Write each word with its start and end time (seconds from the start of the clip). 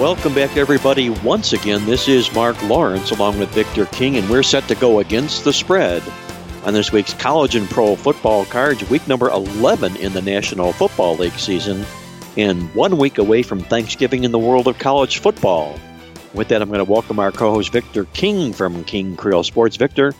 Welcome 0.00 0.34
back, 0.34 0.56
everybody. 0.56 1.08
Once 1.08 1.52
again, 1.52 1.86
this 1.86 2.08
is 2.08 2.34
Mark 2.34 2.60
Lawrence 2.64 3.12
along 3.12 3.38
with 3.38 3.48
Victor 3.50 3.86
King, 3.86 4.16
and 4.16 4.28
we're 4.28 4.42
set 4.42 4.66
to 4.66 4.74
go 4.74 4.98
against 4.98 5.44
the 5.44 5.52
spread 5.52 6.02
on 6.64 6.74
this 6.74 6.90
week's 6.90 7.14
college 7.14 7.54
and 7.54 7.70
pro 7.70 7.94
football 7.94 8.44
cards, 8.44 8.90
week 8.90 9.06
number 9.06 9.28
11 9.30 9.94
in 9.98 10.12
the 10.12 10.20
National 10.20 10.72
Football 10.72 11.14
League 11.14 11.38
season, 11.38 11.84
and 12.36 12.74
one 12.74 12.98
week 12.98 13.18
away 13.18 13.44
from 13.44 13.60
Thanksgiving 13.60 14.24
in 14.24 14.32
the 14.32 14.38
world 14.38 14.66
of 14.66 14.80
college 14.80 15.18
football. 15.18 15.78
With 16.34 16.48
that, 16.48 16.60
I'm 16.60 16.70
going 16.70 16.84
to 16.84 16.92
welcome 16.92 17.20
our 17.20 17.30
co 17.30 17.52
host 17.52 17.70
Victor 17.70 18.04
King 18.06 18.52
from 18.52 18.82
King 18.82 19.14
Creole 19.14 19.44
Sports. 19.44 19.76
Victor, 19.76 20.12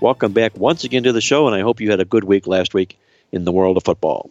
welcome 0.00 0.32
back 0.32 0.56
once 0.56 0.82
again 0.82 1.04
to 1.04 1.12
the 1.12 1.20
show, 1.20 1.46
and 1.46 1.54
I 1.54 1.60
hope 1.60 1.80
you 1.80 1.92
had 1.92 2.00
a 2.00 2.04
good 2.04 2.24
week 2.24 2.48
last 2.48 2.74
week 2.74 2.98
in 3.30 3.44
the 3.44 3.52
world 3.52 3.76
of 3.76 3.84
football. 3.84 4.28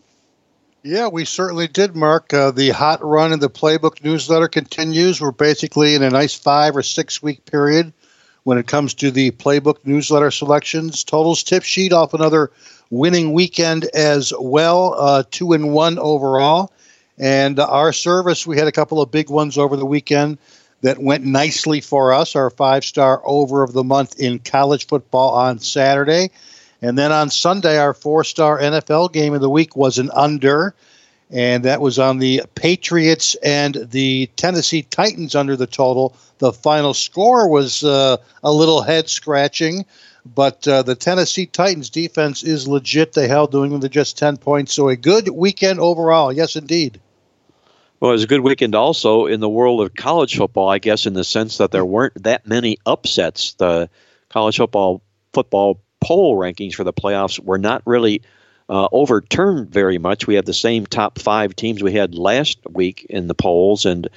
Yeah, 0.84 1.10
we 1.10 1.26
certainly 1.26 1.68
did, 1.68 1.94
Mark. 1.94 2.34
Uh, 2.34 2.52
the 2.52 2.70
hot 2.70 3.04
run 3.04 3.34
in 3.34 3.40
the 3.40 3.50
playbook 3.50 4.02
newsletter 4.02 4.48
continues. 4.48 5.20
We're 5.20 5.32
basically 5.32 5.94
in 5.94 6.04
a 6.04 6.10
nice 6.10 6.34
five 6.34 6.78
or 6.78 6.84
six 6.84 7.22
week 7.22 7.46
period 7.46 7.92
when 8.44 8.58
it 8.58 8.68
comes 8.68 8.94
to 8.96 9.12
the 9.12 9.32
playbook 9.32 9.86
newsletter 9.86 10.32
selections. 10.32 11.04
Totals 11.04 11.44
tip 11.44 11.64
sheet 11.64 11.92
off 11.92 12.14
another 12.14 12.52
winning 12.90 13.34
weekend 13.34 13.90
as 13.94 14.32
well, 14.40 14.96
uh, 14.98 15.24
two 15.30 15.52
and 15.52 15.74
one 15.74 16.00
overall. 16.00 16.72
And 17.18 17.60
our 17.60 17.92
service, 17.92 18.48
we 18.48 18.58
had 18.58 18.68
a 18.68 18.72
couple 18.72 19.02
of 19.02 19.12
big 19.12 19.30
ones 19.30 19.58
over 19.58 19.76
the 19.76 19.86
weekend 19.86 20.38
that 20.80 20.98
went 20.98 21.26
nicely 21.26 21.82
for 21.82 22.14
us. 22.14 22.38
Our 22.38 22.50
five 22.50 22.86
star 22.86 23.22
over 23.26 23.64
of 23.64 23.74
the 23.74 23.84
month 23.84 24.18
in 24.18 24.40
college 24.40 24.88
football 24.88 25.34
on 25.34 25.60
Saturday. 25.60 26.32
And 26.82 26.98
then 26.98 27.12
on 27.12 27.30
Sunday, 27.30 27.78
our 27.78 27.94
four 27.94 28.24
star 28.24 28.60
NFL 28.60 29.12
game 29.12 29.34
of 29.34 29.42
the 29.42 29.50
week 29.50 29.76
was 29.76 29.98
an 29.98 30.10
under, 30.12 30.74
and 31.30 31.66
that 31.66 31.82
was 31.82 32.00
on 32.00 32.20
the 32.20 32.44
Patriots 32.56 33.36
and 33.36 33.76
the 33.92 34.30
Tennessee 34.36 34.84
Titans 34.84 35.36
under 35.36 35.56
the 35.56 35.68
total. 35.68 36.16
The 36.38 36.54
final 36.54 36.94
score 36.94 37.50
was 37.50 37.84
uh, 37.84 38.18
a 38.44 38.52
little 38.52 38.82
head 38.82 39.10
scratching, 39.10 39.86
but 40.26 40.66
uh, 40.68 40.84
the 40.84 40.96
Tennessee 40.96 41.46
Titans 41.46 41.90
defense 41.90 42.44
is 42.44 42.68
legit. 42.68 43.14
They 43.14 43.28
held 43.28 43.54
New 43.54 43.64
England 43.64 43.84
to 43.84 43.90
just 43.90 44.18
10 44.18 44.38
points, 44.38 44.74
so 44.74 44.88
a 44.88 44.96
good 44.96 45.28
weekend 45.30 45.80
overall. 45.80 46.32
Yes, 46.32 46.56
indeed. 46.56 47.00
Well, 48.00 48.12
it 48.12 48.14
was 48.14 48.24
a 48.24 48.28
good 48.28 48.40
weekend 48.40 48.76
also 48.76 49.26
in 49.26 49.42
the 49.42 49.50
world 49.50 49.82
of 49.82 49.94
college 49.94 50.38
football, 50.38 50.70
I 50.70 50.80
guess, 50.80 51.06
in 51.06 51.14
the 51.14 51.26
sense 51.26 51.58
that 51.58 51.72
there 51.72 51.84
weren't 51.84 52.24
that 52.24 52.48
many 52.48 52.78
upsets. 52.86 53.54
The 53.56 53.90
college 54.30 54.56
football 54.56 55.02
football 55.34 55.82
poll 56.02 56.36
rankings 56.36 56.74
for 56.74 56.84
the 56.84 56.94
playoffs 56.94 57.40
were 57.40 57.58
not 57.58 57.82
really 57.86 58.22
uh, 58.70 58.88
overturned 58.92 59.70
very 59.70 59.98
much. 59.98 60.28
We 60.28 60.36
have 60.36 60.46
the 60.46 60.54
same 60.54 60.86
top 60.86 61.20
five 61.20 61.56
teams 61.56 61.82
we 61.82 61.94
had 61.94 62.16
last 62.16 62.60
week 62.70 63.06
in 63.10 63.28
the 63.28 63.34
polls, 63.34 63.86
and 63.86 64.08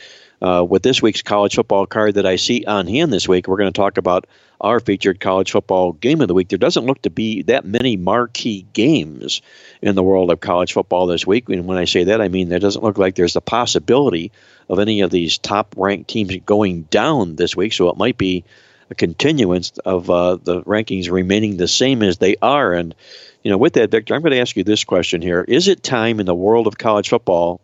uh, 0.43 0.65
with 0.69 0.83
this 0.83 1.01
week's 1.01 1.23
college 1.23 1.55
football 1.55 1.87
card 1.87 2.15
that 2.15 2.27
I 2.27 2.37
see 2.37 2.65
on 2.67 2.87
hand 2.87 3.13
this 3.13 3.29
week, 3.29 3.47
we're 3.47 3.57
going 3.57 3.73
to 3.73 3.81
talk 3.81 3.97
about 3.97 4.27
our 4.61 4.81
featured 4.81 5.21
college 5.21 5.53
football 5.53 5.93
game 5.93 6.21
of 6.21 6.29
the 6.29 6.35
week. 6.35 6.49
There 6.49 6.59
doesn't 6.59 6.87
look 6.87 7.03
to 7.03 7.11
be 7.11 7.43
that 7.43 7.65
many 7.65 7.97
marquee 7.97 8.67
games 8.73 9.41
in 9.81 9.95
the 9.95 10.03
world 10.03 10.31
of 10.31 10.41
college 10.41 10.73
football 10.73 11.07
this 11.07 11.27
week. 11.27 11.49
And 11.49 11.67
when 11.67 11.79
I 11.79 11.85
say 11.85 12.05
that, 12.05 12.21
I 12.21 12.29
mean 12.29 12.49
there 12.49 12.59
doesn't 12.59 12.83
look 12.83 12.99
like 12.99 13.15
there's 13.15 13.33
the 13.33 13.41
possibility 13.41 14.31
of 14.69 14.79
any 14.79 15.01
of 15.01 15.11
these 15.11 15.39
top 15.39 15.75
ranked 15.77 16.11
teams 16.11 16.37
going 16.47 16.83
down 16.83 17.37
this 17.37 17.57
week. 17.57 17.73
So 17.73 17.89
it 17.89 17.97
might 17.97 18.19
be 18.19 18.45
a 18.93 18.95
continuance 18.95 19.73
of 19.79 20.09
uh, 20.09 20.37
the 20.37 20.63
rankings 20.63 21.11
remaining 21.11 21.57
the 21.57 21.67
same 21.67 22.03
as 22.03 22.19
they 22.19 22.37
are. 22.41 22.75
And, 22.75 22.95
you 23.43 23.51
know, 23.51 23.59
with 23.59 23.73
that, 23.73 23.91
Victor, 23.91 24.15
I'm 24.15 24.21
going 24.21 24.33
to 24.33 24.41
ask 24.41 24.55
you 24.55 24.65
this 24.65 24.85
question 24.85 25.23
here. 25.23 25.43
Is 25.49 25.67
it 25.67 25.83
time 25.83 26.21
in 26.21 26.27
the 26.27 26.35
world 26.35 26.67
of 26.67 26.79
college 26.79 27.09
football 27.09 27.61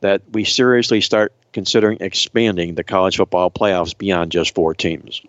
that 0.00 0.22
we 0.32 0.44
seriously 0.44 1.00
start 1.00 1.32
considering 1.52 1.98
expanding 2.00 2.76
the 2.76 2.84
college 2.84 3.16
football 3.16 3.50
playoffs 3.50 3.96
beyond 3.96 4.32
just 4.32 4.54
four 4.54 4.72
teams? 4.72 5.20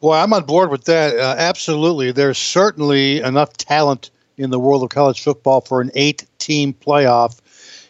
Well, 0.00 0.12
I'm 0.12 0.32
on 0.32 0.44
board 0.44 0.70
with 0.70 0.84
that. 0.84 1.16
Uh, 1.16 1.34
absolutely. 1.38 2.12
There's 2.12 2.38
certainly 2.38 3.20
enough 3.20 3.52
talent 3.54 4.10
in 4.36 4.50
the 4.50 4.58
world 4.58 4.82
of 4.82 4.88
college 4.88 5.22
football 5.22 5.60
for 5.60 5.80
an 5.80 5.90
eight 5.94 6.26
team 6.38 6.72
playoff. 6.72 7.40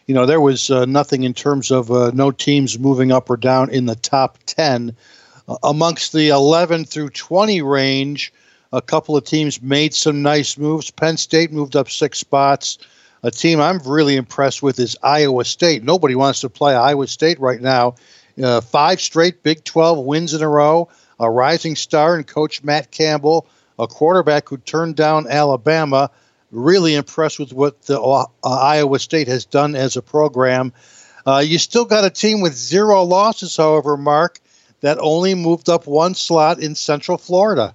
You 0.05 0.15
know, 0.15 0.25
there 0.25 0.39
was 0.39 0.69
uh, 0.69 0.85
nothing 0.85 1.23
in 1.23 1.33
terms 1.33 1.71
of 1.71 1.91
uh, 1.91 2.11
no 2.13 2.31
teams 2.31 2.79
moving 2.79 3.11
up 3.11 3.29
or 3.29 3.37
down 3.37 3.69
in 3.69 3.85
the 3.85 3.95
top 3.95 4.37
10. 4.45 4.95
Amongst 5.63 6.13
the 6.13 6.29
11 6.29 6.85
through 6.85 7.09
20 7.09 7.61
range, 7.61 8.33
a 8.73 8.81
couple 8.81 9.15
of 9.15 9.23
teams 9.23 9.61
made 9.61 9.93
some 9.93 10.21
nice 10.21 10.57
moves. 10.57 10.91
Penn 10.91 11.17
State 11.17 11.51
moved 11.51 11.75
up 11.75 11.89
six 11.89 12.19
spots. 12.19 12.77
A 13.23 13.31
team 13.31 13.59
I'm 13.59 13.79
really 13.79 14.15
impressed 14.15 14.61
with 14.61 14.79
is 14.79 14.97
Iowa 15.01 15.45
State. 15.45 15.83
Nobody 15.83 16.15
wants 16.15 16.41
to 16.41 16.49
play 16.49 16.75
Iowa 16.75 17.07
State 17.07 17.39
right 17.39 17.61
now. 17.61 17.95
Uh, 18.41 18.61
five 18.61 19.01
straight 19.01 19.41
Big 19.41 19.63
12 19.63 20.05
wins 20.05 20.33
in 20.33 20.41
a 20.41 20.47
row 20.49 20.89
a 21.19 21.29
rising 21.29 21.75
star 21.75 22.17
in 22.17 22.23
Coach 22.23 22.63
Matt 22.63 22.91
Campbell, 22.91 23.47
a 23.79 23.87
quarterback 23.87 24.49
who 24.49 24.57
turned 24.57 24.95
down 24.95 25.27
Alabama. 25.27 26.11
Really 26.51 26.95
impressed 26.95 27.39
with 27.39 27.51
what 27.53 27.81
the 27.83 27.99
uh, 27.99 28.25
Iowa 28.43 28.99
State 28.99 29.27
has 29.27 29.45
done 29.45 29.75
as 29.75 29.97
a 29.97 30.01
program. 30.01 30.71
Uh, 31.25 31.43
you 31.45 31.57
still 31.57 31.85
got 31.85 32.05
a 32.05 32.09
team 32.09 32.39
with 32.39 32.53
zero 32.53 33.03
losses, 33.03 33.57
however, 33.57 33.97
Mark, 33.97 34.39
that 34.81 34.97
only 34.99 35.35
moved 35.35 35.69
up 35.69 35.87
one 35.87 36.13
slot 36.13 36.59
in 36.59 36.75
Central 36.75 37.17
Florida. 37.17 37.73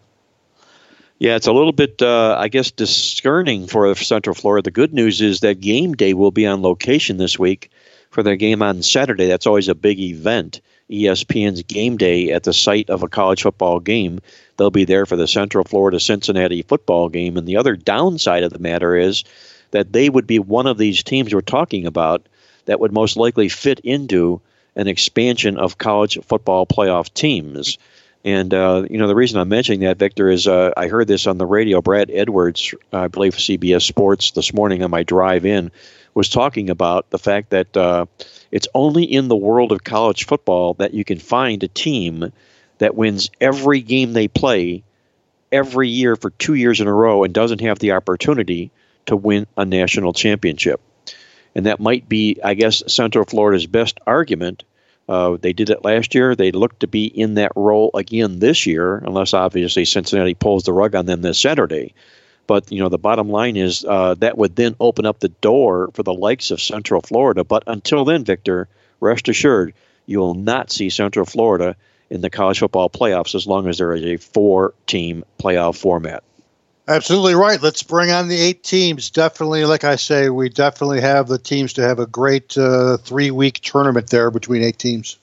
Yeah, 1.19 1.37
it's 1.37 1.47
a 1.47 1.53
little 1.53 1.73
bit, 1.73 2.03
uh, 2.03 2.37
I 2.39 2.49
guess, 2.49 2.73
discerning 2.73 3.69
for 3.69 3.95
Central 3.95 4.35
Florida. 4.35 4.65
The 4.65 4.73
good 4.73 4.93
news 4.93 5.21
is 5.21 5.41
that 5.41 5.61
game 5.61 5.95
day 5.95 6.15
will 6.15 6.33
be 6.33 6.47
on 6.47 6.63
location 6.63 7.17
this 7.17 7.39
week 7.39 7.71
for 8.11 8.23
their 8.23 8.37
game 8.37 8.61
on 8.61 8.83
Saturday. 8.83 9.27
That's 9.27 9.47
always 9.47 9.69
a 9.69 9.75
big 9.75 10.01
event. 10.01 10.61
ESPN's 10.91 11.63
game 11.63 11.97
day 11.97 12.33
at 12.33 12.43
the 12.43 12.53
site 12.53 12.91
of 12.91 13.03
a 13.03 13.09
college 13.09 13.43
football 13.43 13.81
game. 13.81 14.21
They'll 14.57 14.71
be 14.71 14.85
there 14.85 15.07
for 15.07 15.17
the 15.17 15.29
Central 15.29 15.65
Florida 15.65 16.01
Cincinnati 16.01 16.63
football 16.63 17.09
game. 17.09 17.37
And 17.37 17.47
the 17.47 17.57
other 17.57 17.77
downside 17.77 18.43
of 18.43 18.53
the 18.53 18.59
matter 18.59 18.97
is 18.97 19.25
that 19.71 19.93
they 19.93 20.11
would 20.11 20.27
be 20.27 20.39
one 20.39 20.67
of 20.67 20.77
these 20.77 21.03
teams 21.03 21.33
we're 21.33 21.41
talking 21.41 21.87
about 21.87 22.27
that 22.67 22.81
would 22.81 22.93
most 22.93 23.17
likely 23.17 23.49
fit 23.49 23.81
into 23.81 24.41
an 24.77 24.89
expansion 24.89 25.59
of 25.59 25.79
college 25.79 26.19
football 26.25 26.67
playoff 26.67 27.13
teams. 27.13 27.79
And 28.25 28.55
uh, 28.55 28.85
you 28.89 28.99
know 28.99 29.09
the 29.09 29.15
reason 29.15 29.41
I'm 29.41 29.49
mentioning 29.49 29.81
that, 29.81 29.99
Victor, 29.99 30.31
is 30.31 30.47
uh, 30.47 30.73
I 30.77 30.87
heard 30.87 31.09
this 31.09 31.27
on 31.27 31.39
the 31.39 31.47
radio. 31.47 31.83
Brad 31.83 32.11
Edwards, 32.11 32.75
I 32.93 33.09
believe 33.09 33.35
CBS 33.35 33.83
Sports 33.83 34.31
this 34.31 34.55
morning 34.55 34.83
on 34.85 34.91
my 34.91 35.03
drive 35.03 35.45
in, 35.45 35.73
was 36.15 36.29
talking 36.29 36.71
about 36.71 37.11
the 37.11 37.19
fact 37.19 37.51
that 37.51 37.77
uh, 37.77 38.07
it's 38.53 38.69
only 38.75 39.05
in 39.05 39.29
the 39.29 39.37
world 39.37 39.73
of 39.73 39.83
college 39.83 40.27
football 40.27 40.75
that 40.75 40.95
you 40.95 41.05
can 41.05 41.19
find 41.19 41.63
a 41.65 41.69
team 41.69 42.33
that 42.79 42.95
wins 42.95 43.31
every 43.41 43.81
game 43.81 44.13
they 44.13 44.29
play 44.29 44.85
every 45.51 45.89
year 45.89 46.17
for 46.17 46.31
two 46.31 46.55
years 46.55 46.81
in 46.81 46.87
a 46.87 46.93
row 46.93 47.25
and 47.25 47.35
doesn't 47.35 47.61
have 47.61 47.79
the 47.79 47.93
opportunity 47.93 48.71
to 49.07 49.17
win 49.17 49.47
a 49.57 49.65
national 49.65 50.13
championship. 50.13 50.81
And 51.55 51.67
that 51.67 51.81
might 51.81 52.09
be, 52.09 52.39
I 52.43 52.55
guess, 52.55 52.83
Central 52.87 53.25
Florida's 53.25 53.67
best 53.67 54.01
argument. 54.07 54.65
Uh, 55.09 55.37
they 55.41 55.53
did 55.53 55.71
it 55.71 55.85
last 55.85 56.15
year. 56.15 56.35
They 56.35 56.53
look 56.53 56.79
to 56.79 56.87
be 56.87 57.07
in 57.07 57.35
that 57.35 57.53
role 57.57 57.91
again 57.95 58.39
this 58.39 58.67
year, 58.67 58.99
unless 58.99 59.35
obviously 59.35 59.85
Cincinnati 59.85 60.35
pulls 60.35 60.65
the 60.65 60.73
rug 60.73 60.95
on 60.95 61.07
them 61.07 61.23
this 61.23 61.39
Saturday. 61.39 61.95
But 62.47 62.73
you 62.73 62.81
know, 62.81 62.89
the 62.89 62.99
bottom 62.99 63.29
line 63.29 63.57
is 63.57 63.85
uh, 63.85 64.15
that 64.15 64.39
would 64.39 64.57
then 64.57 64.77
open 64.81 65.07
up 65.07 65.19
the 65.19 65.29
door 65.29 65.91
for 65.95 66.03
the 66.03 66.15
likes 66.15 66.51
of 66.51 66.61
Central 66.61 67.01
Florida. 67.01 67.45
But 67.45 67.65
until 67.67 68.05
then, 68.05 68.25
Victor, 68.25 68.69
rest 69.01 69.29
assured, 69.29 69.75
you 70.07 70.19
will 70.19 70.35
not 70.35 70.71
see 70.71 70.91
Central 70.91 71.27
Florida 71.27 71.77
in 72.11 72.21
the 72.21 72.31
college 72.31 72.59
football 72.59 72.91
playoffs 72.91 73.35
as 73.35 73.47
long 73.47 73.69
as 73.69 73.79
there 73.79 73.95
is 73.95 74.05
a 74.05 74.17
four-team 74.17 75.25
playoff 75.39 75.77
format. 75.77 76.23
Absolutely 76.89 77.37
right. 77.37 77.63
Let's 77.63 77.83
bring 77.85 78.11
on 78.11 78.27
the 78.27 78.41
eight 78.41 78.65
teams. 78.65 79.11
Definitely, 79.11 79.65
like 79.65 79.85
I 79.85 79.97
say, 79.97 80.31
we 80.31 80.49
definitely 80.49 81.01
have 81.01 81.29
the 81.29 81.39
teams 81.39 81.75
to 81.75 81.83
have 81.83 82.01
a 82.01 82.07
great 82.07 82.59
uh, 82.59 82.97
three-week 82.97 83.61
tournament 83.61 84.11
there 84.11 84.33
between 84.33 84.63
eight 84.63 84.79
teams. 84.79 85.17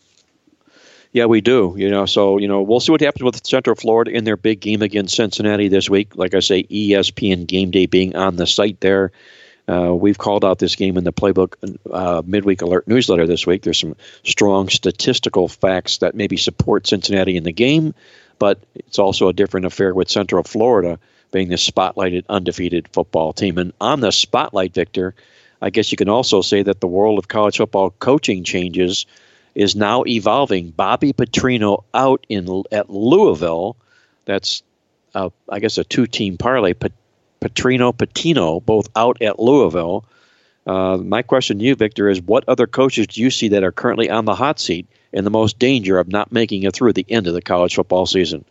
Yeah, 1.12 1.26
we 1.26 1.42
do. 1.42 1.74
You 1.76 1.90
know, 1.90 2.06
so 2.06 2.38
you 2.38 2.48
know, 2.48 2.62
we'll 2.62 2.80
see 2.80 2.92
what 2.92 3.02
happens 3.02 3.24
with 3.24 3.46
Central 3.46 3.76
Florida 3.76 4.12
in 4.12 4.24
their 4.24 4.38
big 4.38 4.62
game 4.62 4.82
against 4.82 5.16
Cincinnati 5.16 5.68
this 5.68 5.90
week. 5.90 6.16
Like 6.16 6.34
I 6.34 6.40
say, 6.40 6.64
ESPN 6.64 7.46
Game 7.46 7.72
Day 7.72 7.88
being 7.88 8.16
on 8.16 8.38
the 8.38 8.48
site 8.48 8.80
there. 8.80 9.12
Uh, 9.68 9.94
we've 9.94 10.18
called 10.18 10.46
out 10.46 10.60
this 10.60 10.76
game 10.76 10.98
in 10.98 11.04
the 11.04 11.14
Playbook 11.14 11.54
uh, 11.92 12.24
Midweek 12.26 12.62
Alert 12.62 12.88
newsletter 12.88 13.28
this 13.28 13.46
week. 13.46 13.64
There's 13.64 13.80
some 13.80 13.96
strong 14.24 14.70
statistical 14.70 15.48
facts 15.48 15.98
that 15.98 16.16
maybe 16.16 16.38
support 16.38 16.88
Cincinnati 16.88 17.38
in 17.38 17.44
the 17.44 17.52
game, 17.52 17.94
but 18.40 18.60
it's 18.74 18.98
also 18.98 19.28
a 19.28 19.34
different 19.34 19.68
affair 19.68 19.94
with 19.94 20.10
Central 20.10 20.44
Florida 20.44 20.98
being 21.32 21.50
the 21.50 21.56
spotlighted 21.56 22.26
undefeated 22.30 22.88
football 22.94 23.34
team. 23.34 23.58
And 23.58 23.74
on 23.80 24.00
the 24.00 24.12
spotlight, 24.12 24.74
Victor, 24.74 25.16
I 25.62 25.70
guess 25.70 25.92
you 25.92 25.98
can 25.98 26.10
also 26.10 26.42
say 26.42 26.64
that 26.64 26.80
the 26.80 26.88
world 26.88 27.20
of 27.20 27.28
college 27.28 27.58
football 27.58 27.92
coaching 27.92 28.44
changes 28.44 29.06
is 29.56 29.76
now 29.76 30.04
evolving. 30.06 30.72
Bobby 30.72 31.14
Petrino 31.14 31.84
out 31.94 32.26
in 32.30 32.64
at 32.72 32.90
Louisville. 32.90 33.76
That's, 34.26 34.64
uh, 35.14 35.30
I 35.50 35.60
guess, 35.60 35.78
a 35.78 35.84
two-team 35.84 36.38
parlay. 36.38 36.74
Petrino, 36.74 37.94
Pitino, 37.94 38.64
both 38.64 38.90
out 38.96 39.22
at 39.22 39.40
Louisville. 39.40 40.06
Uh, 40.66 40.98
my 40.98 41.22
question 41.22 41.60
to 41.60 41.66
you, 41.66 41.76
Victor, 41.76 42.10
is 42.10 42.22
what 42.22 42.48
other 42.48 42.68
coaches 42.68 43.08
do 43.08 43.22
you 43.22 43.32
see 43.32 43.50
that 43.50 43.64
are 43.64 43.72
currently 43.72 44.10
on 44.10 44.26
the 44.26 44.36
hot 44.36 44.60
seat 44.60 44.88
in 45.12 45.24
the 45.24 45.32
most 45.32 45.58
danger 45.58 45.98
of 45.98 46.08
not 46.08 46.32
making 46.32 46.64
it 46.64 46.74
through 46.74 46.94
the 46.94 47.06
end 47.10 47.28
of 47.28 47.34
the 47.34 47.42
college 47.42 47.76
football 47.76 48.06
season? 48.06 48.46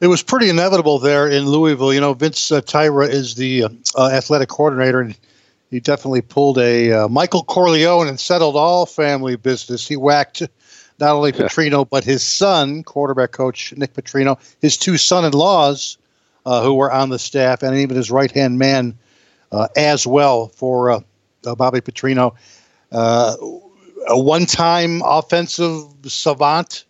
It 0.00 0.06
was 0.06 0.22
pretty 0.22 0.48
inevitable 0.48 1.00
there 1.00 1.26
in 1.26 1.46
Louisville. 1.46 1.92
You 1.92 2.00
know, 2.00 2.14
Vince 2.14 2.52
uh, 2.52 2.60
Tyra 2.60 3.08
is 3.08 3.34
the 3.34 3.64
uh, 3.64 3.68
uh 3.96 4.10
athletic 4.10 4.48
coordinator, 4.48 5.00
and 5.00 5.18
he 5.70 5.80
definitely 5.80 6.22
pulled 6.22 6.58
a 6.58 6.92
uh, 6.92 7.08
Michael 7.08 7.42
Corleone 7.42 8.08
and 8.08 8.18
settled 8.18 8.56
all 8.56 8.86
family 8.86 9.36
business. 9.36 9.88
He 9.88 9.96
whacked 9.96 10.42
not 11.00 11.14
only 11.14 11.32
Petrino, 11.32 11.88
but 11.88 12.04
his 12.04 12.22
son, 12.22 12.82
quarterback 12.84 13.32
coach 13.32 13.72
Nick 13.76 13.94
Petrino, 13.94 14.38
his 14.60 14.76
two 14.76 14.96
son 14.96 15.24
in 15.24 15.32
laws 15.32 15.98
uh, 16.46 16.62
who 16.62 16.74
were 16.74 16.90
on 16.90 17.10
the 17.10 17.18
staff, 17.18 17.62
and 17.62 17.76
even 17.76 17.96
his 17.96 18.10
right 18.10 18.30
hand 18.30 18.58
man 18.58 18.96
uh, 19.52 19.68
as 19.76 20.06
well 20.06 20.48
for 20.48 20.90
uh, 20.90 21.00
uh 21.44 21.54
Bobby 21.54 21.80
Petrino. 21.80 22.34
Uh, 22.92 23.36
a 24.06 24.18
one 24.18 24.46
time 24.46 25.02
offensive 25.04 25.82
savant 26.06 26.84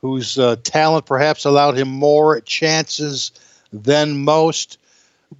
whose 0.00 0.38
uh, 0.38 0.56
talent 0.62 1.06
perhaps 1.06 1.44
allowed 1.44 1.76
him 1.76 1.88
more 1.88 2.40
chances 2.40 3.32
than 3.72 4.24
most. 4.24 4.78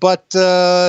But 0.01 0.31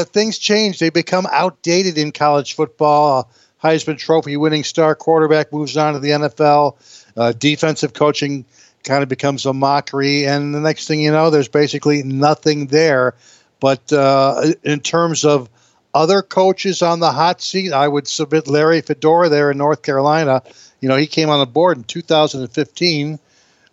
things 0.09 0.37
change. 0.37 0.79
They 0.79 0.89
become 0.89 1.27
outdated 1.31 1.97
in 1.97 2.11
college 2.11 2.55
football. 2.55 3.29
Heisman 3.63 3.97
Trophy 3.97 4.37
winning 4.37 4.63
star 4.63 4.95
quarterback 4.95 5.53
moves 5.53 5.77
on 5.77 5.93
to 5.93 5.99
the 5.99 6.09
NFL. 6.09 7.39
defensive 7.39 7.93
coaching 7.93 8.45
kind 8.87 9.03
of 9.03 9.09
becomes 9.09 9.45
a 9.45 9.53
mockery. 9.53 10.25
And 10.25 10.55
the 10.55 10.59
next 10.59 10.87
thing 10.87 11.01
you 11.01 11.11
know, 11.11 11.29
there's 11.29 11.47
basically 11.47 12.03
nothing 12.03 12.67
there. 12.67 13.13
But 13.59 13.91
uh, 13.91 14.53
in 14.63 14.79
terms 14.79 15.25
of 15.25 15.49
other 15.93 16.21
coaches 16.21 16.81
on 16.81 16.99
the 16.99 17.11
hot 17.11 17.41
seat, 17.41 17.73
I 17.73 17.87
would 17.87 18.07
submit 18.07 18.47
Larry 18.47 18.81
Fedora 18.81 19.29
there 19.29 19.51
in 19.51 19.57
North 19.57 19.81
Carolina. 19.81 20.43
You 20.79 20.89
know, 20.89 20.95
he 20.95 21.07
came 21.07 21.29
on 21.29 21.39
the 21.39 21.45
board 21.45 21.77
in 21.77 21.83
2015 21.83 23.19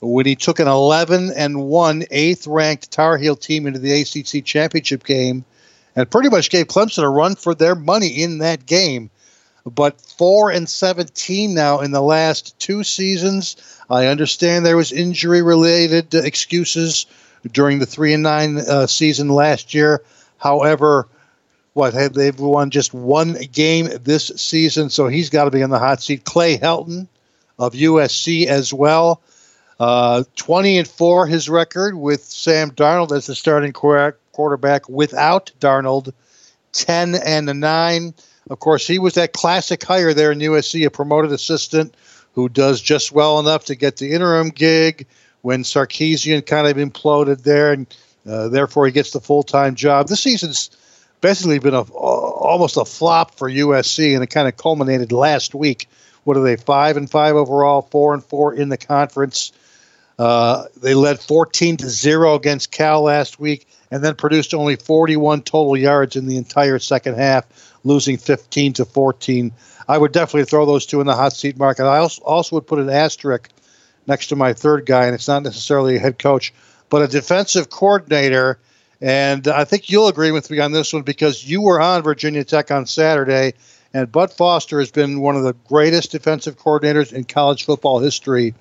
when 0.04 0.26
he 0.26 0.36
took 0.36 0.58
an 0.58 0.68
11 0.68 1.32
and 1.36 1.64
1 1.64 2.04
eighth 2.10 2.46
ranked 2.46 2.90
Tar 2.90 3.16
Heel 3.18 3.36
team 3.36 3.66
into 3.66 3.78
the 3.78 4.00
ACC 4.00 4.44
championship 4.44 5.04
game 5.04 5.44
and 5.96 6.10
pretty 6.10 6.28
much 6.28 6.50
gave 6.50 6.66
Clemson 6.66 7.04
a 7.04 7.08
run 7.08 7.36
for 7.36 7.54
their 7.54 7.74
money 7.74 8.22
in 8.22 8.38
that 8.38 8.66
game 8.66 9.10
but 9.66 10.00
4 10.00 10.50
and 10.50 10.68
17 10.68 11.54
now 11.54 11.80
in 11.80 11.90
the 11.90 12.02
last 12.02 12.58
two 12.58 12.84
seasons. 12.84 13.56
I 13.88 14.06
understand 14.06 14.64
there 14.64 14.76
was 14.76 14.92
injury 14.92 15.42
related 15.42 16.14
excuses 16.14 17.06
during 17.50 17.78
the 17.78 17.86
3 17.86 18.14
and 18.14 18.22
9 18.22 18.58
uh, 18.58 18.86
season 18.86 19.28
last 19.28 19.74
year. 19.74 20.02
However, 20.38 21.08
what 21.72 21.94
they've 22.14 22.38
won 22.38 22.70
just 22.70 22.94
one 22.94 23.34
game 23.52 23.88
this 24.02 24.28
season, 24.36 24.90
so 24.90 25.08
he's 25.08 25.30
got 25.30 25.44
to 25.44 25.50
be 25.50 25.62
in 25.62 25.70
the 25.70 25.78
hot 25.78 26.02
seat. 26.02 26.24
Clay 26.24 26.58
Helton 26.58 27.08
of 27.58 27.72
USC 27.72 28.46
as 28.46 28.72
well. 28.72 29.20
Uh, 29.80 30.24
20 30.36 30.78
and 30.78 30.88
4 30.88 31.26
his 31.26 31.48
record 31.48 31.96
with 31.96 32.22
Sam 32.22 32.70
Darnold 32.70 33.12
as 33.12 33.26
the 33.26 33.34
starting 33.34 33.72
quarterback 33.72 34.88
without 34.88 35.50
Darnold. 35.60 36.12
10 36.72 37.14
and 37.14 37.46
9 37.60 38.14
of 38.50 38.60
course, 38.60 38.86
he 38.86 38.98
was 38.98 39.14
that 39.14 39.32
classic 39.32 39.82
hire 39.82 40.12
there 40.12 40.32
in 40.32 40.38
USC, 40.38 40.84
a 40.86 40.90
promoted 40.90 41.32
assistant 41.32 41.96
who 42.34 42.48
does 42.48 42.80
just 42.80 43.12
well 43.12 43.38
enough 43.38 43.66
to 43.66 43.74
get 43.74 43.96
the 43.96 44.12
interim 44.12 44.50
gig 44.50 45.06
when 45.42 45.62
Sarkisian 45.62 46.44
kind 46.44 46.66
of 46.66 46.76
imploded 46.76 47.42
there, 47.42 47.72
and 47.72 47.86
uh, 48.26 48.48
therefore 48.48 48.86
he 48.86 48.92
gets 48.92 49.12
the 49.12 49.20
full 49.20 49.42
time 49.42 49.74
job. 49.74 50.08
This 50.08 50.20
season's 50.20 50.70
basically 51.20 51.58
been 51.58 51.74
a, 51.74 51.82
almost 51.82 52.76
a 52.76 52.84
flop 52.84 53.36
for 53.36 53.48
USC, 53.48 54.14
and 54.14 54.22
it 54.22 54.28
kind 54.28 54.48
of 54.48 54.56
culminated 54.56 55.12
last 55.12 55.54
week. 55.54 55.88
What 56.24 56.36
are 56.36 56.42
they? 56.42 56.56
Five 56.56 56.96
and 56.96 57.10
five 57.10 57.36
overall, 57.36 57.82
four 57.82 58.14
and 58.14 58.24
four 58.24 58.54
in 58.54 58.68
the 58.68 58.76
conference. 58.76 59.52
Uh, 60.18 60.64
they 60.76 60.94
led 60.94 61.20
14 61.20 61.78
to 61.78 61.88
zero 61.88 62.34
against 62.34 62.70
Cal 62.70 63.02
last 63.02 63.38
week, 63.38 63.66
and 63.90 64.02
then 64.02 64.14
produced 64.14 64.54
only 64.54 64.76
41 64.76 65.42
total 65.42 65.76
yards 65.76 66.16
in 66.16 66.26
the 66.26 66.36
entire 66.36 66.78
second 66.78 67.16
half 67.16 67.46
losing 67.84 68.16
15 68.16 68.74
to 68.74 68.84
14. 68.84 69.52
I 69.86 69.98
would 69.98 70.12
definitely 70.12 70.46
throw 70.46 70.66
those 70.66 70.86
two 70.86 71.00
in 71.00 71.06
the 71.06 71.14
hot 71.14 71.34
seat 71.34 71.58
market. 71.58 71.84
I 71.84 71.98
also, 71.98 72.22
also 72.22 72.56
would 72.56 72.66
put 72.66 72.78
an 72.78 72.88
asterisk 72.88 73.50
next 74.06 74.28
to 74.28 74.36
my 74.36 74.52
third 74.52 74.86
guy, 74.86 75.06
and 75.06 75.14
it's 75.14 75.28
not 75.28 75.42
necessarily 75.42 75.96
a 75.96 76.00
head 76.00 76.18
coach, 76.18 76.52
but 76.88 77.02
a 77.02 77.08
defensive 77.08 77.70
coordinator. 77.70 78.58
And 79.00 79.46
I 79.48 79.64
think 79.64 79.90
you'll 79.90 80.08
agree 80.08 80.30
with 80.30 80.50
me 80.50 80.60
on 80.60 80.72
this 80.72 80.92
one 80.92 81.02
because 81.02 81.44
you 81.44 81.60
were 81.60 81.80
on 81.80 82.02
Virginia 82.02 82.44
Tech 82.44 82.70
on 82.70 82.86
Saturday, 82.86 83.54
and 83.94 84.10
Bud 84.10 84.32
Foster 84.32 84.80
has 84.80 84.90
been 84.90 85.20
one 85.20 85.36
of 85.36 85.44
the 85.44 85.54
greatest 85.68 86.10
defensive 86.10 86.58
coordinators 86.58 87.12
in 87.12 87.24
college 87.24 87.64
football 87.64 88.00
history. 88.00 88.52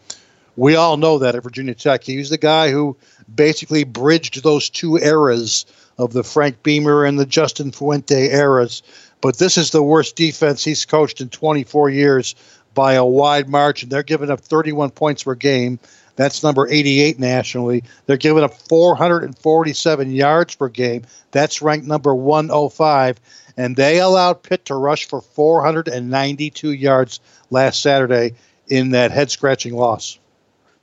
We 0.56 0.76
all 0.76 0.96
know 0.96 1.18
that 1.18 1.34
at 1.34 1.42
Virginia 1.42 1.74
Tech. 1.74 2.04
He's 2.04 2.30
the 2.30 2.38
guy 2.38 2.70
who 2.70 2.96
basically 3.34 3.84
bridged 3.84 4.44
those 4.44 4.70
two 4.70 4.98
eras 4.98 5.66
of 5.98 6.14
the 6.14 6.24
Frank 6.24 6.62
Beamer 6.62 7.04
and 7.04 7.20
the 7.20 7.26
Justin 7.26 7.72
Fuente 7.72 8.32
eras. 8.32 8.84
But 9.22 9.38
this 9.38 9.58
is 9.58 9.72
the 9.72 9.82
worst 9.82 10.16
defense 10.16 10.64
he's 10.64 10.86
coached 10.86 11.20
in 11.20 11.30
24 11.30 11.90
years 11.90 12.36
by 12.76 12.94
a 12.94 13.06
wide 13.06 13.50
margin. 13.50 13.90
They're 13.90 14.04
giving 14.04 14.30
up 14.30 14.42
31 14.42 14.92
points 14.92 15.24
per 15.24 15.34
game. 15.34 15.80
That's 16.16 16.44
number 16.44 16.68
88 16.68 17.18
nationally. 17.18 17.84
They're 18.06 18.18
giving 18.18 18.44
up 18.44 18.54
447 18.54 20.12
yards 20.12 20.56
per 20.56 20.70
game. 20.70 21.04
That's 21.32 21.64
ranked 21.64 21.88
number 21.88 22.14
105. 22.14 23.20
And 23.58 23.76
they 23.76 24.00
allowed 24.00 24.44
Pitt 24.44 24.66
to 24.66 24.76
rush 24.76 25.06
for 25.06 25.22
492 25.22 26.72
yards 26.72 27.20
last 27.50 27.82
Saturday 27.82 28.34
in 28.68 28.92
that 28.92 29.12
head 29.12 29.30
scratching 29.30 29.76
loss. 29.76 30.18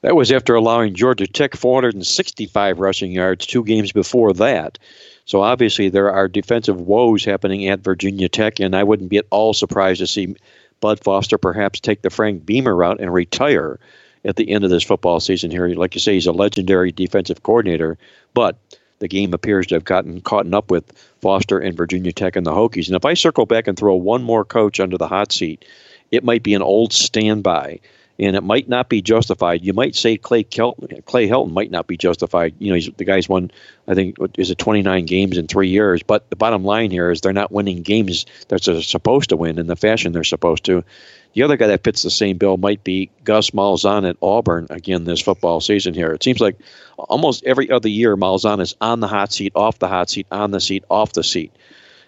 That 0.03 0.17
was 0.17 0.33
after 0.33 0.55
allowing 0.55 0.95
Georgia 0.95 1.27
Tech 1.27 1.55
465 1.55 2.79
rushing 2.79 3.13
yards 3.13 3.47
two 3.47 3.65
games 3.65 3.93
before 3.93 4.33
that. 4.35 4.79
So 5.27 5.43
obviously 5.43 5.91
there 5.91 6.11
are 6.11 6.27
defensive 6.27 6.81
woes 6.81 7.25
happening 7.25 7.69
at 7.69 7.81
Virginia 7.81 8.29
Tech, 8.29 8.61
and 8.61 8.75
I 8.75 8.83
wouldn't 8.83 9.11
be 9.11 9.19
at 9.19 9.27
all 9.31 9.53
surprised 9.53 10.01
to 10.01 10.07
see 10.07 10.37
Bud 10.81 11.01
Foster 11.01 11.37
perhaps 11.37 11.81
take 11.81 12.03
the 12.03 12.11
Frank 12.11 12.47
Beamer 12.47 12.75
route 12.75 13.01
and 13.01 13.13
retire 13.13 13.79
at 14.25 14.37
the 14.37 14.51
end 14.51 14.65
of 14.65 14.71
this 14.71 14.83
football 14.83 15.21
season 15.21 15.51
here. 15.51 15.69
Like 15.69 15.95
you 15.95 16.01
say, 16.01 16.15
he's 16.15 16.27
a 16.27 16.33
legendary 16.33 16.93
defensive 16.93 17.43
coordinator, 17.43 17.99
but 18.35 18.57
the 19.01 19.09
game 19.09 19.35
appears 19.35 19.67
to 19.67 19.75
have 19.75 19.85
gotten 19.85 20.21
caught 20.21 20.53
up 20.55 20.71
with 20.71 20.93
Foster 21.21 21.59
and 21.59 21.77
Virginia 21.77 22.13
Tech 22.13 22.37
and 22.37 22.47
the 22.47 22.53
Hokies. 22.53 22.87
And 22.87 22.97
if 22.97 23.05
I 23.05 23.15
circle 23.15 23.47
back 23.47 23.67
and 23.67 23.77
throw 23.77 23.95
one 23.97 24.23
more 24.23 24.45
coach 24.45 24.79
under 24.79 24.97
the 24.97 25.09
hot 25.09 25.33
seat, 25.33 25.65
it 26.11 26.23
might 26.23 26.43
be 26.43 26.55
an 26.55 26.63
old 26.63 26.93
standby 26.93 27.81
and 28.21 28.37
it 28.37 28.43
might 28.43 28.69
not 28.69 28.91
be 28.91 29.01
justified. 29.01 29.65
You 29.65 29.73
might 29.73 29.97
say 29.97 30.19
Clay 30.19 30.43
Kelton, 30.43 31.03
Clay 31.07 31.27
Helton 31.27 31.53
might 31.53 31.71
not 31.71 31.87
be 31.87 31.97
justified. 31.97 32.55
You 32.59 32.69
know, 32.69 32.75
he's, 32.75 32.91
the 32.99 33.05
guy's 33.05 33.29
won, 33.29 33.51
I 33.89 33.95
think, 33.95 34.17
is 34.37 34.51
it 34.51 34.59
29 34.59 35.07
games 35.07 35.39
in 35.39 35.47
three 35.47 35.69
years. 35.69 36.03
But 36.03 36.29
the 36.29 36.37
bottom 36.37 36.63
line 36.63 36.91
here 36.91 37.11
is 37.11 37.23
they're 37.23 37.33
not 37.33 37.51
winning 37.51 37.83
games 37.83 38.27
that 38.49 38.63
they're 38.63 38.83
supposed 38.83 39.31
to 39.31 39.37
win 39.37 39.59
in 39.59 39.69
the 39.69 39.77
fashion 39.77 40.13
they're 40.13 40.23
supposed 40.23 40.65
to. 40.65 40.85
The 41.33 41.43
other 41.43 41.57
guy 41.57 41.69
that 41.69 41.85
fits 41.85 42.03
the 42.03 42.11
same 42.11 42.39
bill 42.39 42.57
might 42.57 42.83
be 42.83 43.11
Gus 43.23 43.51
Malzahn 43.51 44.09
at 44.09 44.17
Auburn 44.21 44.67
again 44.71 45.05
this 45.05 45.21
football 45.21 45.61
season 45.61 45.95
here. 45.95 46.13
It 46.13 46.23
seems 46.23 46.41
like 46.41 46.57
almost 46.97 47.45
every 47.45 47.71
other 47.71 47.89
year 47.89 48.17
Malzahn 48.17 48.61
is 48.61 48.75
on 48.81 49.01
the 49.01 49.09
hot 49.09 49.33
seat, 49.33 49.53
off 49.55 49.79
the 49.79 49.89
hot 49.89 50.11
seat, 50.11 50.27
on 50.33 50.51
the 50.51 50.61
seat, 50.61 50.85
off 50.91 51.13
the 51.13 51.23
seat. 51.23 51.53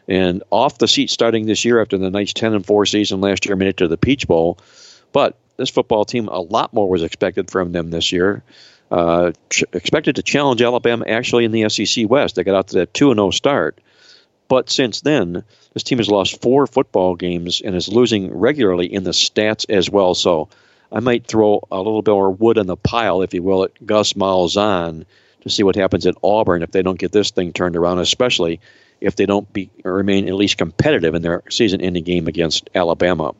And 0.08 0.42
off 0.50 0.78
the 0.78 0.88
seat 0.88 1.10
starting 1.10 1.46
this 1.46 1.64
year 1.64 1.80
after 1.80 1.96
the 1.96 2.10
nice 2.10 2.32
10 2.32 2.54
and 2.54 2.66
4 2.66 2.86
season 2.86 3.20
last 3.20 3.46
year 3.46 3.54
made 3.54 3.68
it 3.68 3.76
to 3.76 3.88
the 3.88 3.96
Peach 3.96 4.26
Bowl. 4.26 4.58
But 5.12 5.36
this 5.56 5.70
football 5.70 6.04
team, 6.04 6.26
a 6.28 6.40
lot 6.40 6.72
more 6.72 6.88
was 6.88 7.04
expected 7.04 7.50
from 7.50 7.70
them 7.70 7.90
this 7.90 8.10
year. 8.10 8.42
Uh, 8.90 9.32
ch- 9.48 9.64
expected 9.72 10.16
to 10.16 10.22
challenge 10.22 10.60
Alabama 10.60 11.04
actually 11.06 11.44
in 11.44 11.52
the 11.52 11.68
SEC 11.68 12.10
West. 12.10 12.34
They 12.34 12.44
got 12.44 12.56
out 12.56 12.68
to 12.68 12.78
that 12.80 12.92
2 12.94 13.14
0 13.14 13.30
start. 13.30 13.78
But 14.52 14.68
since 14.68 15.00
then, 15.00 15.44
this 15.72 15.82
team 15.82 15.96
has 15.96 16.10
lost 16.10 16.42
four 16.42 16.66
football 16.66 17.14
games 17.14 17.62
and 17.64 17.74
is 17.74 17.88
losing 17.88 18.30
regularly 18.30 18.84
in 18.84 19.02
the 19.02 19.12
stats 19.12 19.64
as 19.70 19.88
well. 19.88 20.14
So 20.14 20.50
I 20.92 21.00
might 21.00 21.26
throw 21.26 21.66
a 21.70 21.78
little 21.78 22.02
bit 22.02 22.10
more 22.10 22.30
wood 22.30 22.58
on 22.58 22.66
the 22.66 22.76
pile, 22.76 23.22
if 23.22 23.32
you 23.32 23.42
will, 23.42 23.64
at 23.64 23.86
Gus 23.86 24.12
Malzahn 24.12 25.06
to 25.40 25.48
see 25.48 25.62
what 25.62 25.74
happens 25.74 26.06
at 26.06 26.18
Auburn 26.22 26.62
if 26.62 26.70
they 26.70 26.82
don't 26.82 26.98
get 26.98 27.12
this 27.12 27.30
thing 27.30 27.54
turned 27.54 27.76
around, 27.76 27.98
especially 27.98 28.60
if 29.00 29.16
they 29.16 29.24
don't 29.24 29.50
be 29.54 29.70
remain 29.84 30.28
at 30.28 30.34
least 30.34 30.58
competitive 30.58 31.14
in 31.14 31.22
their 31.22 31.42
season-ending 31.48 32.04
game 32.04 32.28
against 32.28 32.68
Alabama. 32.74 33.34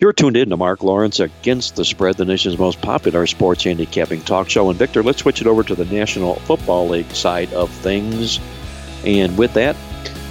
You're 0.00 0.14
tuned 0.14 0.38
in 0.38 0.48
to 0.48 0.56
Mark 0.56 0.82
Lawrence 0.82 1.20
Against 1.20 1.76
the 1.76 1.84
Spread, 1.84 2.16
the 2.16 2.24
nation's 2.24 2.56
most 2.56 2.80
popular 2.80 3.26
sports 3.26 3.64
handicapping 3.64 4.22
talk 4.22 4.48
show. 4.48 4.70
And 4.70 4.78
Victor, 4.78 5.02
let's 5.02 5.18
switch 5.18 5.42
it 5.42 5.46
over 5.46 5.62
to 5.62 5.74
the 5.74 5.84
National 5.84 6.36
Football 6.36 6.88
League 6.88 7.10
side 7.10 7.52
of 7.52 7.70
things. 7.70 8.40
And 9.04 9.36
with 9.36 9.52
that, 9.52 9.76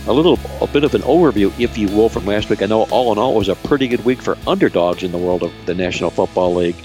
a 0.07 0.13
little 0.13 0.39
a 0.61 0.67
bit 0.67 0.83
of 0.83 0.93
an 0.95 1.01
overview, 1.03 1.51
if 1.59 1.77
you 1.77 1.87
will, 1.87 2.09
from 2.09 2.25
last 2.25 2.49
week. 2.49 2.61
I 2.61 2.65
know 2.65 2.83
all 2.83 3.11
in 3.11 3.17
all 3.17 3.35
it 3.35 3.37
was 3.37 3.49
a 3.49 3.55
pretty 3.55 3.87
good 3.87 4.03
week 4.03 4.21
for 4.21 4.37
underdogs 4.47 5.03
in 5.03 5.11
the 5.11 5.17
world 5.17 5.43
of 5.43 5.53
the 5.65 5.73
National 5.73 6.09
Football 6.09 6.55
League, 6.55 6.75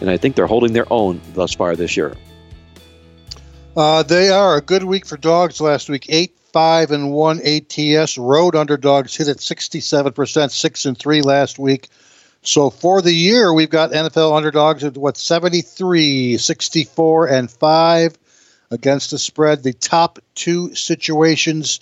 and 0.00 0.08
I 0.08 0.16
think 0.16 0.36
they're 0.36 0.46
holding 0.46 0.72
their 0.72 0.90
own 0.92 1.20
thus 1.34 1.54
far 1.54 1.76
this 1.76 1.96
year. 1.96 2.16
Uh, 3.76 4.02
they 4.02 4.28
are 4.30 4.56
a 4.56 4.60
good 4.60 4.84
week 4.84 5.06
for 5.06 5.16
dogs 5.16 5.60
last 5.60 5.88
week. 5.88 6.06
Eight, 6.08 6.36
five, 6.52 6.90
and 6.90 7.12
one 7.12 7.40
ATS. 7.40 8.18
Road 8.18 8.54
underdogs 8.54 9.16
hit 9.16 9.28
at 9.28 9.40
sixty-seven 9.40 10.12
percent, 10.12 10.52
six 10.52 10.84
and 10.84 10.98
three 10.98 11.22
last 11.22 11.58
week. 11.58 11.88
So 12.42 12.70
for 12.70 13.02
the 13.02 13.12
year, 13.12 13.52
we've 13.52 13.70
got 13.70 13.90
NFL 13.90 14.36
underdogs 14.36 14.84
at 14.84 14.96
what 14.96 15.16
73, 15.16 16.38
64, 16.38 17.28
and 17.28 17.50
5 17.50 18.18
against 18.70 19.10
the 19.10 19.18
spread. 19.18 19.62
The 19.62 19.72
top 19.72 20.18
two 20.34 20.74
situations, 20.74 21.80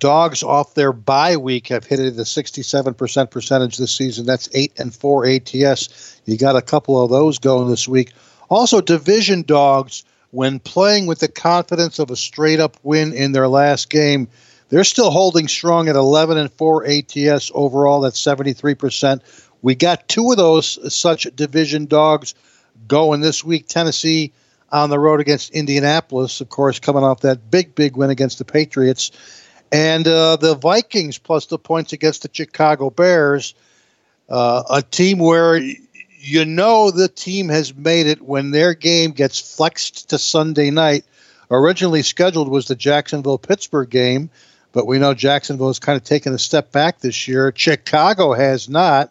dogs 0.00 0.42
off 0.42 0.74
their 0.74 0.92
bye 0.92 1.36
week 1.36 1.68
have 1.68 1.84
hit 1.84 2.00
it 2.00 2.14
at 2.14 2.18
a 2.18 2.22
67% 2.22 3.30
percentage 3.30 3.76
this 3.76 3.92
season. 3.92 4.26
That's 4.26 4.48
8 4.52 4.72
and 4.80 4.92
4 4.92 5.26
ATS. 5.26 6.20
You 6.24 6.36
got 6.36 6.56
a 6.56 6.62
couple 6.62 7.00
of 7.00 7.10
those 7.10 7.38
going 7.38 7.68
this 7.68 7.86
week. 7.86 8.12
Also, 8.48 8.80
division 8.80 9.42
dogs, 9.42 10.02
when 10.32 10.58
playing 10.58 11.06
with 11.06 11.20
the 11.20 11.28
confidence 11.28 12.00
of 12.00 12.10
a 12.10 12.16
straight 12.16 12.58
up 12.58 12.76
win 12.82 13.12
in 13.12 13.30
their 13.30 13.46
last 13.46 13.88
game, 13.90 14.26
they're 14.70 14.84
still 14.84 15.10
holding 15.10 15.48
strong 15.48 15.88
at 15.88 15.96
11 15.96 16.38
and 16.38 16.52
4 16.52 16.86
ATS 16.86 17.50
overall. 17.54 18.00
That's 18.00 18.20
73%. 18.20 19.20
We 19.62 19.74
got 19.74 20.08
two 20.08 20.30
of 20.30 20.36
those 20.36 20.94
such 20.94 21.24
division 21.34 21.86
dogs 21.86 22.34
going 22.88 23.20
this 23.20 23.44
week. 23.44 23.68
Tennessee 23.68 24.32
on 24.72 24.90
the 24.90 24.98
road 24.98 25.20
against 25.20 25.50
Indianapolis, 25.50 26.40
of 26.40 26.48
course, 26.48 26.78
coming 26.78 27.04
off 27.04 27.20
that 27.20 27.50
big, 27.50 27.74
big 27.74 27.96
win 27.96 28.10
against 28.10 28.38
the 28.38 28.44
Patriots. 28.44 29.10
And 29.72 30.06
uh, 30.06 30.36
the 30.36 30.54
Vikings 30.54 31.18
plus 31.18 31.46
the 31.46 31.58
points 31.58 31.92
against 31.92 32.22
the 32.22 32.30
Chicago 32.32 32.90
Bears, 32.90 33.54
uh, 34.28 34.62
a 34.68 34.82
team 34.82 35.18
where 35.18 35.56
you 36.22 36.44
know 36.44 36.90
the 36.90 37.08
team 37.08 37.48
has 37.48 37.74
made 37.74 38.06
it 38.06 38.20
when 38.20 38.50
their 38.50 38.74
game 38.74 39.12
gets 39.12 39.38
flexed 39.38 40.10
to 40.10 40.18
Sunday 40.18 40.70
night. 40.70 41.04
Originally 41.50 42.02
scheduled 42.02 42.48
was 42.48 42.66
the 42.66 42.74
Jacksonville 42.74 43.38
Pittsburgh 43.38 43.90
game, 43.90 44.30
but 44.72 44.86
we 44.86 44.98
know 44.98 45.14
Jacksonville 45.14 45.68
has 45.68 45.78
kind 45.78 45.96
of 45.96 46.04
taken 46.04 46.32
a 46.32 46.38
step 46.38 46.72
back 46.72 47.00
this 47.00 47.26
year. 47.26 47.52
Chicago 47.54 48.32
has 48.32 48.68
not. 48.68 49.10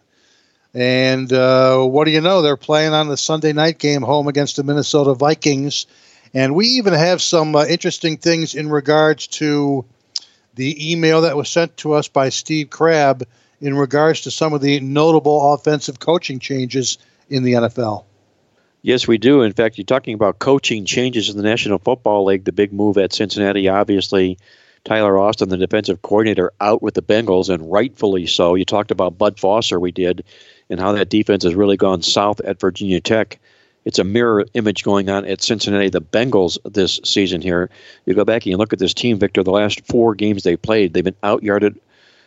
And 0.72 1.32
uh, 1.32 1.82
what 1.84 2.04
do 2.04 2.12
you 2.12 2.20
know? 2.20 2.42
They're 2.42 2.56
playing 2.56 2.92
on 2.92 3.08
the 3.08 3.16
Sunday 3.16 3.52
night 3.52 3.78
game 3.78 4.02
home 4.02 4.28
against 4.28 4.56
the 4.56 4.62
Minnesota 4.62 5.14
Vikings. 5.14 5.86
And 6.32 6.54
we 6.54 6.66
even 6.66 6.92
have 6.92 7.20
some 7.20 7.56
uh, 7.56 7.66
interesting 7.66 8.16
things 8.16 8.54
in 8.54 8.70
regards 8.70 9.26
to 9.26 9.84
the 10.60 10.92
email 10.92 11.22
that 11.22 11.36
was 11.36 11.48
sent 11.48 11.76
to 11.78 11.94
us 11.94 12.06
by 12.06 12.28
Steve 12.28 12.68
Crabb 12.68 13.24
in 13.60 13.74
regards 13.74 14.20
to 14.22 14.30
some 14.30 14.52
of 14.52 14.60
the 14.60 14.78
notable 14.80 15.54
offensive 15.54 15.98
coaching 15.98 16.38
changes 16.38 16.98
in 17.30 17.42
the 17.42 17.54
NFL. 17.54 18.04
Yes, 18.82 19.08
we 19.08 19.18
do. 19.18 19.42
In 19.42 19.52
fact, 19.52 19.78
you're 19.78 19.84
talking 19.84 20.14
about 20.14 20.38
coaching 20.38 20.84
changes 20.84 21.30
in 21.30 21.36
the 21.36 21.42
National 21.42 21.78
Football 21.78 22.26
League. 22.26 22.44
The 22.44 22.52
big 22.52 22.72
move 22.72 22.98
at 22.98 23.12
Cincinnati, 23.12 23.68
obviously, 23.68 24.38
Teryl 24.84 25.20
Austin, 25.20 25.48
the 25.48 25.56
defensive 25.56 26.02
coordinator, 26.02 26.52
out 26.60 26.82
with 26.82 26.94
the 26.94 27.02
Bengals, 27.02 27.48
and 27.48 27.70
rightfully 27.70 28.26
so. 28.26 28.54
You 28.54 28.64
talked 28.64 28.90
about 28.90 29.18
Bud 29.18 29.38
Foster, 29.38 29.80
we 29.80 29.92
did 29.92 30.24
and 30.70 30.78
how 30.78 30.92
that 30.92 31.08
defense 31.08 31.44
has 31.44 31.54
really 31.54 31.76
gone 31.76 32.02
south 32.02 32.40
at 32.40 32.60
Virginia 32.60 33.00
Tech. 33.00 33.38
It's 33.84 33.98
a 33.98 34.04
mirror 34.04 34.44
image 34.54 34.84
going 34.84 35.08
on 35.08 35.24
at 35.24 35.42
Cincinnati, 35.42 35.88
the 35.88 36.02
Bengals 36.02 36.58
this 36.64 37.00
season 37.04 37.40
here. 37.40 37.70
You 38.04 38.14
go 38.14 38.24
back 38.24 38.42
and 38.42 38.50
you 38.50 38.56
look 38.56 38.72
at 38.72 38.78
this 38.78 38.94
team, 38.94 39.18
Victor, 39.18 39.42
the 39.42 39.50
last 39.50 39.86
four 39.86 40.14
games 40.14 40.42
they 40.42 40.56
played, 40.56 40.92
they've 40.92 41.04
been 41.04 41.14
outyarded 41.22 41.76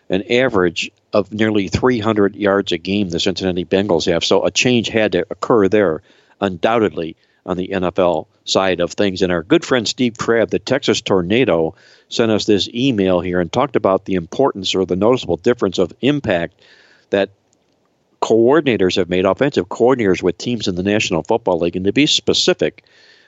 an 0.09 0.23
average 0.31 0.91
of 1.13 1.31
nearly 1.31 1.67
300 1.67 2.35
yards 2.35 2.71
a 2.71 2.77
game, 2.77 3.09
the 3.09 3.19
Cincinnati 3.19 3.65
Bengals 3.65 4.11
have. 4.11 4.23
So 4.23 4.45
a 4.45 4.51
change 4.51 4.89
had 4.89 5.13
to 5.13 5.25
occur 5.29 5.67
there, 5.67 6.01
undoubtedly, 6.41 7.15
on 7.45 7.57
the 7.57 7.69
NFL 7.69 8.27
side 8.45 8.79
of 8.79 8.91
things. 8.91 9.21
And 9.21 9.31
our 9.31 9.43
good 9.43 9.65
friend 9.65 9.87
Steve 9.87 10.17
Crabb, 10.17 10.49
the 10.49 10.59
Texas 10.59 11.01
Tornado, 11.01 11.75
sent 12.09 12.31
us 12.31 12.45
this 12.45 12.69
email 12.73 13.21
here 13.21 13.39
and 13.39 13.51
talked 13.51 13.75
about 13.75 14.05
the 14.05 14.15
importance 14.15 14.75
or 14.75 14.85
the 14.85 14.95
noticeable 14.95 15.37
difference 15.37 15.77
of 15.77 15.93
impact 16.01 16.61
that 17.09 17.29
coordinators 18.23 18.95
have 18.95 19.09
made, 19.09 19.25
offensive 19.25 19.67
coordinators 19.67 20.23
with 20.23 20.37
teams 20.37 20.69
in 20.69 20.75
the 20.75 20.83
National 20.83 21.23
Football 21.23 21.59
League. 21.59 21.75
And 21.75 21.83
to 21.83 21.91
be 21.91 22.05
specific, 22.05 22.85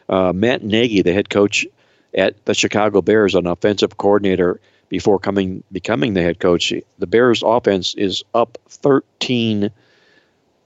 uh, 0.07 0.31
Matt 0.31 0.63
Nagy, 0.63 1.01
the 1.01 1.11
head 1.11 1.29
coach 1.29 1.67
at 2.13 2.45
the 2.45 2.53
Chicago 2.53 3.01
Bears, 3.01 3.35
an 3.35 3.45
offensive 3.45 3.97
coordinator 3.97 4.61
before 4.87 5.19
coming 5.19 5.63
becoming 5.69 6.13
the 6.13 6.21
head 6.21 6.39
coach, 6.39 6.71
the 6.97 7.07
Bears' 7.07 7.43
offense 7.43 7.93
is 7.95 8.23
up 8.33 8.57
13 8.69 9.69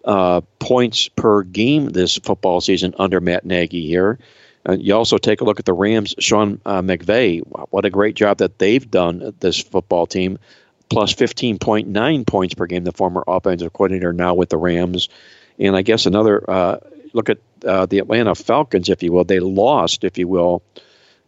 uh, 0.05 0.41
points 0.59 1.07
per 1.07 1.41
game 1.41 1.89
this 1.89 2.17
football 2.17 2.61
season 2.61 2.93
under 2.99 3.19
Matt 3.19 3.45
Nagy 3.45 3.87
here. 3.87 4.19
Uh, 4.67 4.73
you 4.73 4.93
also 4.93 5.17
take 5.17 5.41
a 5.41 5.43
look 5.43 5.57
at 5.57 5.65
the 5.65 5.73
Rams, 5.73 6.13
Sean 6.19 6.61
uh, 6.67 6.81
McVay. 6.83 7.41
What 7.71 7.85
a 7.85 7.89
great 7.89 8.15
job 8.15 8.37
that 8.37 8.59
they've 8.59 8.91
done, 8.91 9.33
this 9.39 9.59
football 9.59 10.05
team 10.05 10.37
plus 10.89 11.13
15.9 11.13 12.27
points 12.27 12.53
per 12.53 12.65
game, 12.65 12.83
the 12.83 12.91
former 12.91 13.23
offensive 13.27 13.73
coordinator 13.73 14.13
now 14.13 14.33
with 14.33 14.49
the 14.49 14.57
Rams. 14.57 15.09
And 15.59 15.75
I 15.75 15.81
guess 15.81 16.05
another 16.05 16.49
uh, 16.49 16.77
look 17.13 17.29
at 17.29 17.37
uh, 17.65 17.85
the 17.85 17.99
Atlanta 17.99 18.35
Falcons, 18.35 18.89
if 18.89 19.03
you 19.03 19.11
will. 19.11 19.23
They 19.23 19.39
lost, 19.39 20.03
if 20.03 20.17
you 20.17 20.27
will, 20.27 20.63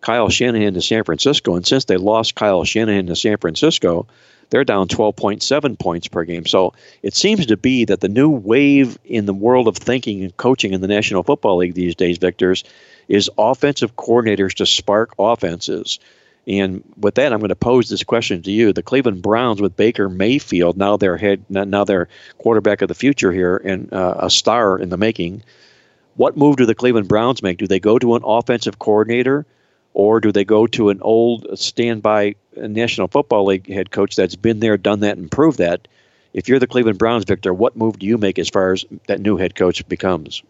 Kyle 0.02 0.30
Shanahan 0.30 0.74
to 0.74 0.82
San 0.82 1.04
Francisco. 1.04 1.56
And 1.56 1.66
since 1.66 1.86
they 1.86 1.98
lost 1.98 2.36
Kyle 2.36 2.64
Shanahan 2.64 3.08
to 3.08 3.16
San 3.16 3.38
Francisco, 3.38 4.08
they're 4.50 4.66
down 4.66 4.88
12.7 4.88 5.80
points 5.80 6.08
per 6.08 6.24
game. 6.24 6.46
So 6.46 6.74
it 7.04 7.16
seems 7.16 7.46
to 7.48 7.58
be 7.58 7.86
that 7.86 8.02
the 8.02 8.10
new 8.10 8.30
wave 8.30 8.98
in 9.06 9.26
the 9.26 9.34
world 9.34 9.68
of 9.68 9.78
thinking 9.78 10.24
and 10.24 10.36
coaching 10.38 10.74
in 10.74 10.82
the 10.82 10.88
National 10.88 11.24
Football 11.24 11.58
League 11.58 11.74
these 11.74 11.96
days, 11.96 12.18
Victors, 12.18 12.64
is 13.08 13.30
offensive 13.38 13.96
coordinators 13.96 14.56
to 14.56 14.66
spark 14.66 15.14
offenses. 15.18 16.00
And 16.48 16.84
with 16.98 17.16
that, 17.16 17.32
I'm 17.32 17.40
going 17.40 17.50
to 17.50 17.56
pose 17.56 17.90
this 17.90 18.04
question 18.04 18.42
to 18.44 18.52
you: 18.52 18.74
The 18.74 18.82
Cleveland 18.82 19.22
Browns 19.22 19.62
with 19.62 19.76
Baker 19.76 20.10
Mayfield 20.10 20.78
now 20.78 20.98
their 20.98 21.18
head, 21.18 21.46
now 21.50 21.84
their 21.84 22.08
quarterback 22.40 22.82
of 22.82 22.88
the 22.88 22.96
future 22.96 23.32
here, 23.32 23.58
and 23.58 23.94
uh, 23.94 24.16
a 24.20 24.30
star 24.30 24.78
in 24.80 24.90
the 24.90 24.98
making. 24.98 25.44
What 26.16 26.38
move 26.38 26.58
do 26.58 26.66
the 26.66 26.76
Cleveland 26.76 27.08
Browns 27.08 27.42
make? 27.42 27.58
Do 27.58 27.68
they 27.68 27.80
go 27.80 27.98
to 28.00 28.16
an 28.16 28.24
offensive 28.26 28.80
coordinator, 28.80 29.46
or 29.94 30.20
do 30.20 30.32
they 30.32 30.44
go 30.44 30.68
to 30.68 30.90
an 30.90 31.00
old 31.02 31.60
standby 31.60 32.36
National 32.58 33.08
Football 33.08 33.46
League 33.46 33.72
head 33.72 33.92
coach 33.92 34.16
that's 34.16 34.36
been 34.36 34.60
there, 34.60 34.78
done 34.78 35.02
that, 35.02 35.18
and 35.18 35.30
proved 35.30 35.60
that? 35.60 35.88
If 36.34 36.50
you're 36.50 36.60
the 36.60 36.68
Cleveland 36.68 36.98
Browns, 36.98 37.26
Victor, 37.26 37.54
what 37.54 37.76
move 37.76 38.00
do 38.00 38.06
you 38.06 38.18
make 38.18 38.40
as 38.40 38.50
far 38.50 38.72
as 38.72 38.84
that 39.08 39.20
new 39.20 39.38
head 39.38 39.54
coach 39.54 39.88
becomes? 39.88 40.42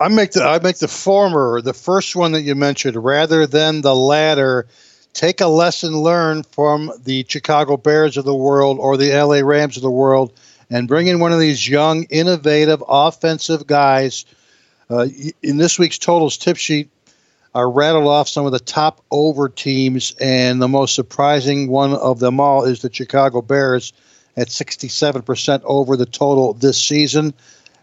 I 0.00 0.08
make 0.08 0.32
the 0.32 0.42
I 0.42 0.58
make 0.58 0.78
the 0.78 0.88
former, 0.88 1.60
the 1.60 1.74
first 1.74 2.16
one 2.16 2.32
that 2.32 2.42
you 2.42 2.54
mentioned, 2.54 2.96
rather 2.96 3.46
than 3.46 3.82
the 3.82 3.94
latter 3.94 4.66
take 5.12 5.40
a 5.40 5.46
lesson 5.46 5.96
learned 5.96 6.46
from 6.46 6.92
the 7.04 7.24
Chicago 7.28 7.76
Bears 7.76 8.16
of 8.16 8.24
the 8.24 8.34
world 8.34 8.78
or 8.78 8.96
the 8.96 9.12
LA 9.12 9.40
Rams 9.40 9.76
of 9.76 9.82
the 9.82 9.90
world 9.90 10.32
and 10.70 10.86
bring 10.86 11.08
in 11.08 11.20
one 11.20 11.32
of 11.32 11.40
these 11.40 11.68
young, 11.68 12.04
innovative, 12.04 12.82
offensive 12.88 13.66
guys. 13.66 14.24
Uh, 14.88 15.06
in 15.42 15.56
this 15.56 15.78
week's 15.78 15.98
totals 15.98 16.36
tip 16.36 16.56
sheet, 16.56 16.90
I 17.54 17.62
rattled 17.62 18.06
off 18.06 18.28
some 18.28 18.46
of 18.46 18.52
the 18.52 18.60
top 18.60 19.04
over 19.10 19.48
teams, 19.48 20.14
and 20.20 20.62
the 20.62 20.68
most 20.68 20.94
surprising 20.94 21.68
one 21.68 21.94
of 21.94 22.20
them 22.20 22.38
all 22.38 22.64
is 22.64 22.82
the 22.82 22.92
Chicago 22.92 23.42
Bears 23.42 23.92
at 24.36 24.48
67% 24.48 25.62
over 25.64 25.96
the 25.96 26.06
total 26.06 26.54
this 26.54 26.80
season. 26.80 27.34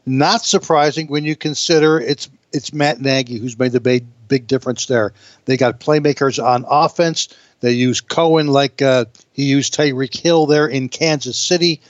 Not 0.05 0.45
surprising 0.45 1.07
when 1.07 1.25
you 1.25 1.35
consider 1.35 1.99
it's 1.99 2.29
it's 2.53 2.71
Matt 2.71 3.01
Nagy 3.01 3.37
who's 3.39 3.59
made 3.59 3.73
the 3.73 3.81
big, 3.81 4.05
big 4.27 4.47
difference 4.47 4.85
there. 4.85 5.13
They 5.45 5.57
got 5.57 5.79
playmakers 5.79 6.43
on 6.43 6.65
offense. 6.69 7.29
They 7.59 7.71
use 7.71 8.01
Cohen 8.01 8.47
like 8.47 8.81
uh, 8.81 9.05
he 9.33 9.45
used 9.45 9.73
Tyreek 9.73 10.15
Hill 10.15 10.45
there 10.45 10.67
in 10.67 10.89
Kansas 10.89 11.37
City. 11.37 11.81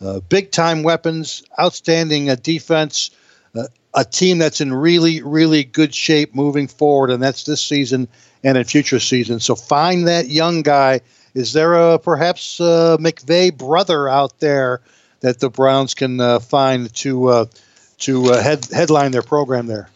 Uh, 0.00 0.20
big 0.20 0.50
time 0.50 0.82
weapons, 0.82 1.42
outstanding 1.58 2.28
uh, 2.28 2.36
defense, 2.36 3.10
uh, 3.56 3.64
a 3.94 4.04
team 4.04 4.38
that's 4.38 4.60
in 4.60 4.72
really, 4.72 5.22
really 5.22 5.64
good 5.64 5.94
shape 5.94 6.34
moving 6.34 6.68
forward, 6.68 7.10
and 7.10 7.22
that's 7.22 7.44
this 7.44 7.62
season 7.62 8.06
and 8.44 8.58
in 8.58 8.64
future 8.64 9.00
seasons. 9.00 9.44
So 9.44 9.56
find 9.56 10.06
that 10.06 10.28
young 10.28 10.62
guy. 10.62 11.00
Is 11.34 11.52
there 11.52 11.74
a 11.74 11.98
perhaps 11.98 12.60
a 12.60 12.98
McVay 13.00 13.56
brother 13.56 14.08
out 14.08 14.38
there 14.38 14.80
that 15.20 15.40
the 15.40 15.50
Browns 15.50 15.94
can 15.94 16.20
uh, 16.20 16.38
find 16.40 16.92
to 16.96 17.28
uh, 17.28 17.46
to 17.98 18.24
head, 18.26 18.66
headline 18.70 19.12
their 19.12 19.22
program 19.22 19.66
there? 19.66 19.88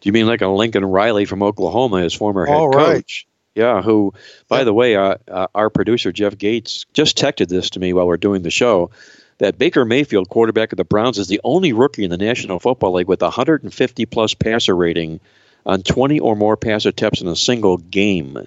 Do 0.00 0.08
you 0.08 0.12
mean 0.12 0.26
like 0.26 0.42
a 0.42 0.48
Lincoln 0.48 0.84
Riley 0.84 1.24
from 1.24 1.42
Oklahoma, 1.42 2.02
his 2.02 2.14
former 2.14 2.46
head 2.46 2.56
All 2.56 2.68
right. 2.68 2.96
coach? 2.96 3.26
Yeah, 3.54 3.82
who, 3.82 4.14
by 4.46 4.62
the 4.62 4.72
way, 4.72 4.94
uh, 4.94 5.16
uh, 5.26 5.48
our 5.52 5.68
producer 5.68 6.12
Jeff 6.12 6.38
Gates 6.38 6.86
just 6.92 7.18
texted 7.18 7.48
this 7.48 7.70
to 7.70 7.80
me 7.80 7.92
while 7.92 8.06
we're 8.06 8.16
doing 8.16 8.42
the 8.42 8.52
show 8.52 8.92
that 9.38 9.58
Baker 9.58 9.84
Mayfield, 9.84 10.28
quarterback 10.28 10.72
of 10.72 10.76
the 10.76 10.84
Browns, 10.84 11.18
is 11.18 11.26
the 11.26 11.40
only 11.42 11.72
rookie 11.72 12.04
in 12.04 12.10
the 12.10 12.18
National 12.18 12.60
Football 12.60 12.92
League 12.92 13.08
with 13.08 13.20
150 13.20 14.06
plus 14.06 14.34
passer 14.34 14.76
rating 14.76 15.18
on 15.66 15.82
20 15.82 16.20
or 16.20 16.36
more 16.36 16.56
pass 16.56 16.86
attempts 16.86 17.20
in 17.20 17.26
a 17.26 17.34
single 17.34 17.78
game, 17.78 18.46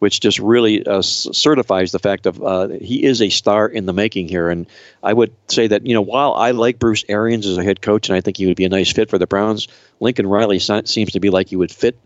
which 0.00 0.20
just 0.20 0.38
really 0.40 0.84
uh, 0.84 1.02
certifies 1.02 1.92
the 1.92 1.98
fact 1.98 2.26
of 2.26 2.42
uh, 2.42 2.68
he 2.68 3.04
is 3.04 3.22
a 3.22 3.28
star 3.28 3.68
in 3.68 3.86
the 3.86 3.92
making 3.92 4.28
here. 4.28 4.48
And 4.50 4.66
I 5.02 5.12
would 5.12 5.32
say 5.48 5.68
that 5.68 5.86
you 5.86 5.94
know 5.94 6.02
while 6.02 6.34
I 6.34 6.50
like 6.50 6.78
Bruce 6.78 7.04
Arians 7.08 7.46
as 7.46 7.56
a 7.56 7.62
head 7.62 7.80
coach 7.80 8.08
and 8.08 8.16
I 8.16 8.20
think 8.20 8.36
he 8.36 8.46
would 8.46 8.56
be 8.56 8.64
a 8.64 8.68
nice 8.68 8.92
fit 8.92 9.08
for 9.08 9.18
the 9.18 9.26
Browns, 9.26 9.68
Lincoln 10.00 10.26
Riley 10.26 10.58
seems 10.58 11.12
to 11.12 11.20
be 11.20 11.30
like 11.30 11.48
he 11.48 11.56
would 11.56 11.70
fit 11.70 11.96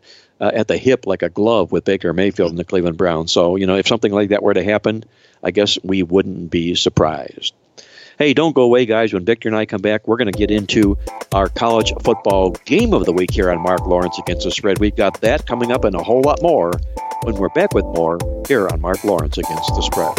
uh, 0.41 0.51
at 0.53 0.69
the 0.69 0.77
hip 0.77 1.07
like 1.07 1.23
a 1.23 1.29
glove 1.31 1.73
with 1.73 1.85
Baker 1.85 2.13
Mayfield 2.13 2.51
and 2.51 2.59
the 2.59 2.65
Cleveland 2.65 2.97
Browns. 2.97 3.33
So, 3.33 3.57
you 3.57 3.67
know, 3.67 3.77
if 3.77 3.87
something 3.87 4.13
like 4.13 4.31
that 4.31 4.43
were 4.43 4.55
to 4.55 4.65
happen, 4.65 5.05
I 5.43 5.51
guess 5.51 5.79
we 5.83 6.03
wouldn't 6.03 6.51
be 6.51 6.75
surprised. 6.75 7.55
Hey, 8.17 8.33
don't 8.33 8.55
go 8.55 8.63
away, 8.63 8.87
guys. 8.87 9.13
When 9.13 9.25
Victor 9.25 9.49
and 9.49 9.57
I 9.57 9.67
come 9.67 9.81
back, 9.81 10.07
we're 10.07 10.17
going 10.17 10.31
to 10.31 10.39
get 10.39 10.51
into 10.51 10.97
our 11.33 11.49
college 11.49 11.93
football 12.03 12.51
game 12.65 12.95
of 12.95 13.07
the 13.07 13.13
week 13.13 13.33
here 13.33 13.51
on 13.51 13.61
Mark 13.61 13.85
Lawrence 13.87 14.19
Against 14.21 14.45
the 14.45 14.53
Spread. 14.53 14.79
We've 14.79 14.95
got 14.95 15.21
that 15.23 15.47
coming 15.47 15.73
up 15.73 15.85
and 15.85 15.97
a 15.97 16.03
whole 16.03 16.23
lot 16.23 16.41
more 16.41 16.73
when 17.25 17.35
we're 17.35 17.49
back 17.51 17.75
with 17.75 17.85
more 17.87 18.19
here 18.47 18.69
on 18.69 18.81
Mark 18.81 19.03
Lawrence 19.03 19.37
Against 19.37 19.75
the 19.75 19.83
Spread. 19.83 20.15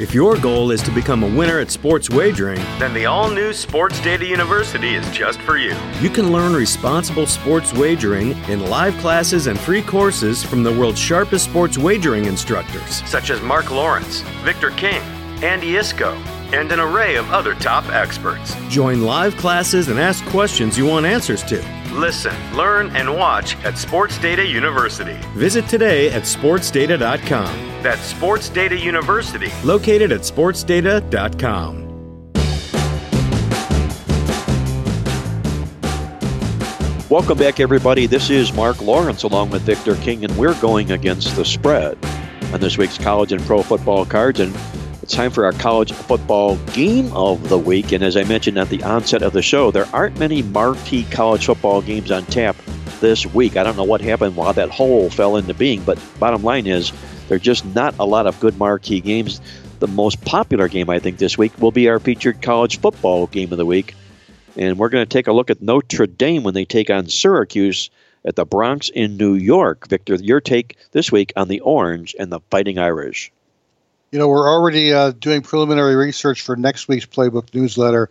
If 0.00 0.14
your 0.14 0.38
goal 0.38 0.70
is 0.70 0.80
to 0.84 0.90
become 0.90 1.22
a 1.22 1.26
winner 1.26 1.58
at 1.58 1.70
sports 1.70 2.08
wagering, 2.08 2.56
then 2.78 2.94
the 2.94 3.04
all 3.04 3.28
new 3.28 3.52
Sports 3.52 4.00
Data 4.00 4.24
University 4.24 4.94
is 4.94 5.06
just 5.10 5.38
for 5.42 5.58
you. 5.58 5.76
You 6.00 6.08
can 6.08 6.32
learn 6.32 6.54
responsible 6.54 7.26
sports 7.26 7.74
wagering 7.74 8.30
in 8.48 8.70
live 8.70 8.96
classes 8.96 9.46
and 9.46 9.60
free 9.60 9.82
courses 9.82 10.42
from 10.42 10.62
the 10.62 10.72
world's 10.72 10.98
sharpest 10.98 11.44
sports 11.44 11.76
wagering 11.76 12.24
instructors, 12.24 13.06
such 13.06 13.28
as 13.28 13.42
Mark 13.42 13.70
Lawrence, 13.70 14.22
Victor 14.42 14.70
King, 14.70 15.02
Andy 15.42 15.72
Iskoe, 15.72 16.16
and 16.54 16.72
an 16.72 16.80
array 16.80 17.16
of 17.16 17.30
other 17.30 17.54
top 17.56 17.86
experts. 17.90 18.56
Join 18.70 19.02
live 19.02 19.36
classes 19.36 19.88
and 19.88 20.00
ask 20.00 20.24
questions 20.28 20.78
you 20.78 20.86
want 20.86 21.04
answers 21.04 21.42
to. 21.42 21.62
Listen, 21.92 22.36
learn, 22.56 22.94
and 22.94 23.12
watch 23.12 23.56
at 23.64 23.76
Sports 23.76 24.16
Data 24.18 24.46
University. 24.46 25.18
Visit 25.34 25.66
today 25.68 26.10
at 26.12 26.22
sportsdata.com. 26.22 27.82
That's 27.82 28.02
Sports 28.02 28.48
Data 28.48 28.76
University, 28.76 29.50
located 29.64 30.12
at 30.12 30.20
sportsdata.com. 30.20 31.90
Welcome 37.10 37.38
back, 37.38 37.58
everybody. 37.58 38.06
This 38.06 38.30
is 38.30 38.52
Mark 38.52 38.80
Lawrence 38.80 39.24
along 39.24 39.50
with 39.50 39.62
Victor 39.62 39.96
King, 39.96 40.24
and 40.24 40.36
we're 40.38 40.54
going 40.60 40.92
against 40.92 41.34
the 41.34 41.44
spread 41.44 41.98
on 42.52 42.60
this 42.60 42.78
week's 42.78 42.98
college 42.98 43.32
and 43.32 43.42
pro 43.42 43.64
football 43.64 44.06
cards. 44.06 44.38
And 44.38 44.54
it's 45.10 45.16
time 45.16 45.32
for 45.32 45.44
our 45.44 45.52
college 45.52 45.90
football 45.90 46.54
game 46.66 47.12
of 47.14 47.48
the 47.48 47.58
week. 47.58 47.90
And 47.90 48.04
as 48.04 48.16
I 48.16 48.22
mentioned 48.22 48.56
at 48.56 48.68
the 48.68 48.84
onset 48.84 49.22
of 49.22 49.32
the 49.32 49.42
show, 49.42 49.72
there 49.72 49.88
aren't 49.92 50.20
many 50.20 50.40
marquee 50.40 51.02
college 51.10 51.46
football 51.46 51.82
games 51.82 52.12
on 52.12 52.24
tap 52.26 52.54
this 53.00 53.26
week. 53.26 53.56
I 53.56 53.64
don't 53.64 53.76
know 53.76 53.82
what 53.82 54.00
happened 54.00 54.36
while 54.36 54.52
that 54.52 54.70
hole 54.70 55.10
fell 55.10 55.34
into 55.34 55.52
being, 55.52 55.82
but 55.82 56.00
bottom 56.20 56.44
line 56.44 56.68
is 56.68 56.92
there 57.26 57.34
are 57.34 57.40
just 57.40 57.64
not 57.74 57.98
a 57.98 58.04
lot 58.04 58.28
of 58.28 58.38
good 58.38 58.56
marquee 58.56 59.00
games. 59.00 59.40
The 59.80 59.88
most 59.88 60.24
popular 60.24 60.68
game, 60.68 60.88
I 60.88 61.00
think, 61.00 61.18
this 61.18 61.36
week 61.36 61.60
will 61.60 61.72
be 61.72 61.88
our 61.88 61.98
featured 61.98 62.40
college 62.40 62.78
football 62.78 63.26
game 63.26 63.50
of 63.50 63.58
the 63.58 63.66
week. 63.66 63.96
And 64.56 64.78
we're 64.78 64.90
going 64.90 65.04
to 65.04 65.12
take 65.12 65.26
a 65.26 65.32
look 65.32 65.50
at 65.50 65.60
Notre 65.60 66.06
Dame 66.06 66.44
when 66.44 66.54
they 66.54 66.64
take 66.64 66.88
on 66.88 67.08
Syracuse 67.08 67.90
at 68.24 68.36
the 68.36 68.44
Bronx 68.44 68.88
in 68.88 69.16
New 69.16 69.34
York. 69.34 69.88
Victor, 69.88 70.14
your 70.14 70.40
take 70.40 70.76
this 70.92 71.10
week 71.10 71.32
on 71.34 71.48
the 71.48 71.58
Orange 71.58 72.14
and 72.16 72.30
the 72.30 72.38
Fighting 72.48 72.78
Irish. 72.78 73.32
You 74.12 74.18
know, 74.18 74.26
we're 74.26 74.48
already 74.48 74.92
uh, 74.92 75.12
doing 75.12 75.42
preliminary 75.42 75.94
research 75.94 76.42
for 76.42 76.56
next 76.56 76.88
week's 76.88 77.06
Playbook 77.06 77.54
newsletter. 77.54 78.10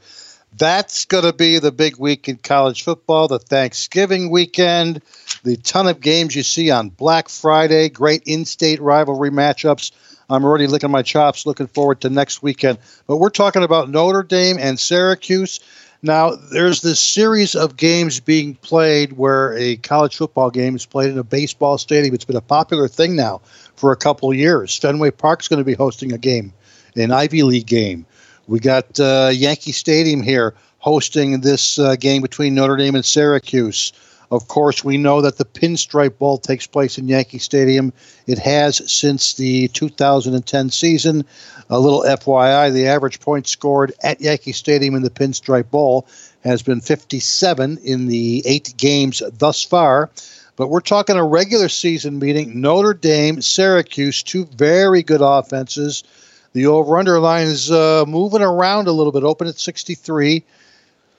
That's 0.57 1.03
going 1.03 1.25
to 1.25 1.33
be 1.33 1.59
the 1.59 1.73
big 1.73 1.97
week 1.97 2.29
in 2.29 2.37
college 2.37 2.83
football, 2.83 3.27
the 3.27 3.37
Thanksgiving 3.37 4.31
weekend, 4.31 5.01
the 5.43 5.57
ton 5.57 5.87
of 5.87 5.99
games 5.99 6.37
you 6.37 6.43
see 6.43 6.71
on 6.71 6.87
Black 6.87 7.27
Friday, 7.27 7.89
great 7.89 8.23
in 8.25 8.45
state 8.45 8.81
rivalry 8.81 9.29
matchups. 9.29 9.91
I'm 10.29 10.45
already 10.45 10.67
licking 10.67 10.89
my 10.89 11.01
chops, 11.01 11.45
looking 11.45 11.67
forward 11.67 11.99
to 12.01 12.09
next 12.09 12.41
weekend. 12.41 12.77
But 13.05 13.17
we're 13.17 13.29
talking 13.29 13.63
about 13.63 13.89
Notre 13.89 14.23
Dame 14.23 14.57
and 14.57 14.79
Syracuse. 14.79 15.59
Now, 16.01 16.31
there's 16.35 16.81
this 16.81 16.99
series 16.99 17.55
of 17.55 17.75
games 17.75 18.21
being 18.21 18.55
played 18.55 19.13
where 19.13 19.53
a 19.57 19.75
college 19.77 20.15
football 20.15 20.49
game 20.49 20.75
is 20.75 20.85
played 20.85 21.11
in 21.11 21.17
a 21.17 21.25
baseball 21.25 21.77
stadium. 21.77 22.15
It's 22.15 22.23
been 22.23 22.37
a 22.37 22.41
popular 22.41 22.87
thing 22.87 23.17
now 23.17 23.41
for 23.75 23.91
a 23.91 23.97
couple 23.97 24.33
years. 24.33 24.77
Fenway 24.77 25.11
Park's 25.11 25.49
going 25.49 25.59
to 25.59 25.65
be 25.65 25.73
hosting 25.73 26.13
a 26.13 26.17
game, 26.17 26.53
an 26.95 27.11
Ivy 27.11 27.43
League 27.43 27.67
game. 27.67 28.05
We 28.47 28.59
got 28.59 28.97
uh, 28.97 29.31
Yankee 29.33 29.73
Stadium 29.73 30.23
here 30.23 30.55
hosting 30.77 31.41
this 31.41 31.77
uh, 31.77 31.97
game 31.97 32.21
between 32.21 32.55
Notre 32.55 32.77
Dame 32.77 32.95
and 32.95 33.05
Syracuse. 33.05 33.91
Of 34.31 34.47
course, 34.47 34.83
we 34.83 34.97
know 34.97 35.21
that 35.21 35.37
the 35.37 35.45
Pinstripe 35.45 36.19
Bowl 36.19 36.37
takes 36.37 36.67
place 36.67 36.97
in 36.99 37.07
Yankee 37.07 37.39
Stadium. 37.39 37.93
It 38.27 38.37
has 38.39 38.91
since 38.91 39.33
the 39.33 39.69
2010 39.69 40.69
season. 40.69 41.25
A 41.69 41.79
little 41.79 42.03
FYI 42.03 42.71
the 42.71 42.87
average 42.87 43.19
points 43.19 43.49
scored 43.49 43.93
at 44.03 44.21
Yankee 44.21 44.51
Stadium 44.51 44.95
in 44.95 45.01
the 45.01 45.09
Pinstripe 45.09 45.71
Bowl 45.71 46.07
has 46.43 46.61
been 46.61 46.79
57 46.79 47.79
in 47.83 48.07
the 48.07 48.43
eight 48.45 48.75
games 48.77 49.21
thus 49.37 49.63
far. 49.63 50.09
But 50.55 50.67
we're 50.67 50.81
talking 50.81 51.15
a 51.15 51.23
regular 51.23 51.69
season 51.69 52.19
meeting 52.19 52.61
Notre 52.61 52.93
Dame, 52.93 53.41
Syracuse, 53.41 54.23
two 54.23 54.45
very 54.45 55.03
good 55.03 55.21
offenses. 55.21 56.03
The 56.53 56.65
over 56.65 56.97
under 56.97 57.19
line 57.19 57.47
is 57.47 57.71
uh, 57.71 58.05
moving 58.07 58.41
around 58.41 58.87
a 58.87 58.91
little 58.91 59.13
bit, 59.13 59.23
open 59.23 59.47
at 59.47 59.57
63. 59.57 60.43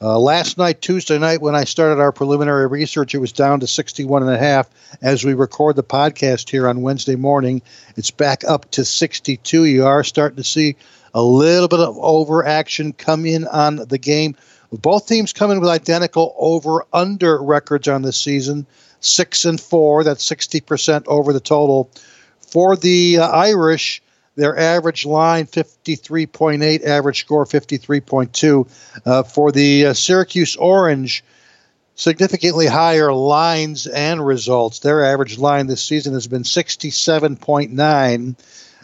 Uh, 0.03 0.19
last 0.19 0.57
night, 0.57 0.81
Tuesday 0.81 1.19
night, 1.19 1.43
when 1.43 1.55
I 1.55 1.65
started 1.65 2.01
our 2.01 2.11
preliminary 2.11 2.67
research, 2.67 3.15
it 3.15 3.19
was 3.19 3.33
down 3.33 3.61
to 3.61 3.67
61 3.67 4.23
and 4.23 4.33
a 4.33 4.39
half. 4.39 4.67
As 5.03 5.27
we 5.27 5.35
record 5.35 5.77
the 5.77 5.83
podcast 5.83 6.49
here 6.49 6.67
on 6.67 6.81
Wednesday 6.81 7.17
morning, 7.17 7.61
it's 7.99 8.11
back 8.11 8.43
up 8.43 8.71
to 8.71 8.85
62. 8.87 9.65
You 9.67 9.85
are 9.85 10.03
starting 10.03 10.37
to 10.37 10.45
see 10.45 10.77
a 11.13 11.23
little 11.23 11.69
bit 11.69 11.81
of 11.81 11.99
over 11.99 12.47
action 12.47 12.95
come 12.95 13.27
in 13.27 13.47
on 13.47 13.77
the 13.77 13.99
game. 13.99 14.37
Both 14.73 15.07
teams 15.07 15.35
come 15.35 15.51
in 15.51 15.61
with 15.61 15.69
identical 15.69 16.35
over 16.39 16.87
under 16.95 17.43
records 17.43 17.87
on 17.87 18.01
the 18.01 18.13
season, 18.15 18.67
six 19.01 19.45
and 19.45 19.61
four. 19.61 20.03
That's 20.03 20.27
60% 20.27 21.09
over 21.09 21.35
the 21.35 21.41
total. 21.41 21.91
For 22.41 22.75
the 22.75 23.19
uh, 23.19 23.29
Irish, 23.29 24.03
their 24.41 24.59
average 24.59 25.05
line 25.05 25.47
53.8, 25.47 26.85
average 26.85 27.21
score 27.21 27.45
53.2. 27.45 29.03
Uh, 29.05 29.23
for 29.23 29.53
the 29.53 29.87
uh, 29.87 29.95
Syracuse 29.95 30.57
Orange, 30.57 31.23
significantly 31.95 32.67
higher 32.67 33.13
lines 33.13 33.87
and 33.87 34.25
results. 34.25 34.79
Their 34.79 35.05
average 35.05 35.39
line 35.39 35.67
this 35.67 35.83
season 35.83 36.15
has 36.15 36.27
been 36.27 36.45
67.9. 36.45 38.37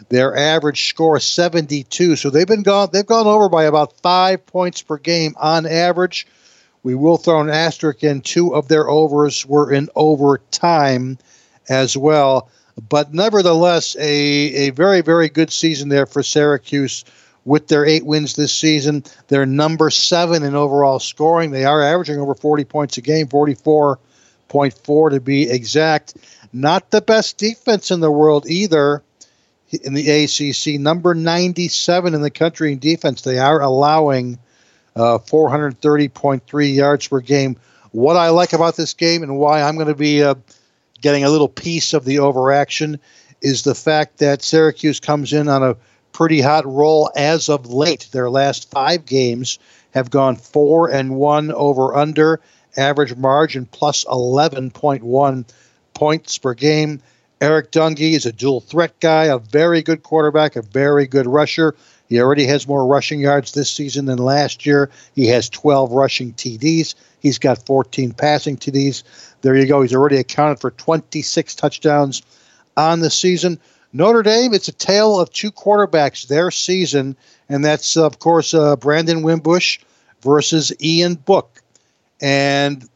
Their 0.09 0.37
average 0.37 0.89
score 0.89 1.19
72. 1.19 2.15
So 2.17 2.29
they've 2.29 2.45
been 2.45 2.61
gone. 2.61 2.89
They've 2.93 3.03
gone 3.03 3.25
over 3.25 3.49
by 3.49 3.63
about 3.63 3.99
five 4.01 4.45
points 4.45 4.83
per 4.83 4.97
game 4.97 5.33
on 5.37 5.65
average. 5.65 6.27
We 6.83 6.93
will 6.93 7.17
throw 7.17 7.41
an 7.41 7.49
asterisk 7.49 8.03
in. 8.03 8.21
Two 8.21 8.53
of 8.53 8.67
their 8.67 8.87
overs 8.87 9.43
were 9.43 9.71
in 9.71 9.89
overtime 9.95 11.17
as 11.67 11.97
well. 11.97 12.49
But 12.77 13.13
nevertheless, 13.13 13.95
a, 13.97 14.07
a 14.67 14.69
very, 14.71 15.01
very 15.01 15.29
good 15.29 15.51
season 15.51 15.89
there 15.89 16.05
for 16.05 16.23
Syracuse 16.23 17.05
with 17.43 17.67
their 17.67 17.85
eight 17.85 18.05
wins 18.05 18.35
this 18.35 18.53
season. 18.53 19.03
They're 19.29 19.45
number 19.45 19.89
seven 19.89 20.43
in 20.43 20.53
overall 20.53 20.99
scoring. 20.99 21.51
They 21.51 21.65
are 21.65 21.81
averaging 21.81 22.19
over 22.19 22.35
40 22.35 22.65
points 22.65 22.97
a 22.97 23.01
game, 23.01 23.27
44.4 23.27 25.09
to 25.11 25.19
be 25.21 25.49
exact. 25.49 26.15
Not 26.53 26.91
the 26.91 27.01
best 27.01 27.37
defense 27.37 27.89
in 27.89 27.99
the 27.99 28.11
world 28.11 28.45
either 28.47 29.01
in 29.71 29.93
the 29.93 30.09
ACC. 30.09 30.79
Number 30.79 31.15
97 31.15 32.13
in 32.13 32.21
the 32.21 32.29
country 32.29 32.73
in 32.73 32.79
defense. 32.79 33.21
They 33.21 33.39
are 33.39 33.61
allowing 33.61 34.39
uh, 34.95 35.19
430.3 35.19 36.75
yards 36.75 37.07
per 37.07 37.21
game. 37.21 37.57
What 37.91 38.17
I 38.17 38.29
like 38.29 38.53
about 38.53 38.75
this 38.75 38.93
game 38.93 39.23
and 39.23 39.37
why 39.37 39.61
I'm 39.61 39.75
going 39.75 39.87
to 39.87 39.95
be 39.95 40.23
uh, 40.23 40.35
getting 41.01 41.23
a 41.23 41.29
little 41.29 41.49
piece 41.49 41.93
of 41.93 42.05
the 42.05 42.19
overaction 42.19 42.99
is 43.41 43.63
the 43.63 43.75
fact 43.75 44.17
that 44.17 44.41
Syracuse 44.41 44.99
comes 44.99 45.33
in 45.33 45.47
on 45.47 45.63
a 45.63 45.75
pretty 46.11 46.41
hot 46.41 46.65
roll 46.65 47.11
as 47.15 47.49
of 47.49 47.71
late. 47.71 48.07
Their 48.11 48.29
last 48.29 48.71
five 48.71 49.05
games 49.05 49.59
have 49.91 50.09
gone 50.09 50.35
four 50.35 50.89
and 50.89 51.15
one 51.15 51.51
over 51.51 51.95
under, 51.95 52.39
average 52.75 53.15
margin 53.15 53.65
plus 53.65 54.03
11.1 54.05 55.45
points 55.93 56.37
per 56.37 56.53
game. 56.53 57.01
Eric 57.39 57.71
Dungey 57.71 58.13
is 58.13 58.25
a 58.25 58.31
dual 58.31 58.61
threat 58.61 58.99
guy, 58.99 59.25
a 59.25 59.37
very 59.37 59.83
good 59.83 60.01
quarterback, 60.01 60.55
a 60.55 60.61
very 60.61 61.05
good 61.05 61.27
rusher. 61.27 61.75
He 62.07 62.19
already 62.19 62.45
has 62.45 62.67
more 62.67 62.85
rushing 62.85 63.19
yards 63.19 63.51
this 63.51 63.71
season 63.71 64.05
than 64.05 64.17
last 64.17 64.65
year. 64.65 64.89
He 65.15 65.27
has 65.27 65.49
12 65.49 65.91
rushing 65.91 66.33
TDs. 66.33 66.95
He's 67.19 67.39
got 67.39 67.65
14 67.65 68.13
passing 68.13 68.57
TDs. 68.57 69.03
There 69.41 69.55
you 69.55 69.65
go. 69.65 69.81
He's 69.81 69.93
already 69.93 70.17
accounted 70.17 70.59
for 70.59 70.71
26 70.71 71.55
touchdowns 71.55 72.21
on 72.75 73.01
the 73.01 73.09
season. 73.09 73.59
Notre 73.93 74.23
Dame, 74.23 74.53
it's 74.53 74.67
a 74.67 74.73
tale 74.73 75.19
of 75.19 75.31
two 75.31 75.51
quarterbacks 75.51 76.27
their 76.27 76.51
season, 76.51 77.15
and 77.49 77.63
that's, 77.63 77.97
of 77.97 78.19
course, 78.19 78.53
uh, 78.53 78.75
Brandon 78.75 79.23
Wimbush 79.23 79.79
versus 80.21 80.73
Ian 80.81 81.15
Book. 81.15 81.61
And 82.21 82.87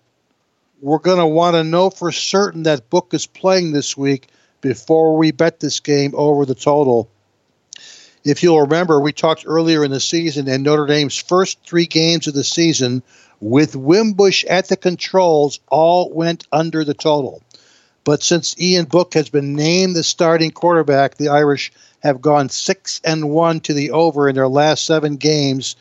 we're 0.81 0.99
going 0.99 1.19
to 1.19 1.25
want 1.25 1.55
to 1.55 1.63
know 1.63 1.89
for 1.89 2.11
certain 2.11 2.63
that 2.63 2.89
Book 2.89 3.13
is 3.13 3.25
playing 3.25 3.71
this 3.71 3.95
week 3.95 4.27
before 4.61 5.17
we 5.17 5.31
bet 5.31 5.59
this 5.59 5.79
game 5.79 6.13
over 6.15 6.45
the 6.45 6.55
total. 6.55 7.09
If 8.23 8.43
you'll 8.43 8.61
remember, 8.61 8.99
we 8.99 9.13
talked 9.13 9.45
earlier 9.47 9.83
in 9.83 9.91
the 9.91 9.99
season, 9.99 10.47
and 10.47 10.63
Notre 10.63 10.85
Dame's 10.85 11.17
first 11.17 11.59
three 11.65 11.87
games 11.87 12.27
of 12.27 12.33
the 12.33 12.43
season 12.43 13.01
with 13.39 13.75
Wimbush 13.75 14.45
at 14.45 14.67
the 14.67 14.77
controls 14.77 15.59
all 15.69 16.11
went 16.11 16.45
under 16.51 16.83
the 16.83 16.93
total. 16.93 17.41
But 18.03 18.23
since 18.23 18.59
Ian 18.59 18.85
Book 18.85 19.13
has 19.15 19.29
been 19.29 19.55
named 19.55 19.95
the 19.95 20.03
starting 20.03 20.51
quarterback, 20.51 21.17
the 21.17 21.29
Irish 21.29 21.71
have 22.01 22.21
gone 22.21 22.49
six 22.49 23.01
and 23.03 23.29
one 23.29 23.59
to 23.61 23.73
the 23.73 23.91
over 23.91 24.29
in 24.29 24.35
their 24.35 24.47
last 24.47 24.85
seven 24.85 25.17
games. 25.17 25.75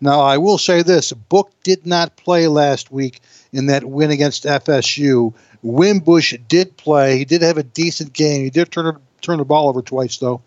Now, 0.00 0.20
I 0.20 0.38
will 0.38 0.58
say 0.58 0.82
this 0.82 1.12
Book 1.12 1.50
did 1.62 1.86
not 1.86 2.16
play 2.16 2.46
last 2.48 2.90
week 2.90 3.20
in 3.52 3.66
that 3.66 3.84
win 3.84 4.10
against 4.10 4.44
FSU. 4.44 5.34
Wimbush 5.62 6.34
did 6.48 6.76
play. 6.76 7.18
He 7.18 7.24
did 7.24 7.42
have 7.42 7.58
a 7.58 7.62
decent 7.62 8.12
game. 8.12 8.44
He 8.44 8.50
did 8.50 8.70
turn, 8.70 8.98
turn 9.20 9.38
the 9.38 9.44
ball 9.44 9.68
over 9.68 9.82
twice, 9.82 10.16
though. 10.16 10.42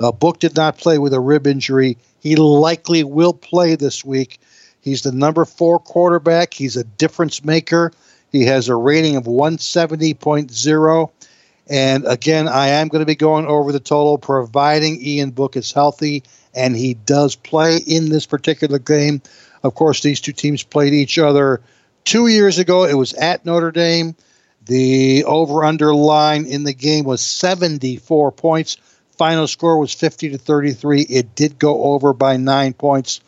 Uh, 0.00 0.12
Book 0.12 0.38
did 0.38 0.56
not 0.56 0.78
play 0.78 0.98
with 0.98 1.14
a 1.14 1.20
rib 1.20 1.46
injury. 1.46 1.96
He 2.20 2.36
likely 2.36 3.04
will 3.04 3.32
play 3.32 3.76
this 3.76 4.04
week. 4.04 4.40
He's 4.80 5.02
the 5.02 5.12
number 5.12 5.44
four 5.44 5.78
quarterback. 5.78 6.54
He's 6.54 6.76
a 6.76 6.84
difference 6.84 7.44
maker. 7.44 7.92
He 8.30 8.44
has 8.44 8.68
a 8.68 8.76
rating 8.76 9.16
of 9.16 9.24
170.0. 9.24 11.10
And 11.68 12.06
again, 12.06 12.46
I 12.48 12.68
am 12.68 12.88
going 12.88 13.00
to 13.00 13.06
be 13.06 13.16
going 13.16 13.46
over 13.46 13.72
the 13.72 13.80
total, 13.80 14.18
providing 14.18 15.00
Ian 15.00 15.30
Book 15.30 15.56
is 15.56 15.72
healthy 15.72 16.22
and 16.54 16.74
he 16.74 16.94
does 16.94 17.36
play 17.36 17.76
in 17.76 18.08
this 18.08 18.26
particular 18.26 18.78
game. 18.78 19.20
Of 19.62 19.74
course, 19.74 20.02
these 20.02 20.20
two 20.20 20.32
teams 20.32 20.62
played 20.62 20.94
each 20.94 21.18
other 21.18 21.60
two 22.04 22.28
years 22.28 22.58
ago. 22.58 22.84
It 22.84 22.94
was 22.94 23.12
at 23.14 23.44
Notre 23.44 23.70
Dame. 23.70 24.16
The 24.64 25.24
over 25.24 25.64
under 25.64 25.94
line 25.94 26.46
in 26.46 26.64
the 26.64 26.72
game 26.72 27.04
was 27.04 27.20
74 27.20 28.32
points. 28.32 28.78
Final 29.18 29.46
score 29.46 29.78
was 29.78 29.94
50 29.94 30.30
to 30.30 30.38
33. 30.38 31.02
It 31.02 31.34
did 31.34 31.58
go 31.58 31.82
over 31.84 32.12
by 32.12 32.36
nine 32.36 32.74
points. 32.74 33.20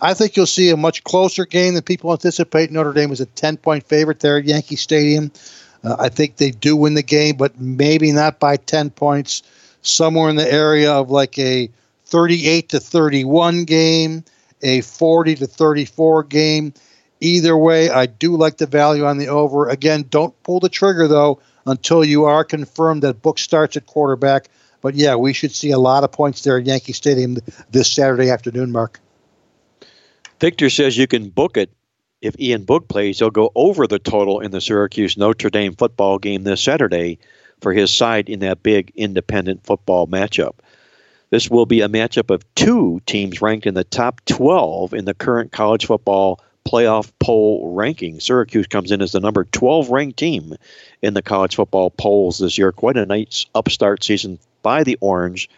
I 0.00 0.14
think 0.14 0.36
you'll 0.36 0.46
see 0.46 0.70
a 0.70 0.76
much 0.76 1.04
closer 1.04 1.44
game 1.44 1.74
than 1.74 1.82
people 1.82 2.12
anticipate. 2.12 2.70
Notre 2.70 2.92
Dame 2.92 3.10
was 3.10 3.20
a 3.20 3.26
10 3.26 3.58
point 3.58 3.84
favorite 3.84 4.20
there 4.20 4.38
at 4.38 4.44
Yankee 4.44 4.76
Stadium. 4.76 5.30
Uh, 5.84 5.96
I 5.98 6.08
think 6.08 6.36
they 6.36 6.50
do 6.50 6.76
win 6.76 6.94
the 6.94 7.02
game, 7.02 7.36
but 7.36 7.60
maybe 7.60 8.12
not 8.12 8.38
by 8.38 8.56
10 8.56 8.90
points. 8.90 9.42
Somewhere 9.82 10.28
in 10.28 10.36
the 10.36 10.50
area 10.50 10.92
of 10.92 11.10
like 11.10 11.38
a 11.38 11.70
38 12.06 12.68
to 12.70 12.80
31 12.80 13.64
game, 13.64 14.24
a 14.62 14.82
40 14.82 15.36
to 15.36 15.46
34 15.46 16.24
game. 16.24 16.74
Either 17.20 17.56
way, 17.56 17.90
I 17.90 18.06
do 18.06 18.36
like 18.36 18.58
the 18.58 18.66
value 18.66 19.06
on 19.06 19.18
the 19.18 19.28
over. 19.28 19.68
Again, 19.68 20.06
don't 20.10 20.40
pull 20.42 20.60
the 20.60 20.68
trigger 20.68 21.08
though 21.08 21.40
until 21.66 22.04
you 22.04 22.24
are 22.24 22.44
confirmed 22.44 23.02
that 23.02 23.22
book 23.22 23.38
starts 23.38 23.76
at 23.76 23.86
quarterback. 23.86 24.48
But 24.80 24.94
yeah, 24.94 25.16
we 25.16 25.32
should 25.32 25.52
see 25.52 25.70
a 25.70 25.78
lot 25.78 26.04
of 26.04 26.12
points 26.12 26.42
there 26.42 26.58
at 26.58 26.66
Yankee 26.66 26.92
Stadium 26.92 27.38
this 27.70 27.90
Saturday 27.90 28.30
afternoon, 28.30 28.72
Mark. 28.72 29.00
Victor 30.40 30.70
says 30.70 30.96
you 30.96 31.06
can 31.06 31.28
book 31.28 31.56
it. 31.56 31.70
If 32.22 32.38
Ian 32.38 32.64
Book 32.64 32.86
plays, 32.88 33.18
he'll 33.18 33.30
go 33.30 33.50
over 33.54 33.86
the 33.86 33.98
total 33.98 34.40
in 34.40 34.50
the 34.50 34.60
Syracuse 34.60 35.16
Notre 35.16 35.48
Dame 35.48 35.74
football 35.74 36.18
game 36.18 36.44
this 36.44 36.62
Saturday 36.62 37.18
for 37.60 37.72
his 37.72 37.92
side 37.92 38.28
in 38.28 38.40
that 38.40 38.62
big 38.62 38.92
independent 38.94 39.64
football 39.64 40.06
matchup. 40.06 40.54
This 41.30 41.48
will 41.48 41.66
be 41.66 41.80
a 41.80 41.88
matchup 41.88 42.30
of 42.34 42.42
two 42.54 43.00
teams 43.06 43.40
ranked 43.40 43.66
in 43.66 43.74
the 43.74 43.84
top 43.84 44.20
12 44.26 44.92
in 44.94 45.04
the 45.04 45.14
current 45.14 45.52
college 45.52 45.86
football 45.86 46.40
playoff 46.66 47.10
poll 47.20 47.74
ranking. 47.74 48.20
Syracuse 48.20 48.66
comes 48.66 48.92
in 48.92 49.00
as 49.00 49.12
the 49.12 49.20
number 49.20 49.44
12 49.44 49.90
ranked 49.90 50.18
team 50.18 50.54
in 51.00 51.14
the 51.14 51.22
college 51.22 51.56
football 51.56 51.90
polls 51.90 52.38
this 52.38 52.58
year. 52.58 52.72
Quite 52.72 52.96
a 52.96 53.06
nice 53.06 53.46
upstart 53.54 54.04
season 54.04 54.38
by 54.62 54.84
the 54.84 54.98
Orange 55.00 55.48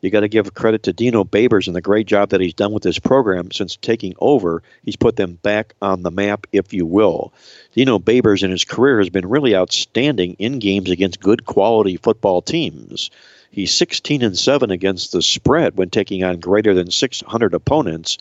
you 0.00 0.08
got 0.10 0.20
to 0.20 0.28
give 0.28 0.54
credit 0.54 0.82
to 0.84 0.92
Dino 0.92 1.24
Babers 1.24 1.66
and 1.66 1.76
the 1.76 1.82
great 1.82 2.06
job 2.06 2.30
that 2.30 2.40
he's 2.40 2.54
done 2.54 2.72
with 2.72 2.82
this 2.82 2.98
program 2.98 3.50
since 3.52 3.76
taking 3.76 4.14
over. 4.18 4.62
He's 4.82 4.96
put 4.96 5.16
them 5.16 5.34
back 5.42 5.74
on 5.82 6.02
the 6.02 6.10
map, 6.10 6.46
if 6.52 6.72
you 6.72 6.86
will. 6.86 7.32
Dino 7.74 7.98
Babers 7.98 8.42
in 8.42 8.50
his 8.50 8.64
career 8.64 8.98
has 8.98 9.10
been 9.10 9.28
really 9.28 9.54
outstanding 9.54 10.36
in 10.38 10.58
games 10.58 10.90
against 10.90 11.20
good 11.20 11.44
quality 11.44 11.96
football 11.96 12.40
teams. 12.40 13.10
He's 13.50 13.74
16 13.74 14.22
and 14.22 14.38
7 14.38 14.70
against 14.70 15.12
the 15.12 15.22
spread 15.22 15.76
when 15.76 15.90
taking 15.90 16.24
on 16.24 16.40
greater 16.40 16.72
than 16.72 16.90
600 16.90 17.52
opponents, 17.52 18.16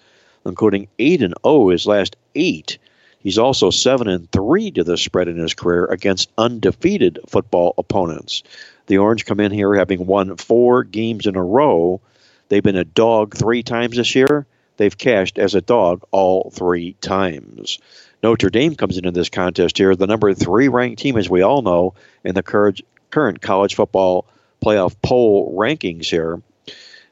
including 0.45 0.87
8 0.97 1.21
and 1.21 1.35
0 1.45 1.69
his 1.69 1.85
last 1.85 2.17
8. 2.35 2.77
He's 3.21 3.37
also 3.37 3.69
7 3.69 4.07
and 4.07 4.31
3 4.31 4.71
to 4.71 4.83
the 4.83 4.97
spread 4.97 5.27
in 5.27 5.37
his 5.37 5.53
career 5.53 5.85
against 5.85 6.31
undefeated 6.37 7.19
football 7.27 7.73
opponents. 7.77 8.43
The 8.89 8.97
Orange 8.97 9.25
come 9.25 9.39
in 9.39 9.51
here 9.51 9.75
having 9.75 10.07
won 10.07 10.35
four 10.35 10.83
games 10.83 11.27
in 11.27 11.35
a 11.35 11.43
row. 11.43 12.01
They've 12.49 12.63
been 12.63 12.75
a 12.75 12.83
dog 12.83 13.35
three 13.35 13.61
times 13.61 13.97
this 13.97 14.15
year. 14.15 14.47
They've 14.77 14.97
cashed 14.97 15.37
as 15.37 15.53
a 15.53 15.61
dog 15.61 16.03
all 16.09 16.49
three 16.49 16.93
times. 16.93 17.77
Notre 18.23 18.49
Dame 18.49 18.75
comes 18.75 18.97
into 18.97 19.11
this 19.11 19.29
contest 19.29 19.77
here, 19.77 19.95
the 19.95 20.07
number 20.07 20.33
three 20.33 20.69
ranked 20.69 20.99
team, 21.01 21.17
as 21.17 21.29
we 21.29 21.43
all 21.43 21.61
know, 21.61 21.93
in 22.23 22.33
the 22.33 22.41
current 22.41 23.41
college 23.41 23.75
football 23.75 24.25
playoff 24.59 24.95
poll 25.03 25.55
rankings 25.55 26.07
here. 26.07 26.41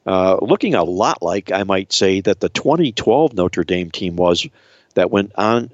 Uh, 0.04 0.36
looking 0.42 0.74
a 0.74 0.82
lot 0.82 1.22
like, 1.22 1.52
I 1.52 1.62
might 1.62 1.92
say, 1.92 2.20
that 2.22 2.40
the 2.40 2.48
2012 2.48 3.34
Notre 3.34 3.62
Dame 3.62 3.92
team 3.92 4.16
was 4.16 4.48
that 4.94 5.12
went 5.12 5.30
on 5.36 5.70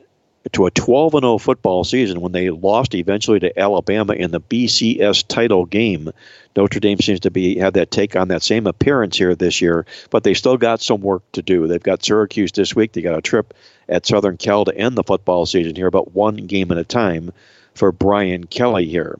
to 0.53 0.67
a 0.67 0.71
12 0.71 1.13
0 1.13 1.39
football 1.39 1.85
season 1.85 2.21
when 2.21 2.33
they 2.33 2.51
lost 2.51 2.95
eventually 2.95 3.41
to 3.41 3.59
Alabama 3.59 4.13
in 4.13 4.31
the 4.31 4.41
BCS 4.41 5.27
title 5.27 5.65
game. 5.65 6.11
Notre 6.57 6.81
Dame 6.81 6.99
seems 6.99 7.21
to 7.21 7.31
be 7.31 7.59
have 7.59 7.73
that 7.73 7.91
take 7.91 8.15
on 8.15 8.29
that 8.29 8.43
same 8.43 8.67
appearance 8.67 9.17
here 9.17 9.35
this 9.35 9.61
year, 9.61 9.87
but 10.11 10.23
they 10.23 10.35
still 10.35 10.57
got 10.57 10.81
some 10.81 11.01
work 11.01 11.23
to 11.33 11.43
do. 11.43 11.67
They've 11.67 11.83
got 11.83 12.05
Syracuse 12.05 12.53
this 12.53 12.77
week. 12.77 12.93
They 12.93 13.03
got 13.03 13.19
a 13.19 13.23
trip 13.23 13.55
at 13.89 14.07
Southern 14.07 14.37
Cal 14.37 14.65
to 14.65 14.77
end 14.77 14.97
the 14.97 15.03
football 15.03 15.47
season 15.47 15.75
here, 15.75 15.91
but 15.91 16.15
one 16.15 16.37
game 16.37 16.71
at 16.71 16.79
a 16.79 16.85
time 16.85 17.33
for 17.75 17.91
Brian 17.91 18.47
Kelly 18.47 18.87
here. 18.87 19.19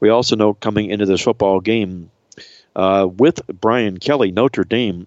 We 0.00 0.08
also 0.08 0.36
know 0.36 0.54
coming 0.54 0.90
into 0.90 1.06
this 1.06 1.22
football 1.22 1.60
game 1.60 2.10
uh, 2.74 3.08
with 3.10 3.40
Brian 3.60 3.98
Kelly, 3.98 4.32
Notre 4.32 4.64
Dame 4.64 5.06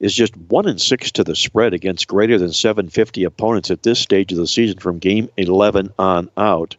is 0.00 0.14
just 0.14 0.36
one 0.36 0.68
in 0.68 0.78
six 0.78 1.10
to 1.12 1.24
the 1.24 1.34
spread 1.34 1.74
against 1.74 2.08
greater 2.08 2.38
than 2.38 2.52
750 2.52 3.24
opponents 3.24 3.70
at 3.70 3.82
this 3.82 3.98
stage 3.98 4.32
of 4.32 4.38
the 4.38 4.46
season 4.46 4.78
from 4.78 4.98
game 4.98 5.28
11 5.36 5.92
on 5.98 6.30
out. 6.36 6.76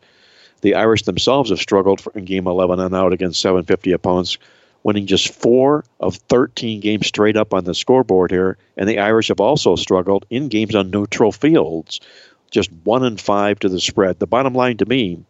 The 0.62 0.76
Irish 0.76 1.04
themselves 1.04 1.50
have 1.50 1.60
struggled 1.60 2.02
in 2.16 2.26
game 2.26 2.48
11 2.48 2.80
on 2.80 2.94
out 2.94 3.14
against 3.14 3.42
750 3.42 3.92
opponents, 3.92 4.38
winning 4.84 5.06
just 5.06 5.34
four 5.34 5.84
of 6.00 6.16
13 6.16 6.80
games 6.80 7.08
straight 7.08 7.38
up 7.38 7.54
on 7.54 7.66
the 7.66 7.76
scoreboard 7.76 8.32
here. 8.32 8.58
And 8.78 8.88
the 8.88 9.00
Irish 9.00 9.30
have 9.30 9.40
also 9.40 9.76
struggled 9.76 10.26
in 10.30 10.48
games 10.48 10.76
on 10.76 10.90
neutral 10.90 11.32
fields, 11.32 12.00
just 12.52 12.72
one 12.84 13.04
in 13.04 13.18
five 13.18 13.60
to 13.60 13.70
the 13.70 13.80
spread. 13.80 14.20
The 14.20 14.28
bottom 14.28 14.54
line 14.54 14.78
to 14.78 14.86
me 14.86 15.24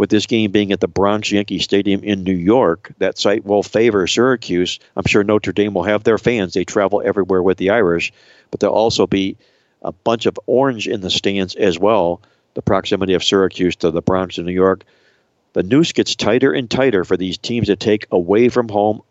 with 0.00 0.08
this 0.08 0.24
game 0.24 0.50
being 0.50 0.72
at 0.72 0.80
the 0.80 0.88
Bronx 0.88 1.30
Yankee 1.30 1.58
Stadium 1.58 2.02
in 2.02 2.24
New 2.24 2.32
York, 2.32 2.90
that 3.00 3.18
site 3.18 3.44
will 3.44 3.62
favor 3.62 4.06
Syracuse. 4.06 4.78
I'm 4.96 5.04
sure 5.04 5.22
Notre 5.22 5.52
Dame 5.52 5.74
will 5.74 5.82
have 5.82 6.04
their 6.04 6.16
fans. 6.16 6.54
They 6.54 6.64
travel 6.64 7.02
everywhere 7.04 7.42
with 7.42 7.58
the 7.58 7.68
Irish, 7.68 8.10
but 8.50 8.60
there'll 8.60 8.74
also 8.74 9.06
be 9.06 9.36
a 9.82 9.92
bunch 9.92 10.24
of 10.24 10.40
orange 10.46 10.88
in 10.88 11.02
the 11.02 11.10
stands 11.10 11.54
as 11.54 11.78
well. 11.78 12.22
The 12.54 12.62
proximity 12.62 13.12
of 13.12 13.22
Syracuse 13.22 13.76
to 13.76 13.90
the 13.90 14.00
Bronx 14.00 14.38
in 14.38 14.46
New 14.46 14.52
York. 14.52 14.84
The 15.52 15.64
noose 15.64 15.92
gets 15.92 16.14
tighter 16.14 16.50
and 16.50 16.70
tighter 16.70 17.04
for 17.04 17.18
these 17.18 17.36
teams 17.36 17.66
to 17.66 17.76
take 17.76 18.06
away 18.10 18.48
from 18.48 18.70
home 18.70 19.02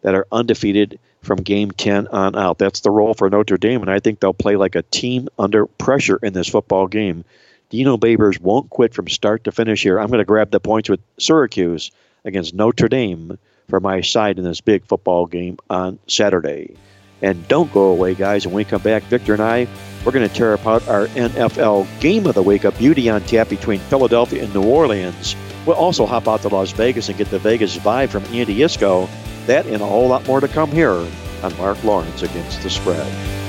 that 0.00 0.14
are 0.14 0.26
undefeated 0.32 0.98
from 1.20 1.42
game 1.42 1.72
10 1.72 2.06
on 2.06 2.36
out. 2.36 2.56
That's 2.56 2.80
the 2.80 2.90
role 2.90 3.12
for 3.12 3.28
Notre 3.28 3.58
Dame, 3.58 3.82
and 3.82 3.90
I 3.90 3.98
think 3.98 4.18
they'll 4.18 4.32
play 4.32 4.56
like 4.56 4.76
a 4.76 4.82
team 4.82 5.28
under 5.38 5.66
pressure 5.66 6.18
in 6.22 6.32
this 6.32 6.48
football 6.48 6.86
game. 6.86 7.26
Dino 7.70 7.98
Babers 7.98 8.40
won't 8.40 8.70
quit 8.70 8.94
from 8.94 9.08
start 9.08 9.44
to 9.44 9.52
finish 9.52 9.82
here. 9.82 10.00
I'm 10.00 10.08
going 10.08 10.18
to 10.18 10.24
grab 10.24 10.50
the 10.50 10.60
points 10.60 10.88
with 10.88 11.00
Syracuse 11.18 11.90
against 12.24 12.54
Notre 12.54 12.88
Dame 12.88 13.38
for 13.68 13.80
my 13.80 14.00
side 14.00 14.38
in 14.38 14.44
this 14.44 14.60
big 14.60 14.84
football 14.86 15.26
game 15.26 15.58
on 15.68 15.98
Saturday. 16.06 16.74
And 17.20 17.46
don't 17.48 17.72
go 17.72 17.90
away, 17.90 18.14
guys. 18.14 18.46
When 18.46 18.54
we 18.54 18.64
come 18.64 18.80
back, 18.80 19.02
Victor 19.04 19.34
and 19.34 19.42
I, 19.42 19.66
we're 20.04 20.12
going 20.12 20.28
to 20.28 20.34
tear 20.34 20.54
apart 20.54 20.86
our 20.88 21.08
NFL 21.08 21.86
game 22.00 22.26
of 22.26 22.34
the 22.34 22.42
week, 22.42 22.64
a 22.64 22.70
beauty 22.72 23.10
on 23.10 23.20
tap 23.22 23.48
between 23.48 23.80
Philadelphia 23.80 24.44
and 24.44 24.54
New 24.54 24.64
Orleans. 24.64 25.36
We'll 25.66 25.76
also 25.76 26.06
hop 26.06 26.28
out 26.28 26.42
to 26.42 26.48
Las 26.48 26.72
Vegas 26.72 27.08
and 27.08 27.18
get 27.18 27.28
the 27.28 27.38
Vegas 27.38 27.76
vibe 27.76 28.08
from 28.08 28.24
Andy 28.26 28.58
Iskoe. 28.60 29.08
That 29.46 29.66
and 29.66 29.82
a 29.82 29.86
whole 29.86 30.08
lot 30.08 30.26
more 30.26 30.40
to 30.40 30.48
come 30.48 30.70
here 30.70 31.06
on 31.42 31.56
Mark 31.58 31.82
Lawrence 31.84 32.22
Against 32.22 32.62
the 32.62 32.70
Spread. 32.70 33.47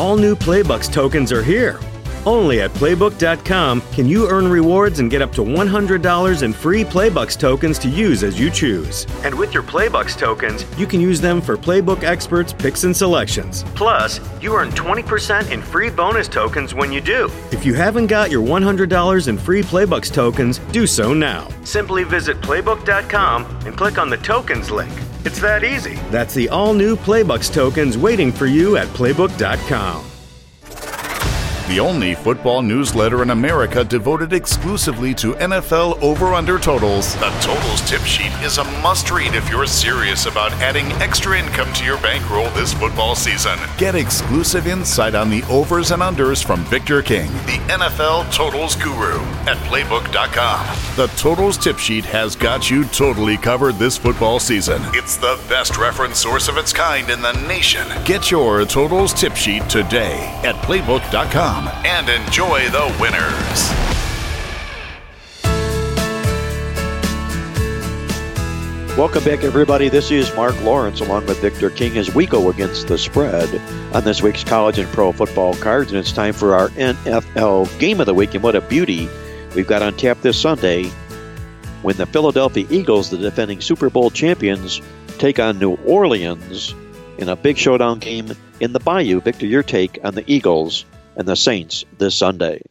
All 0.00 0.16
new 0.16 0.34
Playbucks 0.34 0.90
tokens 0.90 1.30
are 1.30 1.42
here. 1.42 1.78
Only 2.24 2.62
at 2.62 2.70
Playbook.com 2.70 3.82
can 3.92 4.06
you 4.06 4.26
earn 4.26 4.48
rewards 4.48 4.98
and 4.98 5.10
get 5.10 5.20
up 5.20 5.30
to 5.32 5.42
$100 5.42 6.42
in 6.42 6.52
free 6.54 6.84
Playbucks 6.84 7.38
tokens 7.38 7.78
to 7.80 7.88
use 7.90 8.22
as 8.22 8.40
you 8.40 8.50
choose. 8.50 9.06
And 9.24 9.34
with 9.34 9.52
your 9.52 9.62
Playbucks 9.62 10.16
tokens, 10.16 10.64
you 10.78 10.86
can 10.86 11.02
use 11.02 11.20
them 11.20 11.42
for 11.42 11.54
Playbook 11.54 12.02
Experts 12.02 12.50
picks 12.50 12.84
and 12.84 12.96
selections. 12.96 13.62
Plus, 13.74 14.20
you 14.40 14.54
earn 14.54 14.70
20% 14.70 15.50
in 15.50 15.60
free 15.60 15.90
bonus 15.90 16.28
tokens 16.28 16.72
when 16.72 16.90
you 16.90 17.02
do. 17.02 17.30
If 17.52 17.66
you 17.66 17.74
haven't 17.74 18.06
got 18.06 18.30
your 18.30 18.42
$100 18.42 19.28
in 19.28 19.36
free 19.36 19.62
Playbucks 19.62 20.10
tokens, 20.14 20.60
do 20.72 20.86
so 20.86 21.12
now. 21.12 21.46
Simply 21.64 22.04
visit 22.04 22.40
Playbook.com 22.40 23.44
and 23.66 23.76
click 23.76 23.98
on 23.98 24.08
the 24.08 24.16
tokens 24.16 24.70
link. 24.70 24.94
It's 25.24 25.40
that 25.40 25.64
easy. 25.64 25.94
That's 26.10 26.34
the 26.34 26.48
all 26.48 26.74
new 26.74 26.96
Playbucks 26.96 27.52
tokens 27.52 27.98
waiting 27.98 28.32
for 28.32 28.46
you 28.46 28.76
at 28.76 28.88
Playbook.com 28.88 30.09
the 31.70 31.78
only 31.78 32.16
football 32.16 32.62
newsletter 32.62 33.22
in 33.22 33.30
America 33.30 33.84
devoted 33.84 34.32
exclusively 34.32 35.14
to 35.14 35.34
NFL 35.34 36.02
over 36.02 36.34
under 36.34 36.58
totals. 36.58 37.14
The 37.14 37.30
Totals 37.40 37.80
Tip 37.88 38.00
Sheet 38.00 38.32
is 38.42 38.58
a 38.58 38.64
must 38.82 39.08
read 39.12 39.36
if 39.36 39.48
you're 39.48 39.68
serious 39.68 40.26
about 40.26 40.50
adding 40.54 40.86
extra 41.00 41.38
income 41.38 41.72
to 41.74 41.84
your 41.84 41.96
bankroll 41.98 42.50
this 42.50 42.74
football 42.74 43.14
season. 43.14 43.56
Get 43.78 43.94
exclusive 43.94 44.66
insight 44.66 45.14
on 45.14 45.30
the 45.30 45.44
overs 45.44 45.92
and 45.92 46.02
unders 46.02 46.44
from 46.44 46.64
Victor 46.64 47.02
King, 47.02 47.30
the 47.46 47.60
NFL 47.68 48.32
Totals 48.34 48.74
Guru, 48.74 49.20
at 49.46 49.56
Playbook.com. 49.68 50.76
The 50.96 51.06
Totals 51.16 51.56
Tip 51.56 51.78
Sheet 51.78 52.04
has 52.04 52.34
got 52.34 52.68
you 52.68 52.84
totally 52.86 53.36
covered 53.36 53.76
this 53.76 53.96
football 53.96 54.40
season. 54.40 54.82
It's 54.86 55.16
the 55.16 55.40
best 55.48 55.78
reference 55.78 56.18
source 56.18 56.48
of 56.48 56.56
its 56.56 56.72
kind 56.72 57.08
in 57.10 57.22
the 57.22 57.32
nation. 57.46 57.86
Get 58.04 58.32
your 58.32 58.64
Totals 58.64 59.14
Tip 59.14 59.36
Sheet 59.36 59.68
today 59.68 60.18
at 60.42 60.56
Playbook.com 60.56 61.59
and 61.84 62.08
enjoy 62.08 62.68
the 62.70 62.96
winners. 63.00 63.70
Welcome 68.98 69.24
back, 69.24 69.44
everybody. 69.44 69.88
This 69.88 70.10
is 70.10 70.34
Mark 70.34 70.60
Lawrence 70.62 71.00
along 71.00 71.24
with 71.26 71.40
Victor 71.40 71.70
King 71.70 71.96
as 71.96 72.14
we 72.14 72.26
go 72.26 72.50
against 72.50 72.88
the 72.88 72.98
spread 72.98 73.48
on 73.94 74.04
this 74.04 74.20
week's 74.20 74.44
college 74.44 74.78
and 74.78 74.88
pro 74.92 75.12
football 75.12 75.54
cards. 75.54 75.92
And 75.92 75.98
it's 75.98 76.12
time 76.12 76.34
for 76.34 76.54
our 76.54 76.68
NFL 76.70 77.78
game 77.78 78.00
of 78.00 78.06
the 78.06 78.14
week. 78.14 78.34
And 78.34 78.42
what 78.42 78.56
a 78.56 78.60
beauty 78.60 79.08
we've 79.54 79.66
got 79.66 79.80
on 79.82 79.96
tap 79.96 80.20
this 80.20 80.38
Sunday 80.38 80.84
when 81.82 81.96
the 81.96 82.04
Philadelphia 82.04 82.66
Eagles, 82.68 83.10
the 83.10 83.16
defending 83.16 83.60
Super 83.60 83.88
Bowl 83.88 84.10
champions, 84.10 84.82
take 85.18 85.38
on 85.38 85.58
New 85.58 85.76
Orleans 85.86 86.74
in 87.16 87.28
a 87.28 87.36
big 87.36 87.56
showdown 87.56 88.00
game 88.00 88.32
in 88.60 88.72
the 88.72 88.80
Bayou. 88.80 89.20
Victor, 89.20 89.46
your 89.46 89.62
take 89.62 89.98
on 90.04 90.14
the 90.14 90.30
Eagles 90.30 90.84
and 91.20 91.28
the 91.28 91.36
Saints 91.36 91.84
this 91.98 92.14
Sunday. 92.14 92.62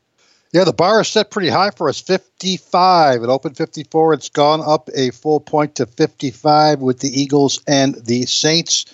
Yeah, 0.52 0.64
the 0.64 0.74
bar 0.74 1.02
is 1.02 1.08
set 1.08 1.30
pretty 1.30 1.50
high 1.50 1.70
for 1.70 1.88
us 1.88 2.02
55. 2.02 3.22
It 3.22 3.30
opened 3.30 3.56
54. 3.56 4.14
It's 4.16 4.30
gone 4.30 4.62
up 4.66 4.90
a 4.96 5.12
full 5.12 5.40
point 5.40 5.76
to 5.76 5.86
55 5.86 6.80
with 6.80 7.00
the 7.00 7.22
Eagles 7.22 7.62
and 7.68 7.94
the 8.04 8.26
Saints. 8.26 8.86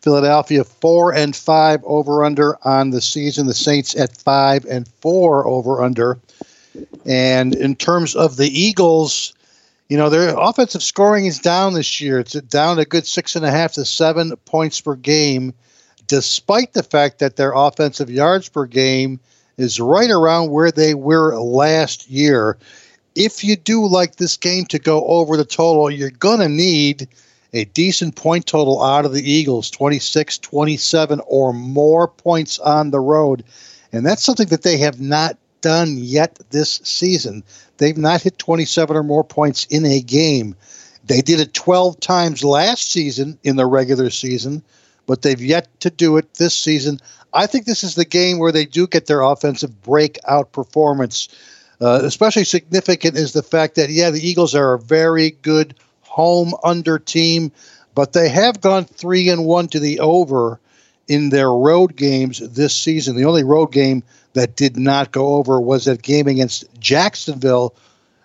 Philadelphia 0.00 0.64
4 0.64 1.14
and 1.14 1.36
5 1.36 1.84
over 1.84 2.24
under 2.24 2.56
on 2.66 2.90
the 2.90 3.02
season. 3.02 3.46
The 3.46 3.54
Saints 3.54 3.94
at 3.94 4.16
5 4.16 4.64
and 4.64 4.88
4 4.88 5.46
over 5.46 5.82
under. 5.82 6.18
And 7.04 7.54
in 7.54 7.76
terms 7.76 8.16
of 8.16 8.36
the 8.36 8.48
Eagles, 8.48 9.34
you 9.90 9.98
know, 9.98 10.08
their 10.08 10.34
offensive 10.36 10.82
scoring 10.82 11.26
is 11.26 11.38
down 11.38 11.74
this 11.74 12.00
year. 12.00 12.18
It's 12.20 12.32
down 12.32 12.78
a 12.78 12.86
good 12.86 13.06
six 13.06 13.36
and 13.36 13.44
a 13.44 13.50
half 13.50 13.74
to 13.74 13.84
seven 13.84 14.34
points 14.46 14.80
per 14.80 14.94
game 14.94 15.52
despite 16.12 16.74
the 16.74 16.82
fact 16.82 17.20
that 17.20 17.36
their 17.36 17.54
offensive 17.54 18.10
yards 18.10 18.46
per 18.46 18.66
game 18.66 19.18
is 19.56 19.80
right 19.80 20.10
around 20.10 20.50
where 20.50 20.70
they 20.70 20.92
were 20.92 21.40
last 21.40 22.10
year. 22.10 22.58
If 23.14 23.42
you 23.42 23.56
do 23.56 23.86
like 23.86 24.16
this 24.16 24.36
game 24.36 24.66
to 24.66 24.78
go 24.78 25.06
over 25.06 25.38
the 25.38 25.46
total, 25.46 25.90
you're 25.90 26.10
going 26.10 26.40
to 26.40 26.50
need 26.50 27.08
a 27.54 27.64
decent 27.64 28.14
point 28.14 28.44
total 28.44 28.82
out 28.82 29.06
of 29.06 29.14
the 29.14 29.22
Eagles 29.22 29.70
26, 29.70 30.36
27, 30.36 31.22
or 31.26 31.54
more 31.54 32.08
points 32.08 32.58
on 32.58 32.90
the 32.90 33.00
road. 33.00 33.42
And 33.90 34.04
that's 34.04 34.22
something 34.22 34.48
that 34.48 34.60
they 34.60 34.76
have 34.76 35.00
not 35.00 35.38
done 35.62 35.96
yet 35.96 36.38
this 36.50 36.82
season. 36.84 37.42
They've 37.78 37.96
not 37.96 38.20
hit 38.20 38.36
27 38.36 38.94
or 38.94 39.02
more 39.02 39.24
points 39.24 39.64
in 39.70 39.86
a 39.86 40.02
game. 40.02 40.56
They 41.06 41.22
did 41.22 41.40
it 41.40 41.54
12 41.54 42.00
times 42.00 42.44
last 42.44 42.92
season 42.92 43.38
in 43.42 43.56
the 43.56 43.64
regular 43.64 44.10
season 44.10 44.62
but 45.06 45.22
they've 45.22 45.40
yet 45.40 45.68
to 45.80 45.90
do 45.90 46.16
it 46.16 46.34
this 46.34 46.56
season. 46.56 46.98
I 47.32 47.46
think 47.46 47.64
this 47.64 47.84
is 47.84 47.94
the 47.94 48.04
game 48.04 48.38
where 48.38 48.52
they 48.52 48.66
do 48.66 48.86
get 48.86 49.06
their 49.06 49.22
offensive 49.22 49.82
breakout 49.82 50.52
performance. 50.52 51.28
Uh, 51.80 52.00
especially 52.04 52.44
significant 52.44 53.16
is 53.16 53.32
the 53.32 53.42
fact 53.42 53.74
that, 53.74 53.90
yeah, 53.90 54.10
the 54.10 54.24
Eagles 54.24 54.54
are 54.54 54.74
a 54.74 54.78
very 54.78 55.30
good 55.42 55.74
home 56.02 56.54
under 56.62 56.98
team, 56.98 57.50
but 57.94 58.12
they 58.12 58.28
have 58.28 58.60
gone 58.60 58.84
three 58.84 59.28
and 59.30 59.44
one 59.44 59.66
to 59.68 59.80
the 59.80 60.00
over 60.00 60.60
in 61.08 61.30
their 61.30 61.50
road 61.50 61.96
games 61.96 62.38
this 62.38 62.74
season. 62.74 63.16
The 63.16 63.24
only 63.24 63.44
road 63.44 63.72
game 63.72 64.02
that 64.34 64.56
did 64.56 64.76
not 64.76 65.10
go 65.10 65.34
over 65.34 65.60
was 65.60 65.86
that 65.86 66.02
game 66.02 66.28
against 66.28 66.64
Jacksonville, 66.78 67.74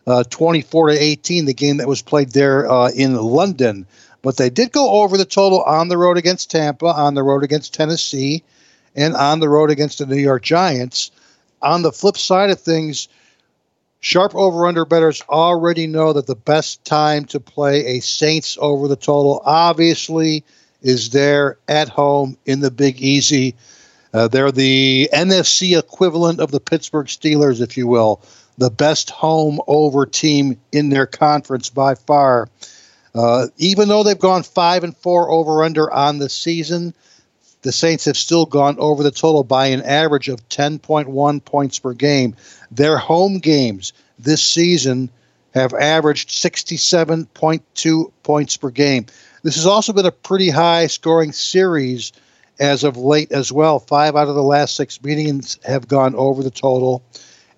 uh, 0.05 0.23
24 0.29 0.89
to 0.89 0.93
18, 0.93 1.45
the 1.45 1.53
game 1.53 1.77
that 1.77 1.87
was 1.87 2.01
played 2.01 2.31
there 2.31 2.69
uh, 2.69 2.89
in 2.89 3.15
London. 3.15 3.87
But 4.27 4.35
they 4.35 4.49
did 4.49 4.73
go 4.73 4.89
over 4.89 5.17
the 5.17 5.23
total 5.23 5.61
on 5.61 5.87
the 5.87 5.97
road 5.97 6.17
against 6.17 6.51
Tampa, 6.51 6.87
on 6.87 7.13
the 7.13 7.23
road 7.23 7.45
against 7.45 7.73
Tennessee, 7.73 8.43
and 8.93 9.15
on 9.15 9.39
the 9.39 9.47
road 9.47 9.71
against 9.71 9.99
the 9.99 10.05
New 10.05 10.17
York 10.17 10.43
Giants. 10.43 11.11
On 11.61 11.81
the 11.81 11.93
flip 11.93 12.17
side 12.17 12.49
of 12.49 12.59
things, 12.59 13.07
sharp 14.01 14.35
over 14.35 14.67
under 14.67 14.83
bettors 14.83 15.23
already 15.29 15.87
know 15.87 16.11
that 16.11 16.27
the 16.27 16.35
best 16.35 16.83
time 16.83 17.23
to 17.27 17.39
play 17.39 17.85
a 17.85 18.01
Saints 18.01 18.57
over 18.59 18.89
the 18.89 18.97
total, 18.97 19.41
obviously, 19.45 20.43
is 20.81 21.11
there 21.11 21.57
at 21.69 21.87
home 21.87 22.37
in 22.45 22.59
the 22.59 22.69
Big 22.69 23.01
Easy. 23.01 23.55
Uh, 24.13 24.27
they're 24.27 24.51
the 24.51 25.09
NFC 25.13 25.79
equivalent 25.79 26.41
of 26.41 26.51
the 26.51 26.59
Pittsburgh 26.59 27.07
Steelers, 27.07 27.61
if 27.61 27.77
you 27.77 27.87
will, 27.87 28.21
the 28.57 28.71
best 28.71 29.09
home 29.09 29.61
over 29.67 30.05
team 30.05 30.59
in 30.73 30.89
their 30.89 31.05
conference 31.05 31.69
by 31.69 31.95
far. 31.95 32.49
Uh, 33.15 33.47
even 33.57 33.87
though 33.87 34.03
they've 34.03 34.19
gone 34.19 34.43
five 34.43 34.83
and 34.83 34.95
four 34.97 35.31
over 35.31 35.63
under 35.63 35.91
on 35.91 36.19
the 36.19 36.29
season, 36.29 36.93
the 37.61 37.71
Saints 37.71 38.05
have 38.05 38.17
still 38.17 38.45
gone 38.45 38.77
over 38.79 39.03
the 39.03 39.11
total 39.11 39.43
by 39.43 39.67
an 39.67 39.81
average 39.81 40.29
of 40.29 40.47
10.1 40.49 41.43
points 41.43 41.79
per 41.79 41.93
game. 41.93 42.35
Their 42.71 42.97
home 42.97 43.39
games 43.39 43.93
this 44.19 44.43
season 44.43 45.09
have 45.53 45.73
averaged 45.73 46.29
67.2 46.29 48.11
points 48.23 48.57
per 48.57 48.69
game. 48.69 49.05
This 49.43 49.55
has 49.55 49.65
also 49.65 49.93
been 49.93 50.05
a 50.05 50.11
pretty 50.11 50.49
high 50.49 50.87
scoring 50.87 51.31
series 51.31 52.11
as 52.59 52.83
of 52.83 52.97
late 52.97 53.31
as 53.31 53.51
well. 53.51 53.79
Five 53.79 54.15
out 54.15 54.27
of 54.27 54.35
the 54.35 54.43
last 54.43 54.75
six 54.75 55.01
meetings 55.01 55.57
have 55.65 55.87
gone 55.87 56.15
over 56.15 56.43
the 56.43 56.51
total. 56.51 57.03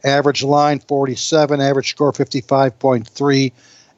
Average 0.04 0.44
line 0.44 0.80
47, 0.80 1.60
average 1.60 1.90
score 1.90 2.14
55.3 2.14 3.52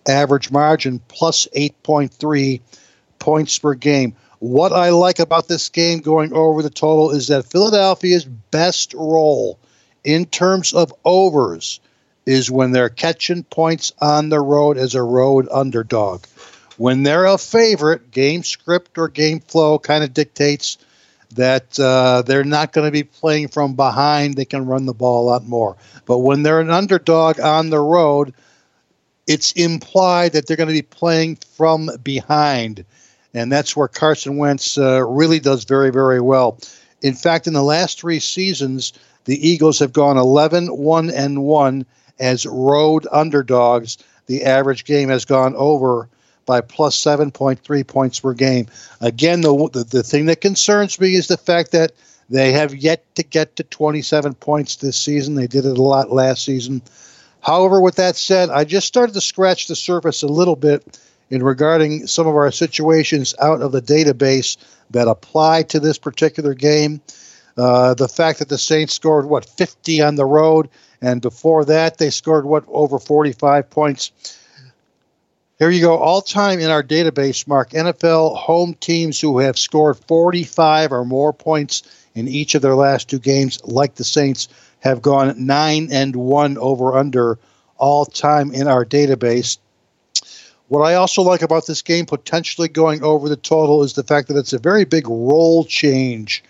average 0.08 0.52
margin 0.52 1.00
plus 1.08 1.48
8.3 1.56 2.62
points 3.20 3.60
per 3.60 3.74
game. 3.74 4.16
What 4.40 4.74
I 4.74 4.90
like 4.90 5.20
about 5.20 5.48
this 5.48 5.70
game 5.70 6.00
going 6.00 6.34
over 6.34 6.62
the 6.62 6.70
total 6.70 7.12
is 7.12 7.28
that 7.28 7.46
Philadelphia's 7.46 8.26
best 8.26 8.94
role 8.94 9.60
in 10.04 10.26
terms 10.26 10.74
of 10.74 10.94
overs 11.06 11.80
is 12.26 12.50
when 12.50 12.72
they're 12.72 12.90
catching 12.90 13.44
points 13.44 13.94
on 14.00 14.30
the 14.30 14.40
road 14.40 14.78
as 14.78 14.96
a 14.96 15.04
road 15.04 15.48
underdog. 15.52 16.24
When 16.78 17.04
they're 17.04 17.26
a 17.26 17.38
favorite, 17.38 18.12
game 18.12 18.44
script 18.44 18.98
or 18.98 19.08
game 19.08 19.40
flow 19.40 19.78
kind 19.78 20.04
of 20.04 20.14
dictates 20.14 20.78
that 21.36 21.80
uh, 21.80 22.24
they're 22.24 22.44
not 22.44 22.74
going 22.74 22.88
to 22.88 22.92
be 22.92 23.04
playing 23.04 23.48
from 23.50 23.76
behind. 23.76 24.36
They 24.36 24.46
can 24.46 24.66
run 24.66 24.86
the 24.86 24.94
ball 24.94 25.24
a 25.24 25.30
lot 25.30 25.46
more. 25.46 25.78
But 26.06 26.20
when 26.20 26.44
they're 26.44 26.60
an 26.60 26.72
underdog 26.72 27.40
on 27.40 27.70
the 27.70 27.80
road, 27.80 28.34
it's 29.28 29.52
implied 29.54 30.34
that 30.34 30.48
they're 30.48 30.58
going 30.58 30.68
to 30.70 30.74
be 30.74 30.82
playing 30.82 31.38
from 31.56 31.90
behind. 32.04 32.86
And 33.34 33.52
that's 33.52 33.76
where 33.76 33.88
Carson 33.88 34.38
Wentz 34.38 34.78
uh, 34.78 35.06
really 35.08 35.40
does 35.40 35.64
very, 35.64 35.92
very 35.92 36.20
well. 36.20 36.60
In 37.02 37.14
fact, 37.14 37.48
in 37.48 37.54
the 37.54 37.64
last 37.64 38.00
three 38.00 38.20
seasons, 38.20 38.94
the 39.26 39.48
Eagles 39.48 39.80
have 39.80 39.94
gone 39.94 40.18
11 40.18 40.68
1 40.78 41.10
and 41.12 41.44
1 41.44 41.86
as 42.20 42.46
road 42.46 43.08
underdogs. 43.12 43.98
The 44.28 44.44
average 44.44 44.86
game 44.86 45.10
has 45.10 45.26
gone 45.26 45.56
over 45.56 46.10
by 46.46 46.62
plus 46.62 46.98
7.3 46.98 47.88
points 47.88 48.20
per 48.20 48.34
game. 48.34 48.68
Again, 49.00 49.42
the, 49.42 49.70
the, 49.72 49.84
the 49.84 50.04
thing 50.04 50.26
that 50.26 50.42
concerns 50.42 51.00
me 51.00 51.16
is 51.16 51.28
the 51.28 51.38
fact 51.38 51.72
that 51.72 51.94
They 52.32 52.54
have 52.54 52.74
yet 52.74 53.04
to 53.16 53.24
get 53.24 53.58
to 53.58 53.64
27 53.64 54.36
points 54.36 54.78
this 54.78 54.96
season. 54.96 55.36
They 55.36 55.48
did 55.48 55.66
it 55.66 55.78
a 55.78 55.82
lot 55.82 56.14
last 56.14 56.46
season. 56.46 56.82
However, 57.42 57.82
with 57.82 57.96
that 57.96 58.16
said, 58.16 58.50
I 58.50 58.64
just 58.64 58.88
started 58.88 59.14
to 59.14 59.22
scratch 59.22 59.68
the 59.68 59.76
surface 59.76 60.24
a 60.24 60.28
little 60.28 60.56
bit 60.56 61.00
in 61.30 61.44
regarding 61.44 62.08
some 62.08 62.28
of 62.28 62.36
our 62.36 62.52
situations 62.52 63.34
out 63.40 63.62
of 63.62 63.72
the 63.72 63.82
database 63.82 64.58
that 64.92 65.08
apply 65.08 65.64
to 65.64 65.80
this 65.80 65.98
particular 65.98 66.54
game. 66.54 67.02
Uh, 67.58 67.94
the 67.94 68.08
fact 68.08 68.40
that 68.40 68.50
the 68.50 68.58
Saints 68.58 68.94
scored 68.94 69.26
what 69.26 69.46
50 69.46 70.02
on 70.02 70.16
the 70.16 70.26
road, 70.26 70.70
and 71.02 71.22
before 71.22 71.66
that 71.66 71.98
they 71.98 72.10
scored 72.10 72.46
what 72.46 72.64
over 72.68 73.00
45 73.00 73.70
points. 73.70 74.12
Here 75.60 75.70
you 75.70 75.82
go, 75.82 75.98
all 75.98 76.22
time 76.22 76.60
in 76.60 76.72
our 76.72 76.82
database, 76.82 77.48
Mark 77.48 77.72
NFL 77.72 78.36
home 78.36 78.74
teams 78.74 79.20
who 79.20 79.40
have 79.40 79.60
scored 79.60 79.98
45 80.08 80.92
or 80.92 81.06
more 81.06 81.34
points 81.34 81.84
in 82.16 82.28
each 82.28 82.56
of 82.56 82.62
their 82.62 82.76
last 82.76 83.10
two 83.10 83.20
games, 83.20 83.64
like 83.64 83.96
the 83.96 84.04
Saints, 84.04 84.48
have 84.82 85.02
gone 85.02 85.46
nine 85.46 85.88
and 85.91 86.15
one 86.15 86.58
over 86.58 86.98
under 86.98 87.39
all 87.78 88.06
time 88.06 88.54
in 88.54 88.67
our 88.67 88.86
database. 88.86 89.58
What 90.67 90.82
I 90.82 90.96
also 90.96 91.22
like 91.22 91.41
about 91.41 91.67
this 91.67 91.82
game, 91.82 92.06
potentially 92.06 92.67
going 92.67 93.04
over 93.04 93.28
the 93.28 93.36
total, 93.36 93.84
is 93.84 93.94
the 93.94 94.04
fact 94.04 94.28
that 94.28 94.38
it's 94.38 94.54
a 94.54 94.60
very 94.60 94.86
big 94.86 95.08
role 95.08 95.65
change 95.65 96.44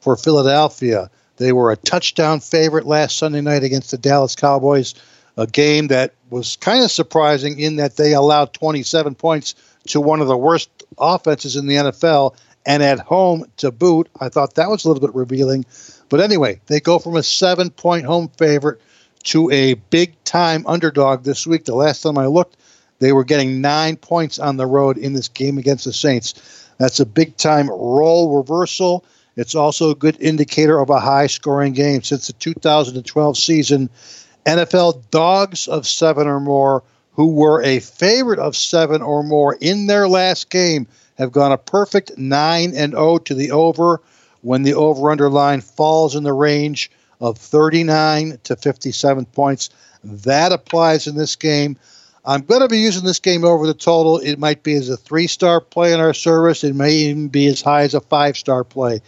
for 0.00 0.16
Philadelphia. 0.16 1.10
They 1.36 1.52
were 1.52 1.70
a 1.70 1.76
touchdown 1.76 2.40
favorite 2.40 2.86
last 2.86 3.18
Sunday 3.18 3.40
night 3.40 3.62
against 3.62 3.90
the 3.90 3.98
Dallas 3.98 4.34
Cowboys, 4.34 4.94
a 5.36 5.46
game 5.46 5.86
that 5.88 6.14
was 6.30 6.56
kind 6.56 6.82
of 6.82 6.90
surprising 6.90 7.58
in 7.58 7.76
that 7.76 7.96
they 7.96 8.12
allowed 8.14 8.52
27 8.52 9.14
points 9.14 9.54
to 9.86 10.00
one 10.00 10.20
of 10.20 10.26
the 10.26 10.36
worst 10.36 10.68
offenses 10.98 11.54
in 11.54 11.66
the 11.66 11.76
NFL 11.76 12.34
and 12.66 12.82
at 12.82 12.98
home 12.98 13.44
to 13.58 13.70
boot. 13.70 14.08
I 14.20 14.28
thought 14.28 14.56
that 14.56 14.68
was 14.68 14.84
a 14.84 14.88
little 14.88 15.00
bit 15.00 15.14
revealing. 15.14 15.64
But 16.08 16.20
anyway, 16.20 16.60
they 16.66 16.80
go 16.80 16.98
from 16.98 17.16
a 17.16 17.22
seven 17.22 17.70
point 17.70 18.06
home 18.06 18.28
favorite 18.38 18.80
to 19.24 19.50
a 19.50 19.74
big 19.74 20.12
time 20.24 20.64
underdog 20.66 21.24
this 21.24 21.46
week. 21.46 21.64
The 21.64 21.74
last 21.74 22.02
time 22.02 22.18
I 22.18 22.26
looked, 22.26 22.56
they 22.98 23.12
were 23.12 23.24
getting 23.24 23.60
nine 23.60 23.96
points 23.96 24.38
on 24.38 24.56
the 24.56 24.66
road 24.66 24.96
in 24.98 25.12
this 25.12 25.28
game 25.28 25.58
against 25.58 25.84
the 25.84 25.92
Saints. 25.92 26.68
That's 26.78 27.00
a 27.00 27.06
big 27.06 27.36
time 27.36 27.68
role 27.68 28.36
reversal. 28.36 29.04
It's 29.36 29.54
also 29.54 29.90
a 29.90 29.94
good 29.94 30.16
indicator 30.20 30.80
of 30.80 30.90
a 30.90 31.00
high 31.00 31.28
scoring 31.28 31.72
game. 31.72 32.02
Since 32.02 32.26
the 32.26 32.32
2012 32.34 33.36
season, 33.36 33.90
NFL 34.46 35.10
dogs 35.10 35.68
of 35.68 35.86
seven 35.86 36.26
or 36.26 36.40
more 36.40 36.82
who 37.12 37.32
were 37.32 37.62
a 37.62 37.80
favorite 37.80 38.38
of 38.38 38.56
seven 38.56 39.02
or 39.02 39.22
more 39.22 39.56
in 39.60 39.86
their 39.86 40.08
last 40.08 40.50
game 40.50 40.86
have 41.18 41.32
gone 41.32 41.52
a 41.52 41.58
perfect 41.58 42.16
9 42.16 42.72
and 42.74 42.92
0 42.92 43.18
to 43.18 43.34
the 43.34 43.50
over 43.50 44.00
when 44.42 44.62
the 44.62 44.74
over 44.74 45.10
under 45.10 45.28
line 45.28 45.60
falls 45.60 46.14
in 46.14 46.22
the 46.22 46.32
range 46.32 46.90
of 47.20 47.38
39 47.38 48.38
to 48.44 48.56
57 48.56 49.24
points. 49.26 49.70
That 50.04 50.52
applies 50.52 51.06
in 51.06 51.16
this 51.16 51.36
game. 51.36 51.76
I'm 52.24 52.42
going 52.42 52.60
to 52.60 52.68
be 52.68 52.78
using 52.78 53.04
this 53.04 53.20
game 53.20 53.44
over 53.44 53.66
the 53.66 53.74
total. 53.74 54.18
It 54.18 54.38
might 54.38 54.62
be 54.62 54.74
as 54.74 54.88
a 54.88 54.96
three 54.96 55.26
star 55.26 55.60
play 55.60 55.92
in 55.92 56.00
our 56.00 56.14
service. 56.14 56.62
It 56.62 56.74
may 56.74 56.92
even 56.92 57.28
be 57.28 57.46
as 57.46 57.62
high 57.62 57.82
as 57.82 57.94
a 57.94 58.00
five 58.00 58.36
star 58.36 58.64
play. 58.64 59.00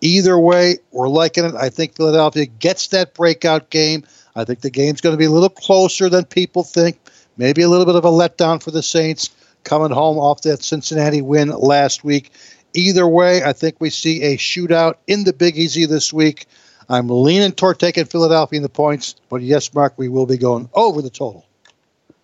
Either 0.00 0.38
way, 0.38 0.78
we're 0.90 1.08
liking 1.08 1.44
it. 1.44 1.54
I 1.54 1.70
think 1.70 1.96
Philadelphia 1.96 2.46
gets 2.46 2.88
that 2.88 3.14
breakout 3.14 3.70
game. 3.70 4.04
I 4.36 4.44
think 4.44 4.60
the 4.60 4.70
game's 4.70 5.00
going 5.00 5.14
to 5.14 5.18
be 5.18 5.24
a 5.24 5.30
little 5.30 5.48
closer 5.48 6.08
than 6.08 6.24
people 6.24 6.62
think. 6.62 6.98
Maybe 7.36 7.62
a 7.62 7.68
little 7.68 7.86
bit 7.86 7.94
of 7.94 8.04
a 8.04 8.10
letdown 8.10 8.62
for 8.62 8.70
the 8.70 8.82
Saints 8.82 9.30
coming 9.64 9.90
home 9.90 10.18
off 10.18 10.42
that 10.42 10.62
Cincinnati 10.62 11.22
win 11.22 11.48
last 11.48 12.04
week. 12.04 12.32
Either 12.74 13.06
way, 13.06 13.42
I 13.42 13.52
think 13.52 13.76
we 13.78 13.90
see 13.90 14.22
a 14.22 14.36
shootout 14.36 14.94
in 15.06 15.24
the 15.24 15.32
Big 15.32 15.56
Easy 15.56 15.86
this 15.86 16.12
week. 16.12 16.46
I'm 16.88 17.08
leaning 17.08 17.52
toward 17.52 17.78
taking 17.78 18.04
Philadelphia 18.04 18.56
in 18.58 18.62
the 18.62 18.68
points, 18.68 19.14
but 19.28 19.42
yes, 19.42 19.72
Mark, 19.72 19.94
we 19.96 20.08
will 20.08 20.26
be 20.26 20.36
going 20.36 20.68
over 20.74 21.00
the 21.00 21.10
total. 21.10 21.46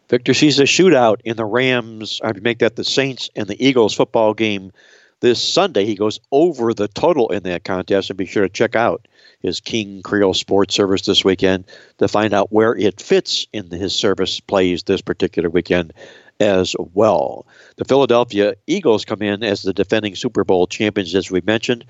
Victor 0.08 0.34
sees 0.34 0.58
a 0.58 0.64
shootout 0.64 1.20
in 1.24 1.36
the 1.36 1.44
Rams. 1.44 2.20
I'd 2.24 2.42
make 2.42 2.58
that 2.58 2.74
the 2.74 2.84
Saints 2.84 3.30
and 3.36 3.46
the 3.46 3.64
Eagles 3.64 3.94
football 3.94 4.34
game 4.34 4.72
this 5.20 5.40
Sunday. 5.40 5.84
He 5.84 5.94
goes 5.94 6.18
over 6.32 6.74
the 6.74 6.88
total 6.88 7.28
in 7.28 7.44
that 7.44 7.62
contest, 7.62 8.10
and 8.10 8.16
be 8.16 8.26
sure 8.26 8.42
to 8.42 8.48
check 8.48 8.74
out 8.74 9.06
his 9.42 9.60
King 9.60 10.02
Creole 10.02 10.34
Sports 10.34 10.74
Service 10.74 11.02
this 11.02 11.24
weekend 11.24 11.64
to 11.98 12.08
find 12.08 12.34
out 12.34 12.52
where 12.52 12.74
it 12.74 13.00
fits 13.00 13.46
in 13.52 13.70
his 13.70 13.94
service 13.94 14.40
plays 14.40 14.82
this 14.82 15.00
particular 15.00 15.48
weekend 15.48 15.92
as 16.40 16.74
well. 16.94 17.46
The 17.76 17.84
Philadelphia 17.84 18.54
Eagles 18.66 19.04
come 19.04 19.22
in 19.22 19.44
as 19.44 19.62
the 19.62 19.72
defending 19.72 20.16
Super 20.16 20.42
Bowl 20.42 20.66
champions, 20.66 21.14
as 21.14 21.30
we 21.30 21.42
mentioned, 21.42 21.84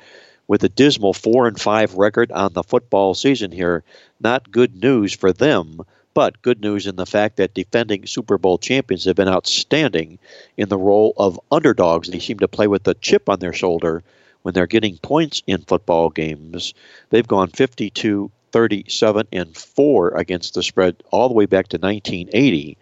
with 0.48 0.64
a 0.64 0.68
dismal 0.68 1.14
four 1.14 1.46
and 1.46 1.58
five 1.58 1.94
record 1.94 2.30
on 2.32 2.52
the 2.52 2.64
football 2.64 3.14
season 3.14 3.52
here. 3.52 3.84
Not 4.20 4.50
good 4.50 4.82
news 4.82 5.14
for 5.14 5.32
them 5.32 5.80
but 6.14 6.42
good 6.42 6.60
news 6.60 6.86
in 6.86 6.96
the 6.96 7.06
fact 7.06 7.36
that 7.36 7.54
defending 7.54 8.06
Super 8.06 8.38
Bowl 8.38 8.58
champions 8.58 9.04
have 9.04 9.16
been 9.16 9.28
outstanding 9.28 10.18
in 10.56 10.68
the 10.68 10.78
role 10.78 11.12
of 11.16 11.40
underdogs. 11.50 12.08
They 12.08 12.18
seem 12.18 12.38
to 12.40 12.48
play 12.48 12.66
with 12.66 12.86
a 12.88 12.94
chip 12.94 13.28
on 13.28 13.38
their 13.38 13.52
shoulder 13.52 14.02
when 14.42 14.54
they're 14.54 14.66
getting 14.66 14.98
points 14.98 15.42
in 15.46 15.62
football 15.62 16.10
games. 16.10 16.74
They've 17.10 17.26
gone 17.26 17.48
52, 17.48 18.30
37, 18.52 19.28
and 19.32 19.56
4 19.56 20.16
against 20.16 20.54
the 20.54 20.62
spread 20.62 20.96
all 21.10 21.28
the 21.28 21.34
way 21.34 21.46
back 21.46 21.68
to 21.68 21.78
1980, 21.78 22.76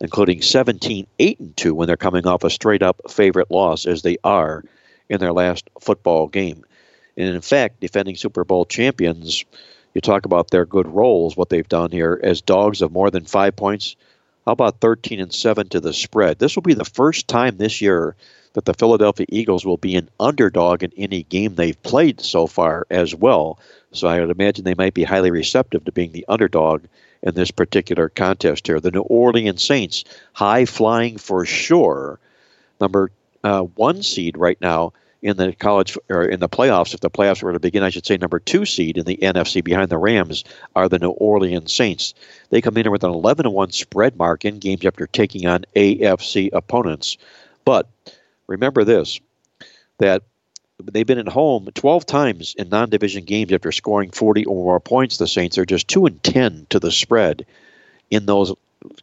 including 0.00 0.42
17, 0.42 1.06
8, 1.18 1.40
and 1.40 1.56
2 1.56 1.74
when 1.74 1.86
they're 1.86 1.96
coming 1.96 2.26
off 2.26 2.44
a 2.44 2.50
straight 2.50 2.82
up 2.82 3.00
favorite 3.10 3.50
loss, 3.50 3.86
as 3.86 4.02
they 4.02 4.16
are 4.24 4.64
in 5.08 5.20
their 5.20 5.32
last 5.32 5.68
football 5.80 6.26
game. 6.26 6.64
And 7.16 7.28
in 7.28 7.40
fact, 7.40 7.80
defending 7.80 8.16
Super 8.16 8.44
Bowl 8.44 8.64
champions 8.64 9.44
you 9.94 10.00
talk 10.00 10.24
about 10.24 10.50
their 10.50 10.64
good 10.64 10.86
roles, 10.86 11.36
what 11.36 11.48
they've 11.48 11.68
done 11.68 11.90
here 11.90 12.20
as 12.22 12.40
dogs 12.40 12.82
of 12.82 12.92
more 12.92 13.10
than 13.10 13.24
five 13.24 13.56
points. 13.56 13.96
How 14.46 14.52
about 14.52 14.80
13 14.80 15.20
and 15.20 15.32
7 15.32 15.68
to 15.70 15.80
the 15.80 15.92
spread? 15.92 16.38
This 16.38 16.54
will 16.54 16.62
be 16.62 16.74
the 16.74 16.84
first 16.84 17.28
time 17.28 17.56
this 17.56 17.80
year 17.80 18.14
that 18.52 18.64
the 18.64 18.74
Philadelphia 18.74 19.26
Eagles 19.28 19.64
will 19.64 19.76
be 19.76 19.96
an 19.96 20.08
underdog 20.18 20.82
in 20.82 20.92
any 20.96 21.24
game 21.24 21.54
they've 21.54 21.80
played 21.82 22.20
so 22.20 22.46
far 22.46 22.86
as 22.90 23.14
well. 23.14 23.58
So 23.92 24.08
I 24.08 24.20
would 24.20 24.30
imagine 24.30 24.64
they 24.64 24.74
might 24.74 24.94
be 24.94 25.04
highly 25.04 25.30
receptive 25.30 25.84
to 25.84 25.92
being 25.92 26.12
the 26.12 26.24
underdog 26.28 26.84
in 27.22 27.34
this 27.34 27.50
particular 27.50 28.08
contest 28.08 28.66
here. 28.66 28.80
The 28.80 28.90
New 28.90 29.00
Orleans 29.00 29.64
Saints, 29.64 30.04
high 30.32 30.64
flying 30.64 31.18
for 31.18 31.44
sure. 31.44 32.18
Number 32.80 33.10
uh, 33.44 33.62
one 33.62 34.02
seed 34.02 34.36
right 34.36 34.60
now 34.60 34.92
in 35.22 35.36
the 35.36 35.52
college 35.52 35.98
or 36.08 36.24
in 36.24 36.40
the 36.40 36.48
playoffs, 36.48 36.94
if 36.94 37.00
the 37.00 37.10
playoffs 37.10 37.42
were 37.42 37.52
to 37.52 37.60
begin, 37.60 37.82
I 37.82 37.90
should 37.90 38.06
say 38.06 38.16
number 38.16 38.40
two 38.40 38.64
seed 38.64 38.96
in 38.96 39.04
the 39.04 39.18
NFC 39.18 39.62
behind 39.62 39.90
the 39.90 39.98
Rams 39.98 40.44
are 40.74 40.88
the 40.88 40.98
New 40.98 41.10
Orleans 41.10 41.74
Saints. 41.74 42.14
They 42.48 42.62
come 42.62 42.76
in 42.78 42.84
here 42.84 42.90
with 42.90 43.04
an 43.04 43.10
11 43.10 43.50
1 43.50 43.72
spread 43.72 44.16
mark 44.16 44.44
in 44.44 44.58
games 44.58 44.84
after 44.86 45.06
taking 45.06 45.46
on 45.46 45.66
AFC 45.76 46.48
opponents. 46.52 47.18
But 47.64 47.86
remember 48.46 48.84
this 48.84 49.20
that 49.98 50.22
they've 50.86 51.06
been 51.06 51.18
at 51.18 51.28
home 51.28 51.68
12 51.74 52.06
times 52.06 52.54
in 52.56 52.68
non 52.68 52.90
division 52.90 53.24
games 53.24 53.52
after 53.52 53.72
scoring 53.72 54.10
40 54.10 54.44
or 54.46 54.64
more 54.64 54.80
points. 54.80 55.16
The 55.16 55.26
Saints 55.26 55.58
are 55.58 55.66
just 55.66 55.88
2 55.88 56.06
and 56.06 56.22
10 56.22 56.66
to 56.70 56.80
the 56.80 56.92
spread 56.92 57.46
in 58.10 58.26
those 58.26 58.52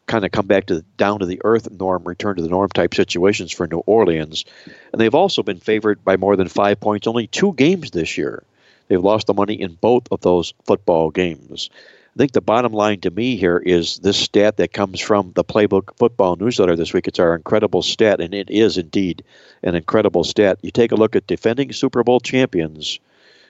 kind 0.08 0.26
of 0.26 0.32
come 0.32 0.48
back 0.48 0.66
to 0.68 0.76
the, 0.76 0.82
down 0.98 1.20
to 1.20 1.26
the 1.26 1.42
earth 1.44 1.70
norm, 1.72 2.04
return 2.04 2.36
to 2.36 2.42
the 2.42 2.50
norm 2.50 2.70
type 2.70 2.94
situations 2.94 3.52
for 3.52 3.68
New 3.68 3.84
Orleans. 3.86 4.46
And 4.92 5.00
they've 5.00 5.14
also 5.14 5.44
been 5.44 5.60
favored 5.60 6.04
by 6.04 6.18
more 6.18 6.36
than 6.36 6.48
five 6.48 6.80
points 6.80 7.08
only 7.08 7.28
two 7.28 7.54
games 7.54 7.92
this 7.92 8.18
year. 8.18 8.44
They've 8.88 9.04
lost 9.04 9.28
the 9.28 9.34
money 9.34 9.60
in 9.60 9.74
both 9.74 10.08
of 10.12 10.22
those 10.22 10.54
football 10.66 11.12
games. 11.12 11.70
I 12.18 12.20
think 12.20 12.32
the 12.32 12.42
bottom 12.42 12.74
line 12.74 13.00
to 13.02 13.12
me 13.12 13.36
here 13.36 13.60
is 13.60 14.00
this 14.00 14.18
stat 14.18 14.58
that 14.58 14.74
comes 14.74 15.00
from 15.00 15.34
the 15.36 15.44
Playbook 15.44 15.96
Football 15.98 16.36
newsletter 16.36 16.76
this 16.76 16.92
week. 16.92 17.08
It's 17.08 17.20
our 17.20 17.36
incredible 17.36 17.84
stat, 17.84 18.20
and 18.20 18.34
it 18.34 18.50
is 18.50 18.76
indeed 18.76 19.24
an 19.62 19.76
incredible 19.76 20.24
stat. 20.24 20.58
You 20.64 20.72
take 20.72 20.92
a 20.92 20.96
look 20.96 21.16
at 21.16 21.28
defending 21.28 21.72
Super 21.72 22.04
Bowl 22.04 22.20
champions 22.20 23.00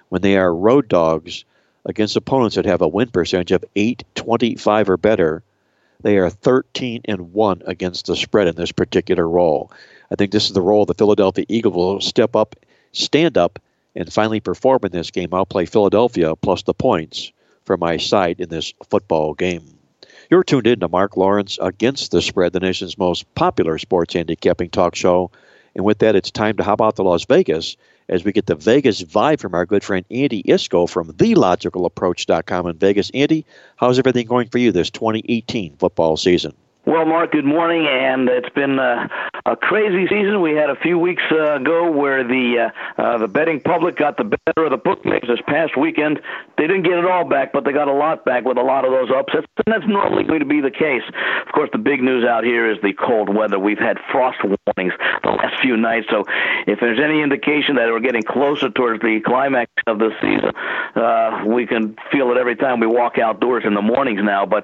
when 0.10 0.21
they 0.21 0.36
are 0.36 0.53
road 0.53 0.89
dogs 0.89 1.45
against 1.86 2.17
opponents 2.17 2.58
that 2.58 2.65
have 2.65 2.82
a 2.82 2.89
win 2.89 3.08
percentage 3.08 3.53
of 3.53 3.63
825 3.77 4.89
or 4.89 4.97
better 4.97 5.43
they 6.01 6.17
are 6.17 6.30
13 6.30 7.03
and 7.06 7.32
1 7.32 7.62
against 7.67 8.08
the 8.08 8.17
spread 8.17 8.49
in 8.49 8.56
this 8.56 8.73
particular 8.73 9.30
role. 9.30 9.71
I 10.12 10.15
think 10.15 10.32
this 10.32 10.47
is 10.47 10.51
the 10.51 10.62
role 10.62 10.86
the 10.86 10.93
Philadelphia 10.93 11.45
Eagles 11.47 11.73
will 11.73 12.01
step 12.01 12.36
up, 12.36 12.58
stand 12.91 13.38
up, 13.38 13.60
and 13.95 14.12
finally 14.12 14.41
perform 14.41 14.82
in 14.84 14.91
this 14.91 15.10
game. 15.10 15.34
I'll 15.34 15.45
play 15.45 15.65
Philadelphia 15.65 16.36
plus 16.36 16.63
the 16.63 16.73
points 16.73 17.31
for 17.67 17.77
my 17.77 17.97
side 17.97 18.39
in 18.39 18.49
this 18.49 18.73
football 18.89 19.35
game. 19.35 19.63
You're 20.31 20.43
tuned 20.43 20.67
in 20.67 20.79
to 20.79 20.87
Mark 20.87 21.15
Lawrence 21.15 21.59
against 21.61 22.11
the 22.11 22.21
spread, 22.21 22.53
the 22.53 22.59
nation's 22.59 22.97
most 22.97 23.33
popular 23.35 23.77
sports 23.77 24.13
handicapping 24.13 24.71
talk 24.71 24.95
show. 24.95 25.31
And 25.75 25.85
with 25.85 25.99
that, 25.99 26.15
it's 26.15 26.31
time 26.31 26.57
to 26.57 26.63
hop 26.63 26.81
out 26.81 26.95
to 26.95 27.03
Las 27.03 27.25
Vegas 27.25 27.77
as 28.09 28.23
we 28.23 28.31
get 28.31 28.45
the 28.45 28.55
Vegas 28.55 29.03
vibe 29.03 29.39
from 29.39 29.53
our 29.53 29.65
good 29.65 29.83
friend 29.83 30.05
Andy 30.09 30.41
Iskoe 30.43 30.89
from 30.89 31.13
TheLogicalApproach.com 31.13 32.67
in 32.67 32.77
Vegas. 32.77 33.11
Andy, 33.13 33.45
how's 33.75 33.99
everything 33.99 34.27
going 34.27 34.49
for 34.49 34.57
you 34.57 34.71
this 34.71 34.89
2018 34.89 35.75
football 35.77 36.17
season? 36.17 36.53
Well, 36.88 37.06
Mark, 37.06 37.33
good 37.33 37.44
morning, 37.44 37.85
and 37.85 38.29
it's 38.29 38.48
been 38.56 38.79
uh, 38.79 39.10
a 39.46 39.58
crazy 39.58 40.08
season. 40.08 40.40
We 40.42 40.52
had 40.56 40.69
a 40.69 40.75
few 40.77 40.98
weeks 40.98 41.21
uh, 41.29 41.56
ago 41.56 41.92
where 41.92 42.23
the 42.23 42.71
uh, 42.71 43.02
uh, 43.02 43.17
the 43.17 43.27
betting 43.27 43.60
public 43.60 43.98
got 43.98 44.15
the 44.15 44.23
better 44.23 44.63
of 44.63 44.71
the 44.71 44.77
bookmakers 44.77 45.27
this 45.27 45.44
past 45.48 45.75
weekend. 45.75 46.21
They 46.58 46.65
didn't 46.65 46.83
get 46.83 46.94
it 46.94 47.04
all 47.04 47.25
back, 47.25 47.52
but 47.52 47.65
they 47.65 47.73
got 47.73 47.90
a 47.90 47.94
lot 47.94 48.23
back 48.23 48.46
with 48.46 48.58
a 48.58 48.62
lot 48.62 48.85
of 48.85 48.92
those 48.92 49.12
upsets, 49.12 49.48
and 49.65 49.75
that's 49.75 49.85
normally 49.85 50.23
going 50.23 50.40
to 50.40 50.46
be 50.46 50.62
the 50.62 50.71
case. 50.71 51.04
Of 51.46 51.52
course, 51.52 51.69
the 51.73 51.77
big 51.77 52.02
news 52.02 52.23
out 52.23 52.46
here 52.46 52.71
is 52.71 52.77
the 52.81 52.94
cold 52.94 53.35
weather. 53.35 53.60
We've 53.60 53.77
had 53.77 53.98
frost 54.10 54.38
warnings 54.42 54.94
the 55.23 55.31
last 55.31 55.62
few 55.62 55.75
nights, 55.75 56.08
so 56.10 56.23
if 56.67 56.79
there's 56.79 57.02
any 57.04 57.21
indication 57.21 57.75
that 57.75 57.92
we're 57.92 58.00
getting 58.00 58.23
closer 58.23 58.69
towards 58.69 59.02
the 59.02 59.19
climax 59.25 59.69
of 59.88 60.00
the 60.00 60.12
season, 60.21 60.56
uh, 60.96 61.44
we 61.54 61.67
can 61.67 61.98
feel 62.13 62.31
it 62.31 62.38
every 62.38 62.56
time 62.56 62.79
we 62.79 62.88
walk 62.88 63.19
outdoors 63.19 63.65
in 63.65 63.73
the 63.73 63.81
mornings 63.81 64.21
now. 64.23 64.46
But 64.46 64.63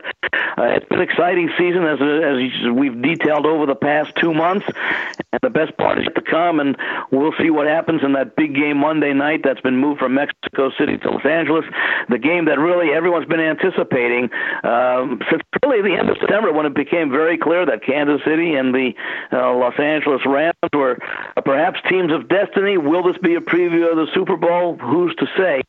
uh, 0.58 0.80
it's 0.80 0.88
been 0.88 1.00
an 1.00 1.10
exciting 1.10 1.50
season 1.58 1.84
as 1.84 2.00
as 2.22 2.72
we've 2.74 3.02
detailed 3.02 3.46
over 3.46 3.66
the 3.66 3.76
past 3.76 4.16
two 4.16 4.34
months, 4.34 4.66
and 4.68 5.40
the 5.42 5.50
best 5.50 5.76
part 5.78 6.00
is 6.00 6.08
to 6.16 6.22
come, 6.22 6.60
and 6.60 6.78
we'll 7.12 7.34
see 7.40 7.50
what 7.50 7.68
happens 7.68 8.04
in 8.04 8.14
that 8.14 8.36
big 8.36 8.56
game 8.56 8.78
Monday 8.78 9.14
night 9.14 9.42
that's 9.44 9.62
been 9.62 9.78
moved 9.78 10.00
from 10.00 10.14
Mexico 10.14 10.72
City 10.78 10.98
to 10.98 11.12
Los 11.12 11.26
Angeles. 11.26 11.66
The 12.10 12.20
game 12.20 12.46
that 12.46 12.60
really 12.60 12.94
everyone's 12.94 13.28
been 13.28 13.40
anticipating 13.40 14.30
um, 14.64 15.22
since 15.30 15.42
really 15.66 15.82
the 15.82 15.98
end 15.98 16.10
of 16.10 16.18
September 16.20 16.52
when 16.52 16.66
it 16.66 16.74
became 16.74 17.10
very 17.10 17.38
clear 17.38 17.66
that 17.66 17.84
Kansas 17.84 18.22
City 18.26 18.56
and 18.56 18.74
the 18.74 18.94
uh, 19.32 19.54
Los 19.56 19.80
Angeles 19.80 20.22
Rams 20.26 20.54
were 20.74 20.98
perhaps 21.46 21.80
teams 21.90 22.12
of 22.12 22.28
destiny. 22.28 22.78
Will 22.78 23.04
this 23.04 23.18
be 23.18 23.36
a 23.36 23.42
preview 23.42 23.90
of 23.90 23.98
the 23.98 24.08
Super 24.14 24.38
Bowl? 24.38 24.78
Who's 24.78 25.16
to 25.16 25.28
say? 25.38 25.62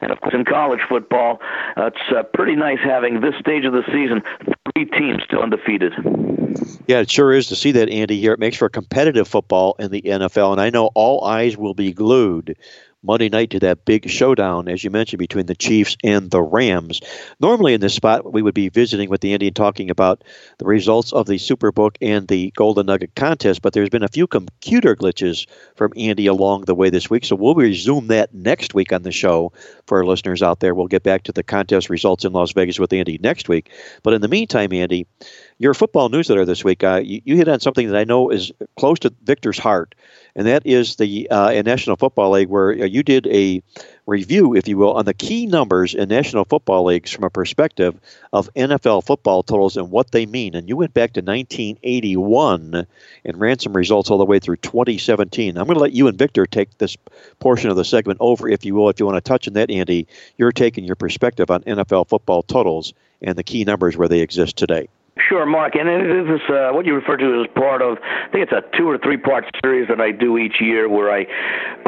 And 0.00 0.10
of 0.10 0.20
course, 0.20 0.34
in 0.34 0.44
college 0.44 0.80
football, 0.88 1.40
uh, 1.76 1.86
it's 1.86 2.12
uh, 2.14 2.22
pretty 2.34 2.56
nice 2.56 2.78
having 2.82 3.20
this 3.20 3.34
stage 3.40 3.64
of 3.64 3.72
the 3.72 3.84
season 3.86 4.22
three 4.76 4.84
teams 4.98 5.22
still 5.24 5.42
undefeated. 5.42 5.92
Yeah, 6.86 7.00
it 7.00 7.10
sure 7.10 7.32
is 7.32 7.48
to 7.48 7.56
see 7.56 7.72
that, 7.72 7.88
Andy, 7.88 8.20
here. 8.20 8.32
It 8.32 8.38
makes 8.38 8.56
for 8.58 8.68
competitive 8.68 9.26
football 9.26 9.74
in 9.78 9.90
the 9.90 10.02
NFL, 10.02 10.52
and 10.52 10.60
I 10.60 10.70
know 10.70 10.90
all 10.94 11.24
eyes 11.24 11.56
will 11.56 11.74
be 11.74 11.92
glued 11.92 12.56
Monday 13.06 13.28
night 13.28 13.50
to 13.50 13.60
that 13.60 13.84
big 13.84 14.10
showdown, 14.10 14.68
as 14.68 14.82
you 14.82 14.90
mentioned, 14.90 15.18
between 15.18 15.46
the 15.46 15.54
Chiefs 15.54 15.96
and 16.02 16.30
the 16.30 16.42
Rams. 16.42 17.00
Normally, 17.40 17.74
in 17.74 17.80
this 17.80 17.94
spot, 17.94 18.32
we 18.32 18.42
would 18.42 18.54
be 18.54 18.68
visiting 18.68 19.08
with 19.08 19.20
the 19.20 19.32
Andy 19.32 19.46
and 19.46 19.56
talking 19.56 19.90
about 19.90 20.24
the 20.58 20.66
results 20.66 21.12
of 21.12 21.26
the 21.26 21.36
Superbook 21.36 21.96
and 22.00 22.26
the 22.26 22.50
Golden 22.56 22.86
Nugget 22.86 23.14
contest, 23.14 23.62
but 23.62 23.72
there's 23.72 23.88
been 23.88 24.02
a 24.02 24.08
few 24.08 24.26
computer 24.26 24.96
glitches 24.96 25.46
from 25.76 25.92
Andy 25.96 26.26
along 26.26 26.62
the 26.62 26.74
way 26.74 26.90
this 26.90 27.08
week, 27.08 27.24
so 27.24 27.36
we'll 27.36 27.54
resume 27.54 28.08
that 28.08 28.34
next 28.34 28.74
week 28.74 28.92
on 28.92 29.02
the 29.02 29.12
show 29.12 29.52
for 29.86 29.98
our 29.98 30.04
listeners 30.04 30.42
out 30.42 30.60
there. 30.60 30.74
We'll 30.74 30.88
get 30.88 31.02
back 31.02 31.22
to 31.24 31.32
the 31.32 31.42
contest 31.42 31.88
results 31.88 32.24
in 32.24 32.32
Las 32.32 32.52
Vegas 32.52 32.78
with 32.78 32.92
Andy 32.92 33.18
next 33.22 33.48
week. 33.48 33.70
But 34.02 34.14
in 34.14 34.20
the 34.20 34.28
meantime, 34.28 34.72
Andy, 34.72 35.06
your 35.58 35.74
football 35.74 36.08
newsletter 36.08 36.44
this 36.44 36.64
week, 36.64 36.84
uh, 36.84 37.00
you, 37.02 37.22
you 37.24 37.36
hit 37.36 37.48
on 37.48 37.60
something 37.60 37.88
that 37.88 37.96
I 37.96 38.04
know 38.04 38.30
is 38.30 38.52
close 38.76 38.98
to 39.00 39.14
Victor's 39.22 39.58
heart 39.58 39.94
and 40.36 40.46
that 40.48 40.66
is 40.66 40.96
the 40.96 41.30
uh, 41.30 41.62
National 41.62 41.96
Football 41.96 42.32
League, 42.32 42.50
where 42.50 42.70
uh, 42.70 42.84
you 42.84 43.02
did 43.02 43.26
a 43.26 43.62
review, 44.04 44.54
if 44.54 44.68
you 44.68 44.76
will, 44.76 44.92
on 44.92 45.06
the 45.06 45.14
key 45.14 45.46
numbers 45.46 45.94
in 45.94 46.10
National 46.10 46.44
Football 46.44 46.84
Leagues 46.84 47.10
from 47.10 47.24
a 47.24 47.30
perspective 47.30 47.98
of 48.34 48.52
NFL 48.52 49.06
football 49.06 49.42
totals 49.42 49.78
and 49.78 49.90
what 49.90 50.10
they 50.10 50.26
mean. 50.26 50.54
And 50.54 50.68
you 50.68 50.76
went 50.76 50.92
back 50.92 51.14
to 51.14 51.22
1981 51.22 52.86
and 53.24 53.40
ran 53.40 53.58
some 53.58 53.74
results 53.74 54.10
all 54.10 54.18
the 54.18 54.26
way 54.26 54.38
through 54.38 54.58
2017. 54.58 55.56
I'm 55.56 55.64
going 55.64 55.74
to 55.74 55.82
let 55.82 55.92
you 55.92 56.06
and 56.06 56.18
Victor 56.18 56.44
take 56.44 56.76
this 56.76 56.98
portion 57.40 57.70
of 57.70 57.76
the 57.76 57.84
segment 57.84 58.18
over, 58.20 58.46
if 58.46 58.66
you 58.66 58.74
will, 58.74 58.90
if 58.90 59.00
you 59.00 59.06
want 59.06 59.16
to 59.16 59.26
touch 59.26 59.48
on 59.48 59.54
that, 59.54 59.70
Andy. 59.70 60.06
You're 60.36 60.52
taking 60.52 60.84
your 60.84 60.96
perspective 60.96 61.50
on 61.50 61.62
NFL 61.62 62.08
football 62.08 62.42
totals 62.42 62.92
and 63.22 63.38
the 63.38 63.42
key 63.42 63.64
numbers 63.64 63.96
where 63.96 64.08
they 64.08 64.20
exist 64.20 64.58
today. 64.58 64.88
Sure, 65.18 65.46
Mark. 65.46 65.74
And 65.74 65.88
this 65.88 66.28
is 66.28 66.44
uh, 66.50 66.76
what 66.76 66.84
you 66.84 66.94
refer 66.94 67.16
to 67.16 67.40
as 67.40 67.48
part 67.56 67.80
of, 67.80 67.96
I 68.04 68.28
think 68.30 68.44
it's 68.44 68.52
a 68.52 68.60
two 68.76 68.86
or 68.86 68.98
three 68.98 69.16
part 69.16 69.44
series 69.64 69.88
that 69.88 69.98
I 69.98 70.12
do 70.12 70.36
each 70.36 70.60
year 70.60 70.90
where 70.90 71.10
I 71.10 71.24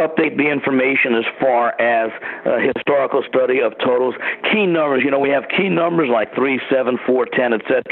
update 0.00 0.38
the 0.38 0.48
information 0.48 1.12
as 1.14 1.28
far 1.38 1.78
as 1.78 2.10
a 2.46 2.58
historical 2.58 3.22
study 3.28 3.60
of 3.60 3.76
totals. 3.84 4.14
Key 4.50 4.64
numbers, 4.64 5.02
you 5.04 5.10
know, 5.10 5.20
we 5.20 5.28
have 5.28 5.44
key 5.54 5.68
numbers 5.68 6.08
like 6.10 6.34
3, 6.34 6.58
7, 6.72 6.98
4, 7.04 7.26
10, 7.26 7.52
etc., 7.52 7.84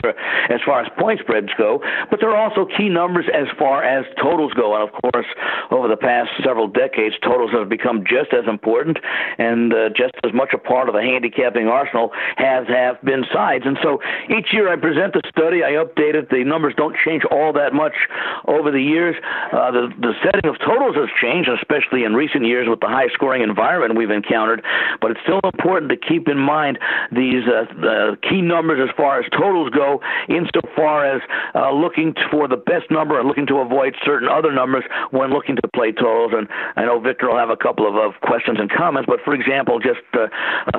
as 0.49 0.61
far 0.65 0.81
as 0.81 0.89
point 0.99 1.21
spreads 1.21 1.53
go, 1.59 1.85
but 2.09 2.19
there 2.19 2.31
are 2.31 2.41
also 2.41 2.65
key 2.65 2.89
numbers 2.89 3.27
as 3.29 3.47
far 3.59 3.85
as 3.85 4.07
totals 4.17 4.55
go. 4.55 4.73
And 4.73 4.89
of 4.89 5.13
course, 5.13 5.27
over 5.71 5.87
the 5.87 6.01
past 6.01 6.31
several 6.43 6.67
decades, 6.67 7.15
totals 7.23 7.51
have 7.53 7.69
become 7.69 8.05
just 8.09 8.33
as 8.33 8.49
important 8.49 8.99
and 9.37 9.73
uh, 9.73 9.91
just 9.91 10.15
as 10.25 10.33
much 10.33 10.51
a 10.55 10.59
part 10.59 10.89
of 10.89 10.95
the 10.95 11.03
handicapping 11.03 11.69
arsenal 11.69 12.11
as 12.39 12.67
have 12.69 12.97
been 13.03 13.25
sides. 13.33 13.65
And 13.67 13.77
so 13.83 14.01
each 14.33 14.49
year 14.53 14.73
I 14.73 14.77
present 14.77 15.13
the 15.13 15.26
study. 15.29 15.63
I 15.63 15.79
updated. 15.79 16.31
The 16.31 16.45
numbers 16.45 16.75
don't 16.77 16.97
change 17.05 17.23
all 17.31 17.53
that 17.53 17.73
much 17.73 17.95
over 18.47 18.71
the 18.71 18.83
years. 18.83 19.17
Uh, 19.53 19.71
the, 19.71 19.89
the 20.01 20.13
setting 20.25 20.49
of 20.49 20.59
totals 20.61 20.97
has 20.97 21.09
changed, 21.21 21.49
especially 21.49 22.05
in 22.05 22.15
recent 22.15 22.45
years 22.45 22.69
with 22.69 22.81
the 22.81 22.89
high 22.89 23.09
scoring 23.13 23.43
environment 23.43 23.97
we've 23.97 24.11
encountered. 24.11 24.63
But 25.01 25.13
it's 25.13 25.21
still 25.23 25.41
important 25.45 25.91
to 25.91 25.97
keep 25.97 26.29
in 26.29 26.39
mind 26.39 26.79
these 27.13 27.45
uh, 27.47 28.17
key 28.23 28.43
numbers 28.43 28.81
as 28.83 28.95
far 28.97 29.21
as 29.21 29.27
totals 29.31 29.71
go, 29.71 30.01
insofar 30.29 31.07
as 31.07 31.23
uh, 31.55 31.73
looking 31.73 32.15
for 32.31 32.49
the 32.49 32.57
best 32.57 32.91
number 32.91 33.19
and 33.19 33.29
looking 33.29 33.47
to 33.47 33.59
avoid 33.59 33.95
certain 34.05 34.29
other 34.29 34.53
numbers 34.53 34.85
when 35.11 35.31
looking 35.31 35.57
to 35.57 35.69
play 35.75 35.93
totals. 35.93 36.33
And 36.35 36.49
I 36.77 36.85
know 36.85 37.01
Victor 37.01 37.29
will 37.29 37.39
have 37.39 37.51
a 37.51 37.57
couple 37.57 37.87
of, 37.87 37.95
of 37.97 38.21
questions 38.23 38.59
and 38.61 38.71
comments, 38.71 39.07
but 39.07 39.21
for 39.25 39.35
example, 39.35 39.79
just 39.79 40.01
uh, 40.15 40.29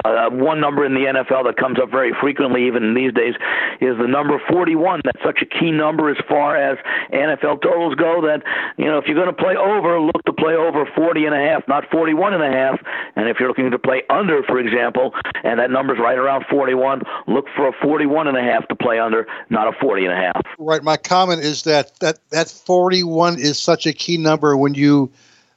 uh, 0.06 0.30
one 0.30 0.60
number 0.60 0.86
in 0.86 0.94
the 0.94 1.06
NFL 1.06 1.46
that 1.46 1.58
comes 1.58 1.80
up 1.80 1.90
very 1.90 2.14
frequently, 2.20 2.68
even 2.68 2.94
these 2.94 3.14
days, 3.14 3.36
is 3.82 3.98
the 3.98 4.08
number 4.08 4.37
41. 4.50 5.02
That's 5.04 5.24
such 5.24 5.42
a 5.42 5.46
key 5.46 5.72
number 5.72 6.10
as 6.10 6.18
far 6.28 6.56
as 6.56 6.78
NFL 7.12 7.62
totals 7.62 7.96
go 7.96 8.22
that, 8.22 8.44
you 8.78 8.86
know, 8.86 8.98
if 8.98 9.06
you're 9.08 9.16
going 9.16 9.34
to 9.34 9.34
play 9.34 9.56
over, 9.56 10.00
look 10.00 10.24
to 10.26 10.34
play 10.34 10.54
over 10.54 10.86
40 10.96 11.26
and 11.26 11.36
a 11.36 11.40
half, 11.40 11.68
not 11.68 11.90
41 11.92 12.34
and 12.34 12.44
a 12.44 12.52
half. 12.52 12.80
And 13.16 13.30
if 13.30 13.38
you're 13.40 13.50
looking 13.50 13.72
to 13.72 13.80
play 13.80 14.04
under, 14.10 14.44
for 14.44 14.60
example, 14.60 15.14
and 15.44 15.60
that 15.60 15.72
number's 15.72 16.00
right 16.00 16.18
around 16.18 16.46
41, 16.50 17.02
look 17.28 17.46
for 17.56 17.68
a 17.68 17.74
41 17.82 18.28
and 18.28 18.38
a 18.38 18.42
half 18.42 18.68
to 18.68 18.76
play 18.76 19.00
under, 19.00 19.28
not 19.50 19.68
a 19.68 19.78
40 19.80 20.06
and 20.06 20.14
a 20.14 20.18
half. 20.18 20.42
Right. 20.58 20.84
My 20.84 20.98
comment 20.98 21.42
is 21.42 21.64
that 21.64 22.00
that, 22.00 22.20
that 22.30 22.50
41 22.50 23.40
is 23.40 23.60
such 23.60 23.86
a 23.86 23.94
key 23.94 24.18
number 24.18 24.56
when 24.56 24.74
you 24.74 25.12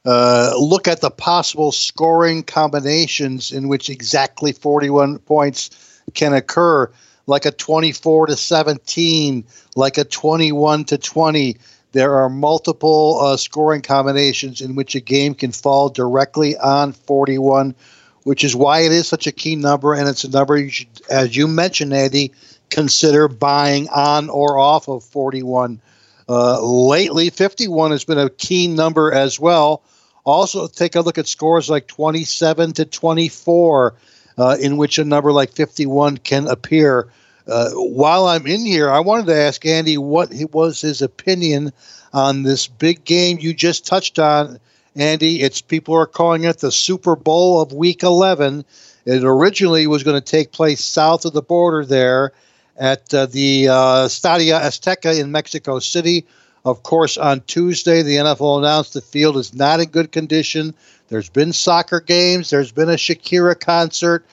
uh, 0.05 0.53
look 0.57 0.87
at 0.87 1.01
the 1.01 1.11
possible 1.11 1.71
scoring 1.71 2.43
combinations 2.43 3.51
in 3.51 3.67
which 3.67 3.89
exactly 3.89 4.51
41 4.51 5.19
points 5.19 6.01
can 6.13 6.33
occur 6.33 6.91
like 7.27 7.45
a 7.45 7.51
24 7.51 8.27
to 8.27 8.35
17, 8.35 9.45
like 9.75 9.97
a 9.97 10.03
21 10.03 10.85
to 10.85 10.97
20. 10.97 11.57
There 11.91 12.15
are 12.15 12.29
multiple 12.29 13.19
uh, 13.21 13.37
scoring 13.37 13.81
combinations 13.81 14.61
in 14.61 14.75
which 14.75 14.95
a 14.95 15.01
game 15.01 15.35
can 15.35 15.51
fall 15.51 15.89
directly 15.89 16.57
on 16.57 16.93
41, 16.93 17.75
which 18.23 18.43
is 18.43 18.55
why 18.55 18.81
it 18.81 18.91
is 18.91 19.07
such 19.07 19.27
a 19.27 19.31
key 19.31 19.55
number. 19.55 19.93
And 19.93 20.07
it's 20.07 20.23
a 20.23 20.29
number 20.29 20.57
you 20.57 20.69
should, 20.69 20.87
as 21.09 21.35
you 21.35 21.47
mentioned, 21.47 21.93
Andy, 21.93 22.31
consider 22.69 23.27
buying 23.27 23.89
on 23.89 24.29
or 24.29 24.57
off 24.57 24.87
of 24.87 25.03
41. 25.03 25.81
Uh, 26.29 26.61
lately, 26.61 27.29
51 27.29 27.91
has 27.91 28.05
been 28.05 28.17
a 28.17 28.29
key 28.29 28.67
number 28.67 29.11
as 29.11 29.37
well. 29.39 29.83
Also, 30.23 30.67
take 30.67 30.95
a 30.95 31.01
look 31.01 31.17
at 31.17 31.27
scores 31.27 31.69
like 31.69 31.87
27 31.87 32.73
to 32.73 32.85
24 32.85 33.95
uh, 34.37 34.57
in 34.59 34.77
which 34.77 34.97
a 34.97 35.05
number 35.05 35.31
like 35.31 35.51
51 35.51 36.17
can 36.17 36.47
appear. 36.47 37.07
Uh, 37.47 37.71
while 37.71 38.27
I'm 38.27 38.45
in 38.45 38.65
here, 38.65 38.89
I 38.89 38.99
wanted 38.99 39.27
to 39.27 39.35
ask 39.35 39.65
Andy 39.65 39.97
what 39.97 40.31
was 40.51 40.81
his 40.81 41.01
opinion 41.01 41.71
on 42.13 42.43
this 42.43 42.67
big 42.67 43.03
game 43.03 43.37
you 43.39 43.53
just 43.53 43.85
touched 43.85 44.19
on. 44.19 44.59
Andy, 44.95 45.41
it's 45.41 45.61
people 45.61 45.95
are 45.95 46.05
calling 46.05 46.43
it 46.43 46.59
the 46.59 46.71
Super 46.71 47.15
Bowl 47.15 47.61
of 47.61 47.71
Week 47.71 48.03
11. 48.03 48.65
It 49.05 49.23
originally 49.23 49.87
was 49.87 50.03
going 50.03 50.19
to 50.19 50.25
take 50.25 50.51
place 50.51 50.83
south 50.83 51.25
of 51.25 51.33
the 51.33 51.41
border 51.41 51.85
there 51.85 52.33
at 52.77 53.13
uh, 53.13 53.25
the 53.25 53.69
uh, 53.69 54.05
Estadio 54.07 54.59
Azteca 54.59 55.19
in 55.19 55.31
Mexico 55.31 55.79
City. 55.79 56.25
Of 56.63 56.83
course, 56.83 57.17
on 57.17 57.41
Tuesday, 57.41 58.03
the 58.03 58.17
NFL 58.17 58.59
announced 58.59 58.93
the 58.93 59.01
field 59.01 59.37
is 59.37 59.53
not 59.53 59.79
in 59.79 59.89
good 59.89 60.11
condition. 60.11 60.75
There's 61.11 61.29
been 61.29 61.51
soccer 61.51 61.99
games, 61.99 62.49
there's 62.49 62.71
been 62.71 62.89
a 62.89 62.93
Shakira 62.93 63.59
concert. 63.59 64.25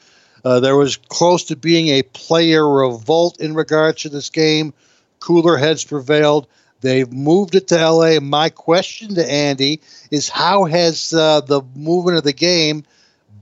Uh, 0.45 0.61
there 0.61 0.77
was 0.77 0.97
close 0.97 1.43
to 1.47 1.57
being 1.57 1.89
a 1.89 2.05
player 2.05 2.67
revolt 2.67 3.41
in 3.41 3.55
regards 3.55 4.03
to 4.03 4.09
this 4.09 4.31
game. 4.31 4.73
Cooler 5.19 5.57
heads 5.57 5.83
prevailed. 5.83 6.47
They've 6.81 7.13
moved 7.13 7.57
it 7.57 7.67
to 7.69 7.91
LA. 7.91 8.21
My 8.21 8.51
question 8.51 9.17
to 9.17 9.29
Andy 9.29 9.81
is 10.13 10.29
how 10.29 10.67
has 10.67 11.13
uh, 11.13 11.41
the 11.41 11.63
movement 11.75 12.17
of 12.17 12.23
the 12.23 12.33
game 12.33 12.85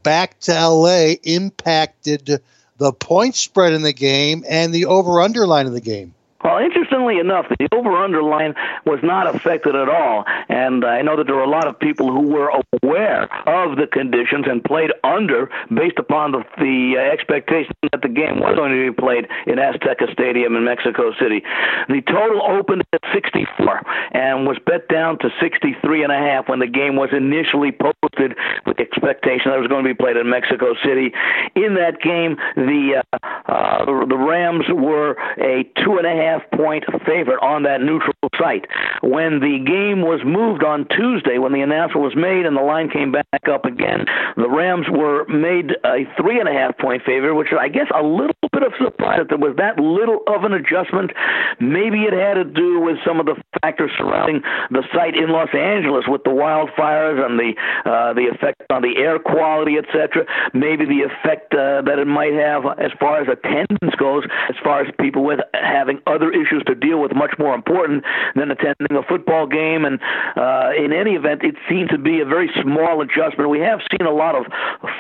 back 0.03 0.41
to 0.41 0.53
LA 0.53 1.17
impacted 1.23 2.41
the 2.79 2.93
point 2.95 3.35
spread 3.35 3.75
in 3.75 3.83
the 3.83 3.93
game 3.93 4.47
and 4.49 4.73
the 4.73 4.87
over 4.87 5.21
underline 5.21 5.67
of 5.67 5.75
the 5.75 5.83
game? 5.83 6.15
Well, 6.45 6.59
interestingly 6.59 7.19
enough, 7.19 7.47
the 7.49 7.69
over-under 7.75 8.23
line 8.23 8.55
was 8.85 9.01
not 9.03 9.35
affected 9.35 9.75
at 9.75 9.89
all, 9.89 10.25
and 10.49 10.85
I 10.85 11.03
know 11.03 11.17
that 11.17 11.27
there 11.27 11.35
were 11.35 11.43
a 11.43 11.49
lot 11.49 11.67
of 11.67 11.79
people 11.79 12.13
who 12.13 12.29
were 12.29 12.51
aware 12.83 13.25
of 13.49 13.77
the 13.77 13.87
conditions 13.87 14.47
and 14.49 14.63
played 14.63 14.91
under 15.03 15.51
based 15.75 15.99
upon 15.99 16.33
the, 16.33 16.45
the 16.59 17.01
expectation 17.13 17.73
that 17.91 18.03
the 18.03 18.09
game 18.09 18.41
was 18.41 18.55
going 18.55 18.71
to 18.71 18.93
be 18.93 18.95
played 18.95 19.27
in 19.47 19.57
Azteca 19.57 20.13
Stadium 20.13 20.57
in 20.57 20.65
Mexico 20.65 21.13
City. 21.19 21.43
The 21.89 22.03
total 22.03 22.43
opened 22.43 22.85
at 22.93 23.01
64, 23.15 23.83
and 24.13 24.47
was 24.47 24.59
bet 24.67 24.89
down 24.89 25.19
to 25.21 25.31
63 25.41 26.05
and 26.05 26.13
a 26.13 26.19
half 26.19 26.49
when 26.49 26.59
the 26.59 26.67
game 26.67 26.97
was 26.97 27.11
initially 27.17 27.73
posted 27.73 28.37
with 28.67 28.77
the 28.77 28.83
expectation 28.85 29.51
that 29.51 29.57
it 29.57 29.65
was 29.65 29.69
going 29.69 29.85
to 29.85 29.91
be 29.91 29.97
played 29.97 30.17
in 30.17 30.29
Mexico 30.29 30.75
City. 30.85 31.13
In 31.55 31.75
that 31.75 32.01
game, 32.03 32.37
the 32.57 33.03
uh, 33.13 33.19
uh, 33.51 33.85
the 33.85 34.17
Rams 34.57 34.67
were 34.73 35.17
a 35.39 35.65
two 35.85 35.99
and 35.99 36.07
a 36.07 36.23
half 36.23 36.43
point 36.53 36.85
favorite 37.07 37.41
on 37.43 37.63
that 37.65 37.81
neutral 37.81 38.15
site. 38.39 38.67
When 39.03 39.41
the 39.41 39.59
game 39.65 40.03
was 40.03 40.21
moved 40.25 40.65
on 40.65 40.87
Tuesday, 40.89 41.39
when 41.39 41.53
the 41.53 41.61
announcement 41.61 42.05
was 42.05 42.17
made 42.17 42.47
and 42.47 42.57
the 42.57 42.63
line 42.63 42.91
came 42.91 43.13
back 43.13 43.49
up 43.51 43.65
again, 43.65 44.07
the 44.37 44.49
Rams 44.49 44.87
were 44.91 45.27
made 45.27 45.73
a 45.85 46.05
three 46.21 46.41
and 46.41 46.49
a 46.49 46.53
half 46.53 46.77
point 46.79 47.03
favorite, 47.05 47.35
which 47.35 47.49
I 47.59 47.69
guess 47.69 47.87
a 47.95 48.03
little 48.03 48.35
bit 48.57 48.65
of 48.65 48.73
surprise 48.81 49.21
that 49.21 49.29
there 49.29 49.37
was 49.37 49.53
that 49.61 49.77
little 49.77 50.25
of 50.25 50.49
an 50.49 50.57
adjustment. 50.57 51.13
Maybe 51.61 52.09
it 52.09 52.17
had 52.17 52.41
to 52.41 52.45
do 52.49 52.81
with 52.81 52.97
some 53.05 53.21
of 53.21 53.29
the 53.29 53.37
factors 53.61 53.93
surrounding 54.01 54.41
the 54.73 54.81
site 54.97 55.13
in 55.13 55.29
Los 55.29 55.53
Angeles 55.53 56.09
with 56.09 56.25
the 56.25 56.33
wildfires 56.33 57.21
and 57.21 57.37
the 57.37 57.53
uh, 57.85 58.17
the 58.17 58.33
effect 58.33 58.65
on 58.73 58.81
the 58.81 58.97
air 58.97 59.21
quality, 59.21 59.77
etc. 59.77 60.25
Maybe 60.57 60.89
the 60.89 61.05
effect 61.05 61.53
uh, 61.53 61.85
that 61.85 62.01
it 62.01 62.09
might 62.09 62.33
have 62.33 62.65
as 62.81 62.97
far 62.97 63.21
as 63.21 63.29
attendance 63.29 63.93
goes, 64.01 64.25
as 64.49 64.57
far 64.65 64.81
as 64.81 64.89
people 64.97 65.21
with 65.21 65.41
having 65.53 66.01
other 66.09 66.33
issues 66.33 66.65
to 66.67 66.75
deal 66.75 67.01
with, 67.01 67.13
much 67.13 67.37
more 67.39 67.55
important 67.55 68.05
than 68.35 68.51
attending 68.51 68.97
a 68.97 69.05
football 69.05 69.47
game. 69.47 69.85
And 69.85 70.01
uh, 70.33 70.73
in 70.73 70.97
any 70.97 71.13
event, 71.13 71.45
it 71.45 71.57
seemed 71.69 71.91
to 71.91 71.99
be 71.99 72.21
a 72.21 72.25
very 72.25 72.49
small 72.63 73.05
adjustment. 73.05 73.53
We 73.53 73.61
have 73.61 73.85
seen 73.93 74.07
a 74.09 74.17
lot 74.17 74.33
of 74.35 74.49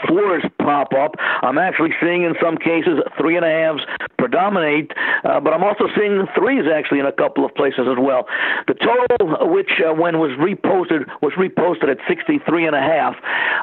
fours 0.04 0.44
pop 0.60 0.92
up. 0.92 1.16
I'm 1.40 1.56
actually 1.56 1.96
seeing 2.02 2.24
in 2.24 2.34
some 2.42 2.60
cases 2.60 3.00
three 3.16 3.36
and 3.36 3.45
a 3.46 3.50
halves 3.50 3.82
predominate, 4.18 4.92
uh, 5.24 5.40
but 5.40 5.52
I'm 5.52 5.62
also 5.62 5.86
seeing 5.96 6.26
threes 6.34 6.64
actually 6.66 7.00
in 7.00 7.06
a 7.06 7.12
couple 7.12 7.44
of 7.44 7.54
places 7.54 7.86
as 7.86 7.98
well. 7.98 8.26
The 8.66 8.74
total, 8.74 9.52
which 9.52 9.70
uh, 9.80 9.94
when 9.94 10.18
was 10.18 10.32
reposted, 10.38 11.06
was 11.22 11.32
reposted 11.38 11.90
at 11.90 11.98
63 12.08 12.66
and 12.66 12.74
a 12.74 12.80
half. 12.80 13.14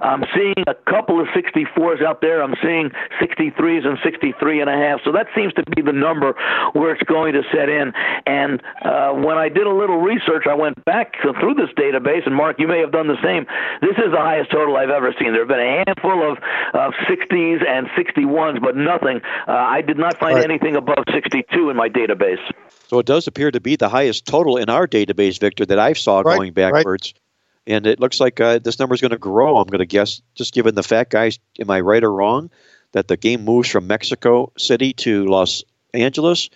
I'm 0.02 0.24
seeing 0.36 0.64
a 0.68 0.76
couple 0.90 1.20
of 1.20 1.28
64s 1.36 2.04
out 2.04 2.22
there. 2.22 2.42
I'm 2.42 2.56
seeing 2.62 2.92
63s 3.22 3.86
and 3.86 3.98
63 4.04 4.62
and 4.62 4.70
a 4.70 4.78
half. 4.78 5.00
So 5.04 5.12
that 5.12 5.28
seems 5.36 5.54
to 5.54 5.64
be 5.76 5.82
the 5.82 5.94
number 5.94 6.34
where 6.74 6.94
it's 6.94 7.04
going 7.04 7.34
to 7.34 7.44
set 7.52 7.70
in. 7.70 7.92
And 8.26 8.62
uh, 8.84 9.12
when 9.14 9.38
I 9.38 9.50
did 9.50 9.68
a 9.68 9.74
little 9.74 10.00
research, 10.00 10.46
I 10.50 10.54
went 10.54 10.84
back 10.86 11.16
through 11.22 11.56
this 11.56 11.70
database, 11.78 12.26
and 12.26 12.36
Mark, 12.36 12.60
you 12.60 12.68
may 12.68 12.80
have 12.80 12.92
done 12.92 13.08
the 13.08 13.22
same. 13.24 13.46
This 13.82 13.98
is 13.98 14.12
the 14.12 14.22
highest 14.22 14.52
total 14.52 14.78
I've 14.78 14.90
ever 14.90 15.14
seen. 15.20 15.34
There 15.34 15.42
have 15.42 15.52
been 15.52 15.60
a 15.60 15.84
handful 15.86 16.24
of, 16.24 16.38
of 16.74 16.94
60s 17.10 17.66
and 17.68 17.88
61s, 17.98 18.62
but 18.62 18.76
nothing. 18.76 19.22
Uh, 19.48 19.52
I 19.74 19.82
did 19.82 19.98
not 19.98 20.20
find 20.20 20.36
right. 20.36 20.44
anything 20.44 20.76
above 20.76 21.04
62 21.12 21.72
in 21.72 21.76
my 21.76 21.90
database. 21.90 22.38
So 22.90 23.00
it 23.00 23.08
does 23.08 23.26
appear 23.26 23.50
to 23.50 23.60
be 23.60 23.76
the 23.76 23.90
highest 23.90 24.28
total 24.28 24.58
in 24.58 24.70
our 24.70 24.88
database, 24.88 25.40
Victor, 25.40 25.66
that 25.66 25.80
I 25.80 25.94
saw 25.94 26.20
right, 26.20 26.38
going 26.38 26.54
backwards. 26.54 27.16
Right. 27.16 27.76
And 27.76 27.88
it 27.88 28.00
looks 28.00 28.20
like 28.20 28.40
uh, 28.40 28.60
this 28.60 28.78
number 28.78 28.94
is 28.94 29.02
going 29.02 29.12
to 29.12 29.18
grow. 29.18 29.58
I'm 29.58 29.66
going 29.66 29.80
to 29.80 29.88
guess, 29.88 30.22
just 30.36 30.54
given 30.54 30.76
the 30.76 30.84
fact, 30.84 31.10
guys, 31.10 31.40
am 31.60 31.72
I 31.72 31.80
right 31.80 32.04
or 32.04 32.14
wrong, 32.14 32.52
that 32.92 33.08
the 33.08 33.18
game 33.18 33.46
moves 33.46 33.68
from 33.68 33.88
Mexico 33.88 34.52
City 34.60 34.94
to 34.94 35.26
Los 35.26 35.64
Angeles? 35.94 36.52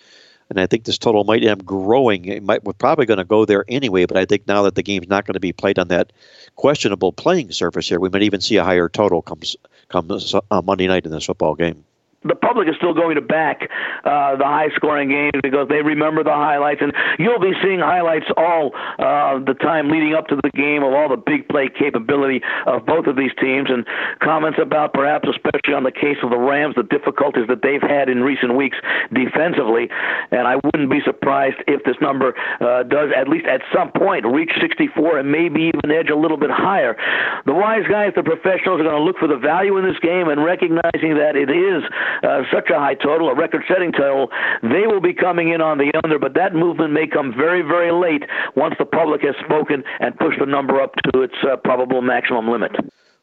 and 0.50 0.58
I 0.58 0.66
think 0.66 0.84
this 0.84 0.96
total 0.96 1.24
might 1.24 1.42
end 1.42 1.60
up 1.60 1.66
growing. 1.66 2.24
It 2.24 2.42
might 2.42 2.64
we're 2.64 2.72
probably 2.72 3.04
going 3.04 3.18
to 3.18 3.24
go 3.24 3.44
there 3.44 3.66
anyway, 3.68 4.06
but 4.06 4.16
I 4.16 4.24
think 4.24 4.46
now 4.46 4.62
that 4.62 4.76
the 4.76 4.82
game's 4.82 5.06
not 5.06 5.26
going 5.26 5.34
to 5.34 5.40
be 5.40 5.52
played 5.52 5.78
on 5.78 5.88
that 5.88 6.10
questionable 6.56 7.12
playing 7.12 7.52
surface 7.52 7.86
here, 7.86 8.00
we 8.00 8.08
might 8.08 8.22
even 8.22 8.40
see 8.40 8.56
a 8.56 8.64
higher 8.64 8.88
total 8.88 9.20
comes 9.20 9.56
comes 9.90 10.34
uh, 10.50 10.62
Monday 10.62 10.86
night 10.86 11.04
in 11.04 11.10
this 11.10 11.26
football 11.26 11.54
game 11.54 11.84
the 12.28 12.36
public 12.36 12.68
is 12.68 12.76
still 12.76 12.94
going 12.94 13.16
to 13.16 13.22
back 13.22 13.68
uh, 14.04 14.36
the 14.36 14.44
high 14.44 14.68
scoring 14.76 15.08
games 15.08 15.40
because 15.42 15.68
they 15.68 15.82
remember 15.82 16.22
the 16.22 16.34
highlights. 16.34 16.80
And 16.80 16.92
you'll 17.18 17.40
be 17.40 17.52
seeing 17.62 17.80
highlights 17.80 18.26
all 18.36 18.72
uh, 18.98 19.40
the 19.40 19.54
time 19.54 19.90
leading 19.90 20.14
up 20.14 20.28
to 20.28 20.36
the 20.36 20.50
game 20.54 20.82
of 20.82 20.92
all 20.92 21.08
the 21.08 21.16
big 21.16 21.48
play 21.48 21.68
capability 21.68 22.40
of 22.66 22.86
both 22.86 23.06
of 23.06 23.16
these 23.16 23.32
teams. 23.40 23.68
And 23.70 23.86
comments 24.20 24.58
about 24.60 24.92
perhaps 24.92 25.28
especially 25.28 25.74
on 25.74 25.84
the 25.84 25.92
case 25.92 26.18
of 26.22 26.30
the 26.30 26.38
Rams 26.38 26.74
the 26.76 26.84
difficulties 26.84 27.46
that 27.48 27.62
they've 27.62 27.82
had 27.82 28.08
in 28.08 28.22
recent 28.22 28.54
weeks 28.56 28.76
defensively. 29.12 29.88
And 30.30 30.46
I 30.46 30.56
wouldn't 30.62 30.90
be 30.90 31.00
surprised 31.04 31.56
if 31.66 31.82
this 31.84 31.96
number 32.00 32.34
uh, 32.60 32.84
does 32.84 33.10
at 33.16 33.28
least 33.28 33.46
at 33.46 33.62
some 33.74 33.90
point 33.92 34.26
reach 34.26 34.52
64 34.60 35.18
and 35.18 35.32
maybe 35.32 35.72
even 35.72 35.90
edge 35.90 36.10
a 36.10 36.16
little 36.16 36.36
bit 36.36 36.50
higher. 36.50 36.96
The 37.46 37.54
wise 37.54 37.86
guys 37.88 38.12
the 38.14 38.22
professionals 38.22 38.80
are 38.80 38.84
going 38.84 38.98
to 38.98 39.02
look 39.02 39.18
for 39.18 39.28
the 39.28 39.36
value 39.38 39.76
in 39.78 39.84
this 39.84 39.98
game 40.00 40.28
and 40.28 40.44
recognizing 40.44 41.16
that 41.16 41.36
it 41.36 41.50
is 41.50 41.82
uh, 42.22 42.42
such 42.52 42.70
a 42.70 42.78
high 42.78 42.94
total, 42.94 43.28
a 43.28 43.34
record-setting 43.34 43.92
total, 43.92 44.28
they 44.62 44.86
will 44.86 45.00
be 45.00 45.14
coming 45.14 45.50
in 45.50 45.60
on 45.60 45.78
the 45.78 45.92
under. 46.02 46.18
But 46.18 46.34
that 46.34 46.54
movement 46.54 46.92
may 46.92 47.06
come 47.06 47.34
very, 47.36 47.62
very 47.62 47.92
late 47.92 48.24
once 48.56 48.74
the 48.78 48.86
public 48.86 49.22
has 49.22 49.34
spoken 49.44 49.84
and 50.00 50.16
pushed 50.18 50.38
the 50.38 50.46
number 50.46 50.80
up 50.80 50.94
to 51.12 51.22
its 51.22 51.34
uh, 51.42 51.56
probable 51.56 52.02
maximum 52.02 52.48
limit. 52.48 52.72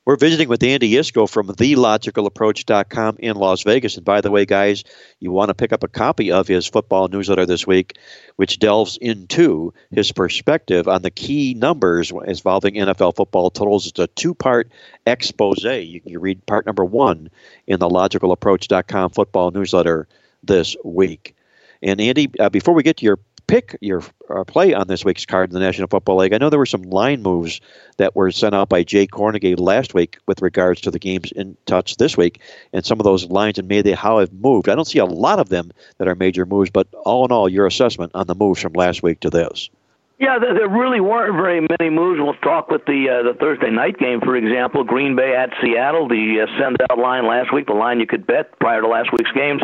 We're 0.05 0.17
visiting 0.17 0.49
with 0.49 0.61
Andy 0.61 0.91
Iskoe 0.91 1.27
from 1.27 1.47
TheLogicalApproach.com 1.47 3.15
in 3.17 3.35
Las 3.37 3.63
Vegas. 3.63 3.95
And 3.95 4.05
by 4.05 4.21
the 4.21 4.29
way, 4.29 4.45
guys, 4.45 4.83
you 5.19 5.31
want 5.31 5.49
to 5.49 5.55
pick 5.55 5.73
up 5.73 5.83
a 5.83 5.87
copy 5.87 6.31
of 6.31 6.47
his 6.47 6.67
football 6.67 7.07
newsletter 7.07 7.47
this 7.47 7.65
week, 7.65 7.97
which 8.35 8.59
delves 8.59 8.97
into 8.97 9.73
his 9.89 10.11
perspective 10.11 10.87
on 10.87 11.01
the 11.01 11.09
key 11.09 11.55
numbers 11.55 12.11
involving 12.27 12.75
NFL 12.75 13.15
football 13.15 13.49
totals. 13.49 13.87
It's 13.87 13.97
a 13.97 14.05
two 14.05 14.35
part 14.35 14.71
expose. 15.07 15.63
You 15.63 16.01
can 16.01 16.19
read 16.19 16.45
part 16.45 16.67
number 16.67 16.85
one 16.85 17.31
in 17.65 17.79
the 17.79 17.89
LogicalApproach.com 17.89 19.09
football 19.09 19.49
newsletter 19.49 20.07
this 20.43 20.77
week. 20.83 21.35
And 21.81 21.99
Andy, 21.99 22.29
uh, 22.39 22.49
before 22.49 22.75
we 22.75 22.83
get 22.83 22.97
to 22.97 23.05
your 23.05 23.17
pick 23.47 23.77
your 23.81 24.03
uh, 24.29 24.43
play 24.43 24.73
on 24.73 24.87
this 24.87 25.05
week's 25.05 25.25
card 25.25 25.49
in 25.49 25.53
the 25.53 25.59
National 25.59 25.87
Football 25.87 26.17
League. 26.17 26.33
I 26.33 26.37
know 26.37 26.49
there 26.49 26.59
were 26.59 26.65
some 26.65 26.83
line 26.83 27.21
moves 27.21 27.61
that 27.97 28.15
were 28.15 28.31
sent 28.31 28.55
out 28.55 28.69
by 28.69 28.83
Jay 28.83 29.07
Kornegay 29.07 29.59
last 29.59 29.93
week 29.93 30.17
with 30.27 30.41
regards 30.41 30.81
to 30.81 30.91
the 30.91 30.99
games 30.99 31.31
in 31.31 31.55
touch 31.65 31.97
this 31.97 32.17
week, 32.17 32.41
and 32.73 32.85
some 32.85 32.99
of 32.99 33.03
those 33.03 33.25
lines 33.25 33.57
and 33.57 33.67
maybe 33.67 33.91
how 33.91 34.19
have 34.19 34.33
moved. 34.33 34.69
I 34.69 34.75
don't 34.75 34.85
see 34.85 34.99
a 34.99 35.05
lot 35.05 35.39
of 35.39 35.49
them 35.49 35.71
that 35.97 36.07
are 36.07 36.15
major 36.15 36.45
moves, 36.45 36.69
but 36.69 36.87
all 37.05 37.25
in 37.25 37.31
all, 37.31 37.49
your 37.49 37.67
assessment 37.67 38.11
on 38.15 38.27
the 38.27 38.35
moves 38.35 38.61
from 38.61 38.73
last 38.73 39.03
week 39.03 39.19
to 39.21 39.29
this. 39.29 39.69
Yeah, 40.18 40.39
there 40.39 40.70
really 40.70 41.01
weren't 41.01 41.36
very 41.36 41.59
many 41.59 41.89
moves. 41.91 42.22
We'll 42.24 42.39
talk 42.39 42.72
with 42.72 42.86
the 42.88 43.11
uh, 43.11 43.28
the 43.28 43.38
Thursday 43.38 43.70
night 43.70 43.99
game, 43.99 44.22
for 44.22 44.38
example, 44.38 44.86
Green 44.86 45.13
Bay 45.13 45.36
at 45.36 45.51
Seattle. 45.59 46.07
The 46.07 46.39
uh, 46.39 46.47
send 46.57 46.78
out 46.89 46.97
line 46.97 47.28
last 47.28 47.51
week, 47.51 47.68
the 47.68 47.76
line 47.76 47.99
you 47.99 48.07
could 48.07 48.26
bet 48.26 48.57
prior 48.59 48.80
to 48.80 48.88
last 48.88 49.11
week's 49.11 49.32
games, 49.36 49.59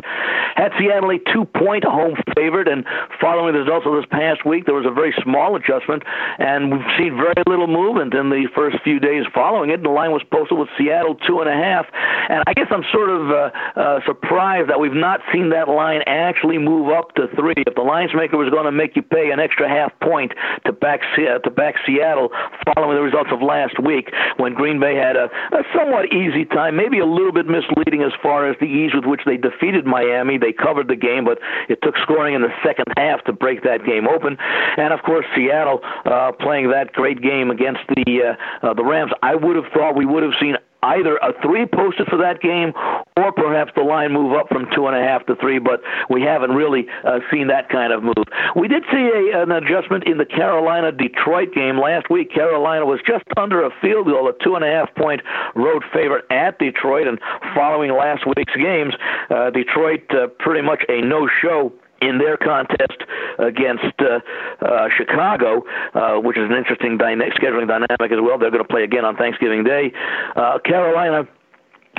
had 0.60 0.74
Seattle 0.78 1.12
a 1.12 1.20
two 1.32 1.46
point 1.46 1.86
home 1.86 2.20
favorite. 2.36 2.68
And 2.68 2.84
following 3.22 3.54
the 3.54 3.64
results 3.64 3.88
of 3.88 3.96
this 3.96 4.04
past 4.12 4.44
week, 4.46 4.66
there 4.66 4.76
was 4.76 4.86
a 4.86 4.92
very 4.92 5.16
small 5.24 5.56
adjustment, 5.56 6.04
and 6.38 6.70
we've 6.70 6.92
seen 7.00 7.16
very 7.16 7.48
little 7.48 7.72
movement 7.72 8.14
in 8.14 8.28
the 8.28 8.52
first 8.54 8.76
few 8.84 9.00
days 9.00 9.24
following 9.34 9.70
it. 9.70 9.82
The 9.84 9.90
line 9.90 10.12
was 10.12 10.22
posted 10.36 10.60
with 10.60 10.68
Seattle 10.78 11.16
two 11.16 11.40
and 11.40 11.48
a 11.48 11.56
half, 11.56 11.88
and 12.28 12.44
I 12.46 12.52
guess 12.52 12.68
I'm 12.72 12.84
sort 12.92 13.08
of 13.08 13.32
uh, 13.32 13.80
uh, 13.80 14.00
surprised 14.06 14.68
that 14.68 14.82
we've 14.84 14.92
not 14.92 15.22
seen 15.32 15.48
that 15.56 15.72
line 15.72 16.04
actually 16.08 16.58
move 16.58 16.92
up 16.92 17.16
to 17.16 17.32
three. 17.40 17.56
If 17.56 17.76
the 17.76 17.88
lines 17.88 18.12
maker 18.14 18.36
was 18.36 18.52
going 18.52 18.68
to 18.68 18.76
make 18.76 19.00
you 19.00 19.02
pay 19.02 19.32
an 19.32 19.40
extra 19.40 19.70
half 19.72 19.98
point 20.04 20.36
to 20.66 20.72
back 20.72 21.02
to 21.16 21.50
back 21.50 21.76
Seattle 21.86 22.30
following 22.74 22.96
the 22.98 23.04
results 23.04 23.30
of 23.32 23.42
last 23.42 23.80
week 23.82 24.10
when 24.38 24.54
Green 24.54 24.80
Bay 24.80 24.96
had 24.96 25.16
a, 25.16 25.26
a 25.52 25.64
somewhat 25.76 26.14
easy 26.14 26.46
time, 26.46 26.76
maybe 26.76 27.00
a 27.00 27.06
little 27.06 27.32
bit 27.32 27.48
misleading 27.48 28.04
as 28.04 28.12
far 28.22 28.50
as 28.50 28.56
the 28.60 28.66
ease 28.66 28.92
with 28.94 29.06
which 29.06 29.22
they 29.26 29.38
defeated 29.38 29.86
Miami. 29.86 30.38
They 30.38 30.54
covered 30.54 30.88
the 30.88 30.96
game, 30.96 31.26
but 31.26 31.40
it 31.70 31.80
took 31.82 31.96
scoring 32.02 32.36
in 32.36 32.42
the 32.42 32.54
second 32.64 32.86
half 32.98 33.24
to 33.26 33.34
break 33.34 33.64
that 33.64 33.86
game 33.86 34.08
open. 34.08 34.38
And 34.78 34.94
of 34.94 35.02
course, 35.04 35.26
Seattle 35.36 35.82
uh, 36.06 36.32
playing 36.40 36.70
that 36.72 36.94
great 36.94 37.22
game 37.22 37.52
against 37.52 37.82
the 37.90 38.36
uh, 38.36 38.68
uh, 38.68 38.74
the 38.74 38.84
Rams. 38.84 39.12
I 39.22 39.36
would 39.36 39.56
have 39.56 39.72
thought 39.74 39.96
we 39.96 40.06
would 40.06 40.24
have 40.24 40.34
seen 40.40 40.56
either 40.84 41.18
a 41.18 41.34
three 41.42 41.66
posted 41.66 42.08
for 42.08 42.18
that 42.18 42.42
game 42.42 42.74
or 43.18 43.32
perhaps 43.32 43.72
the 43.76 43.84
line 43.84 44.14
move 44.14 44.34
up 44.34 44.48
from 44.48 44.68
two 44.74 44.88
and 44.88 44.96
a 44.96 45.04
half 45.04 45.26
to 45.26 45.36
three, 45.36 45.60
but 45.60 45.82
we 46.10 46.22
haven't 46.22 46.52
really 46.52 46.88
uh, 47.06 47.20
seen 47.30 47.48
that 47.48 47.70
kind 47.70 47.92
of 47.92 48.04
move. 48.04 48.24
We 48.56 48.68
did 48.68 48.84
see 48.92 49.10
a, 49.34 49.44
an 49.44 49.52
adjustment 49.52 50.06
in 50.06 50.18
the 50.18 50.26
Carolina 50.26 50.92
Detroit 50.92 51.54
game 51.54 51.78
last 51.78 52.10
week. 52.10 52.34
Carolina 52.34 52.86
was 52.86 53.00
just 53.06 53.26
under 53.36 53.66
a 53.66 53.70
field 53.82 54.08
goal, 54.08 54.30
a 54.30 54.44
two 54.44 54.56
and 54.56 54.64
a 54.64 54.68
half 54.68 54.94
point 54.96 55.22
road 55.56 55.84
favorite 55.94 56.26
at 56.32 56.58
Detroit, 56.60 57.08
and 57.08 57.20
following 57.54 57.92
last 57.92 58.26
week's 58.26 58.56
games, 58.56 58.94
uh, 59.30 59.50
Detroit 59.50 60.04
uh, 60.12 60.28
pretty 60.40 60.62
much 60.62 60.84
a 60.88 61.02
no 61.02 61.28
show 61.42 61.74
in 62.02 62.18
their 62.18 62.36
contest 62.36 62.98
against 63.38 63.94
uh, 64.00 64.20
uh, 64.66 64.90
Chicago, 64.98 65.64
uh, 65.94 66.20
which 66.20 66.38
is 66.38 66.50
an 66.50 66.56
interesting 66.56 66.98
scheduling 66.98 67.68
dynamic 67.68 68.12
as 68.12 68.18
well. 68.22 68.40
They're 68.40 68.50
going 68.50 68.64
to 68.64 68.68
play 68.68 68.84
again 68.84 69.06
on 69.06 69.16
Thanksgiving 69.16 69.64
Day. 69.64 69.94
Uh, 70.36 70.58
Carolina 70.66 71.28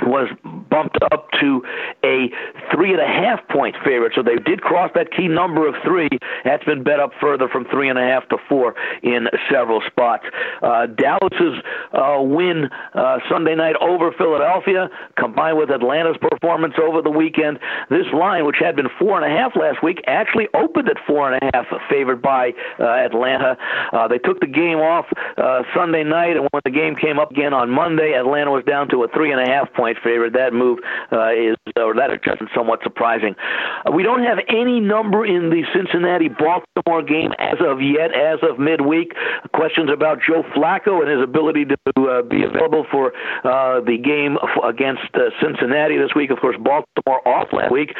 was 0.01 0.29
bumped 0.69 0.97
up 1.11 1.29
to 1.39 1.63
a 2.03 2.29
three 2.73 2.91
and 2.91 3.01
a 3.01 3.07
half 3.07 3.39
point 3.49 3.75
favorite. 3.85 4.13
So 4.15 4.23
they 4.23 4.35
did 4.35 4.61
cross 4.61 4.91
that 4.95 5.11
key 5.11 5.27
number 5.27 5.67
of 5.67 5.75
three. 5.83 6.09
That's 6.43 6.63
been 6.63 6.83
bet 6.83 6.99
up 6.99 7.11
further 7.21 7.47
from 7.47 7.65
three 7.65 7.89
and 7.89 7.99
a 7.99 8.01
half 8.01 8.27
to 8.29 8.37
four 8.49 8.75
in 9.03 9.27
several 9.51 9.81
spots. 9.85 10.25
Uh, 10.61 10.87
Dallas's 10.87 11.61
uh, 11.93 12.21
win 12.21 12.69
uh, 12.93 13.19
Sunday 13.29 13.55
night 13.55 13.75
over 13.81 14.11
Philadelphia, 14.11 14.89
combined 15.17 15.57
with 15.57 15.69
Atlanta's 15.69 16.17
performance 16.19 16.73
over 16.81 17.01
the 17.01 17.11
weekend, 17.11 17.59
this 17.89 18.07
line, 18.13 18.45
which 18.45 18.57
had 18.59 18.75
been 18.75 18.89
four 18.99 19.21
and 19.21 19.31
a 19.31 19.35
half 19.35 19.55
last 19.55 19.83
week, 19.83 20.01
actually 20.07 20.47
opened 20.53 20.89
at 20.89 20.97
four 21.05 21.31
and 21.31 21.41
a 21.41 21.51
half, 21.53 21.65
favored 21.89 22.21
by 22.21 22.51
uh, 22.79 22.83
Atlanta. 22.83 23.57
Uh, 23.91 24.07
they 24.07 24.17
took 24.17 24.39
the 24.39 24.47
game 24.47 24.79
off 24.79 25.05
uh, 25.37 25.63
Sunday 25.75 26.03
night, 26.03 26.35
and 26.35 26.47
when 26.51 26.61
the 26.65 26.71
game 26.71 26.95
came 26.95 27.19
up 27.19 27.31
again 27.31 27.53
on 27.53 27.69
Monday, 27.69 28.13
Atlanta 28.13 28.51
was 28.51 28.63
down 28.65 28.89
to 28.89 29.03
a 29.03 29.07
three 29.09 29.31
and 29.31 29.41
a 29.41 29.49
half 29.49 29.71
point 29.73 29.82
favorite. 29.91 30.31
That 30.31 30.53
move 30.53 30.79
uh, 31.11 31.35
is, 31.35 31.59
or 31.75 31.93
that 31.95 32.11
adjustment, 32.11 32.51
somewhat 32.55 32.79
surprising. 32.83 33.35
Uh, 33.83 33.91
we 33.91 34.03
don't 34.03 34.23
have 34.23 34.39
any 34.47 34.79
number 34.79 35.25
in 35.25 35.51
the 35.51 35.67
Cincinnati 35.75 36.29
Baltimore 36.31 37.03
game 37.03 37.35
as 37.39 37.59
of 37.59 37.83
yet, 37.83 38.15
as 38.15 38.39
of 38.39 38.59
midweek. 38.59 39.11
Questions 39.51 39.89
about 39.91 40.19
Joe 40.23 40.43
Flacco 40.55 41.03
and 41.03 41.11
his 41.11 41.19
ability 41.19 41.65
to 41.65 41.75
uh, 42.07 42.21
be 42.23 42.47
available 42.47 42.85
for 42.89 43.11
uh, 43.43 43.83
the 43.83 43.99
game 43.99 44.39
against 44.63 45.11
uh, 45.15 45.27
Cincinnati 45.43 45.97
this 45.97 46.15
week. 46.15 46.31
Of 46.31 46.39
course, 46.39 46.55
Baltimore 46.63 47.19
off 47.27 47.51
last 47.51 47.71
week 47.71 47.91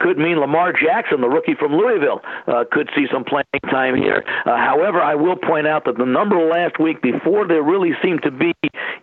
could 0.00 0.18
mean 0.18 0.40
Lamar 0.40 0.72
Jackson, 0.72 1.20
the 1.20 1.28
rookie 1.28 1.54
from 1.54 1.72
Louisville, 1.72 2.20
uh, 2.48 2.64
could 2.72 2.88
see 2.96 3.06
some 3.12 3.24
playing 3.24 3.44
time 3.70 3.94
here. 3.94 4.24
Uh, 4.46 4.56
however, 4.56 5.00
I 5.00 5.14
will 5.14 5.36
point 5.36 5.66
out 5.66 5.84
that 5.84 5.98
the 5.98 6.06
number 6.06 6.40
last 6.40 6.80
week, 6.80 7.02
before 7.02 7.46
there 7.46 7.62
really 7.62 7.92
seemed 8.02 8.22
to 8.22 8.30
be 8.30 8.52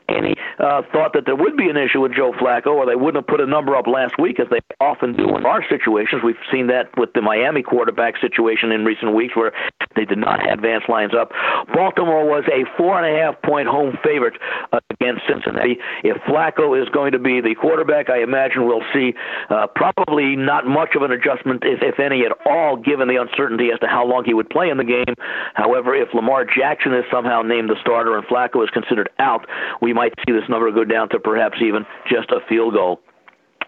any 0.09 0.35
uh, 0.59 0.81
thought 0.91 1.13
that 1.13 1.25
there 1.25 1.35
would 1.35 1.55
be 1.55 1.69
an 1.69 1.77
issue 1.77 2.01
with 2.01 2.13
Joe 2.17 2.33
Flacco, 2.33 2.73
or 2.73 2.85
they 2.85 2.95
wouldn't 2.95 3.23
have 3.23 3.27
put 3.27 3.39
a 3.39 3.45
number 3.45 3.75
up 3.75 3.85
last 3.85 4.17
week 4.17 4.39
as 4.39 4.47
they 4.49 4.59
often 4.81 5.13
do 5.13 5.37
in 5.37 5.45
our 5.45 5.63
situations. 5.69 6.23
We've 6.23 6.35
seen 6.51 6.67
that 6.67 6.89
with 6.97 7.13
the 7.13 7.21
Miami 7.21 7.61
quarterback 7.61 8.15
situation 8.19 8.71
in 8.71 8.83
recent 8.83 9.13
weeks 9.13 9.35
where 9.35 9.53
they 9.95 10.05
did 10.05 10.17
not 10.17 10.41
have 10.41 10.57
lines 10.89 11.13
up. 11.13 11.31
Baltimore 11.73 12.25
was 12.25 12.43
a 12.47 12.65
four 12.77 13.01
and 13.01 13.05
a 13.05 13.19
half 13.19 13.41
point 13.41 13.67
home 13.67 13.97
favorite 14.03 14.33
against 14.89 15.21
Cincinnati. 15.27 15.77
If 16.03 16.17
Flacco 16.23 16.79
is 16.79 16.89
going 16.89 17.11
to 17.11 17.19
be 17.19 17.41
the 17.41 17.55
quarterback, 17.55 18.09
I 18.09 18.21
imagine 18.21 18.65
we'll 18.65 18.85
see 18.93 19.13
uh, 19.49 19.67
probably 19.75 20.35
not 20.35 20.65
much 20.65 20.95
of 20.95 21.01
an 21.01 21.11
adjustment, 21.11 21.63
if, 21.65 21.81
if 21.81 21.99
any 21.99 22.25
at 22.25 22.33
all, 22.45 22.77
given 22.77 23.07
the 23.07 23.17
uncertainty 23.17 23.69
as 23.73 23.79
to 23.79 23.87
how 23.87 24.05
long 24.05 24.23
he 24.25 24.33
would 24.33 24.49
play 24.49 24.69
in 24.69 24.77
the 24.77 24.83
game. 24.83 25.13
However, 25.53 25.95
if 25.95 26.13
Lamar 26.13 26.45
Jackson 26.45 26.93
is 26.93 27.05
somehow 27.11 27.41
named 27.41 27.69
the 27.69 27.77
starter 27.81 28.17
and 28.17 28.25
Flacco 28.27 28.63
is 28.63 28.69
considered 28.69 29.09
out, 29.19 29.45
we 29.81 29.93
might 29.93 30.13
see 30.25 30.33
this 30.33 30.47
number 30.49 30.71
go 30.71 30.83
down 30.83 31.09
to 31.09 31.19
perhaps 31.19 31.57
even 31.61 31.85
just 32.09 32.31
a 32.31 32.39
field 32.47 32.73
goal. 32.73 33.01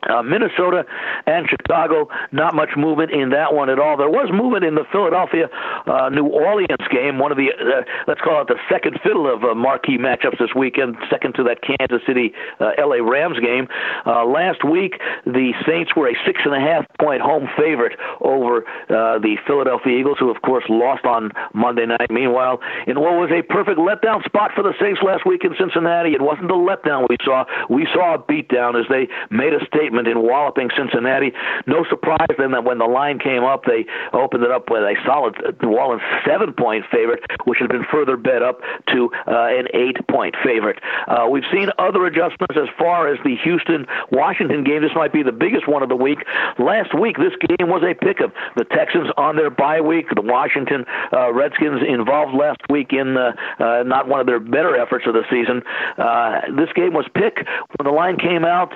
Uh, 0.08 0.22
Minnesota 0.22 0.86
and 1.26 1.48
Chicago, 1.50 2.08
not 2.32 2.56
much 2.56 2.70
movement 2.78 3.12
in 3.12 3.32
that 3.32 3.54
one 3.54 3.70
at 3.70 3.80
all. 3.80 3.98
There 3.98 4.10
was 4.10 4.30
movement 4.32 4.64
in 4.64 4.76
the 4.76 4.86
Philadelphia 4.92 5.50
uh, 5.88 6.10
New 6.10 6.26
Orleans 6.28 6.88
game, 6.90 7.20
one 7.20 7.32
of 7.32 7.38
the, 7.38 7.52
uh, 7.52 7.84
let's 8.08 8.22
call 8.22 8.42
it 8.42 8.48
the 8.48 8.60
second 8.72 9.00
fiddle 9.04 9.28
of 9.28 9.44
uh, 9.44 9.54
marquee 9.54 9.98
matchups 9.98 10.40
this 10.40 10.56
weekend, 10.56 10.96
second 11.10 11.36
to 11.36 11.44
that 11.44 11.60
Kansas 11.62 12.00
City 12.08 12.34
uh, 12.60 12.72
LA 12.80 13.04
Rams 13.04 13.40
game. 13.40 13.68
Uh, 14.06 14.24
last 14.24 14.64
week, 14.64 15.02
the 15.26 15.52
Saints 15.68 15.96
were 15.96 16.08
a 16.08 16.16
six 16.26 16.40
and 16.46 16.56
a 16.56 16.60
half 16.60 16.86
point 17.00 17.22
home 17.22 17.50
favorite 17.58 18.00
over 18.22 18.64
uh, 18.90 19.20
the 19.20 19.36
Philadelphia 19.46 20.00
Eagles, 20.00 20.18
who, 20.18 20.30
of 20.32 20.42
course, 20.42 20.64
lost 20.70 21.04
on 21.04 21.32
Monday 21.54 21.86
night. 21.86 22.10
Meanwhile, 22.10 22.60
in 22.88 23.00
what 23.00 23.20
was 23.20 23.32
a 23.32 23.44
perfect 23.44 23.80
letdown 23.80 24.24
spot 24.24 24.52
for 24.56 24.64
the 24.64 24.74
Saints 24.80 25.02
last 25.04 25.26
week 25.26 25.44
in 25.44 25.56
Cincinnati, 25.60 26.14
it 26.14 26.22
wasn't 26.22 26.52
a 26.52 26.56
letdown 26.56 27.08
we 27.10 27.18
saw. 27.24 27.44
We 27.70 27.86
saw 27.94 28.16
a 28.16 28.20
beatdown 28.20 28.80
as 28.80 28.88
they 28.88 29.10
made 29.30 29.54
a 29.54 29.60
statement 29.66 29.89
statement 29.90 30.08
in 30.08 30.22
walloping 30.22 30.70
Cincinnati. 30.78 31.32
No 31.66 31.84
surprise 31.90 32.28
then 32.38 32.52
that 32.52 32.64
when 32.64 32.78
the 32.78 32.86
line 32.86 33.20
came 33.20 33.44
up, 33.44 33.66
they 33.66 33.86
opened 34.14 34.44
it 34.44 34.52
up 34.52 34.70
with 34.70 34.84
a 34.84 34.96
solid 35.06 35.36
New 35.62 35.76
Orleans 35.76 36.02
seven 36.26 36.54
point 36.54 36.86
favorite, 36.92 37.24
which 37.46 37.60
has 37.60 37.68
been 37.68 37.86
further 37.92 38.18
bet 38.18 38.42
up 38.44 38.62
to 38.94 39.10
uh, 39.28 39.48
an 39.50 39.68
eight 39.74 39.98
point 40.08 40.36
favorite. 40.44 40.80
Uh, 41.08 41.28
we've 41.30 41.48
seen 41.52 41.70
other 41.80 42.06
adjustments 42.06 42.56
as 42.56 42.70
far 42.78 43.12
as 43.12 43.18
the 43.24 43.36
Houston 43.44 43.86
Washington 44.12 44.64
game. 44.64 44.82
This 44.82 44.92
might 44.96 45.14
be 45.14 45.24
the 45.24 45.32
biggest 45.32 45.68
one 45.68 45.82
of 45.82 45.90
the 45.90 45.96
week. 45.96 46.20
Last 46.60 46.94
week, 46.94 47.18
this 47.18 47.34
game 47.48 47.70
was 47.70 47.84
a 47.84 47.94
pick 47.94 48.22
'em. 48.22 48.32
The 48.56 48.66
Texans 48.66 49.10
on 49.18 49.36
their 49.36 49.50
bye 49.50 49.82
week, 49.82 50.08
the 50.14 50.22
Washington 50.22 50.86
uh, 51.14 51.34
Redskins 51.34 51.82
involved 51.88 52.36
last 52.36 52.62
week 52.70 52.94
in 52.94 53.18
uh, 53.18 53.34
uh, 53.60 53.84
not 53.86 54.08
one 54.08 54.20
of 54.20 54.28
their 54.28 54.40
better 54.40 54.76
efforts 54.76 55.06
of 55.08 55.14
the 55.14 55.24
season. 55.30 55.64
Uh, 55.98 56.42
this 56.56 56.70
game 56.76 56.94
was 56.94 57.06
pick 57.16 57.38
when 57.78 57.86
the 57.86 57.92
line 57.92 58.18
came 58.18 58.46
out. 58.46 58.74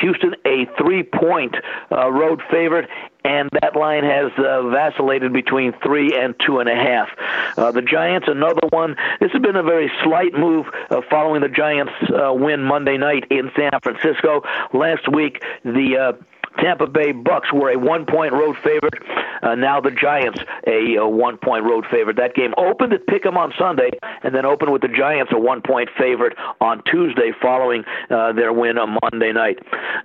Houston 0.00 0.34
a 0.52 0.66
three 0.76 1.02
point 1.02 1.54
uh, 1.90 2.10
road 2.10 2.42
favorite, 2.50 2.88
and 3.24 3.48
that 3.60 3.76
line 3.76 4.04
has 4.04 4.32
uh, 4.38 4.68
vacillated 4.68 5.32
between 5.32 5.72
three 5.82 6.16
and 6.16 6.34
two 6.44 6.58
and 6.58 6.68
a 6.68 6.74
half. 6.74 7.08
Uh, 7.56 7.70
the 7.72 7.82
Giants, 7.82 8.28
another 8.28 8.66
one. 8.70 8.96
This 9.20 9.32
has 9.32 9.40
been 9.40 9.56
a 9.56 9.62
very 9.62 9.90
slight 10.02 10.34
move 10.34 10.66
uh, 10.90 11.00
following 11.08 11.40
the 11.40 11.48
Giants' 11.48 11.92
uh, 12.10 12.32
win 12.32 12.62
Monday 12.62 12.96
night 12.96 13.24
in 13.30 13.50
San 13.56 13.70
Francisco. 13.82 14.42
Last 14.72 15.10
week, 15.12 15.42
the 15.64 15.96
uh, 15.96 16.12
Tampa 16.58 16.86
Bay 16.86 17.12
Bucks 17.12 17.52
were 17.52 17.70
a 17.70 17.78
one 17.78 18.06
point 18.06 18.32
road 18.32 18.56
favorite. 18.62 18.94
Uh, 19.42 19.54
now 19.54 19.80
the 19.80 19.90
Giants 19.90 20.40
a, 20.66 20.96
a 20.96 21.08
one 21.08 21.36
point 21.36 21.64
road 21.64 21.84
favorite. 21.90 22.16
That 22.16 22.34
game 22.34 22.54
opened 22.56 22.92
at 22.92 23.06
Pick'em 23.06 23.36
on 23.36 23.52
Sunday, 23.58 23.90
and 24.22 24.34
then 24.34 24.46
opened 24.46 24.72
with 24.72 24.82
the 24.82 24.88
Giants 24.88 25.32
a 25.34 25.38
one 25.38 25.62
point 25.62 25.88
favorite 25.98 26.36
on 26.60 26.82
Tuesday 26.84 27.32
following 27.40 27.84
uh, 28.10 28.32
their 28.32 28.52
win 28.52 28.78
on 28.78 28.98
Monday 29.02 29.32
night. 29.32 29.58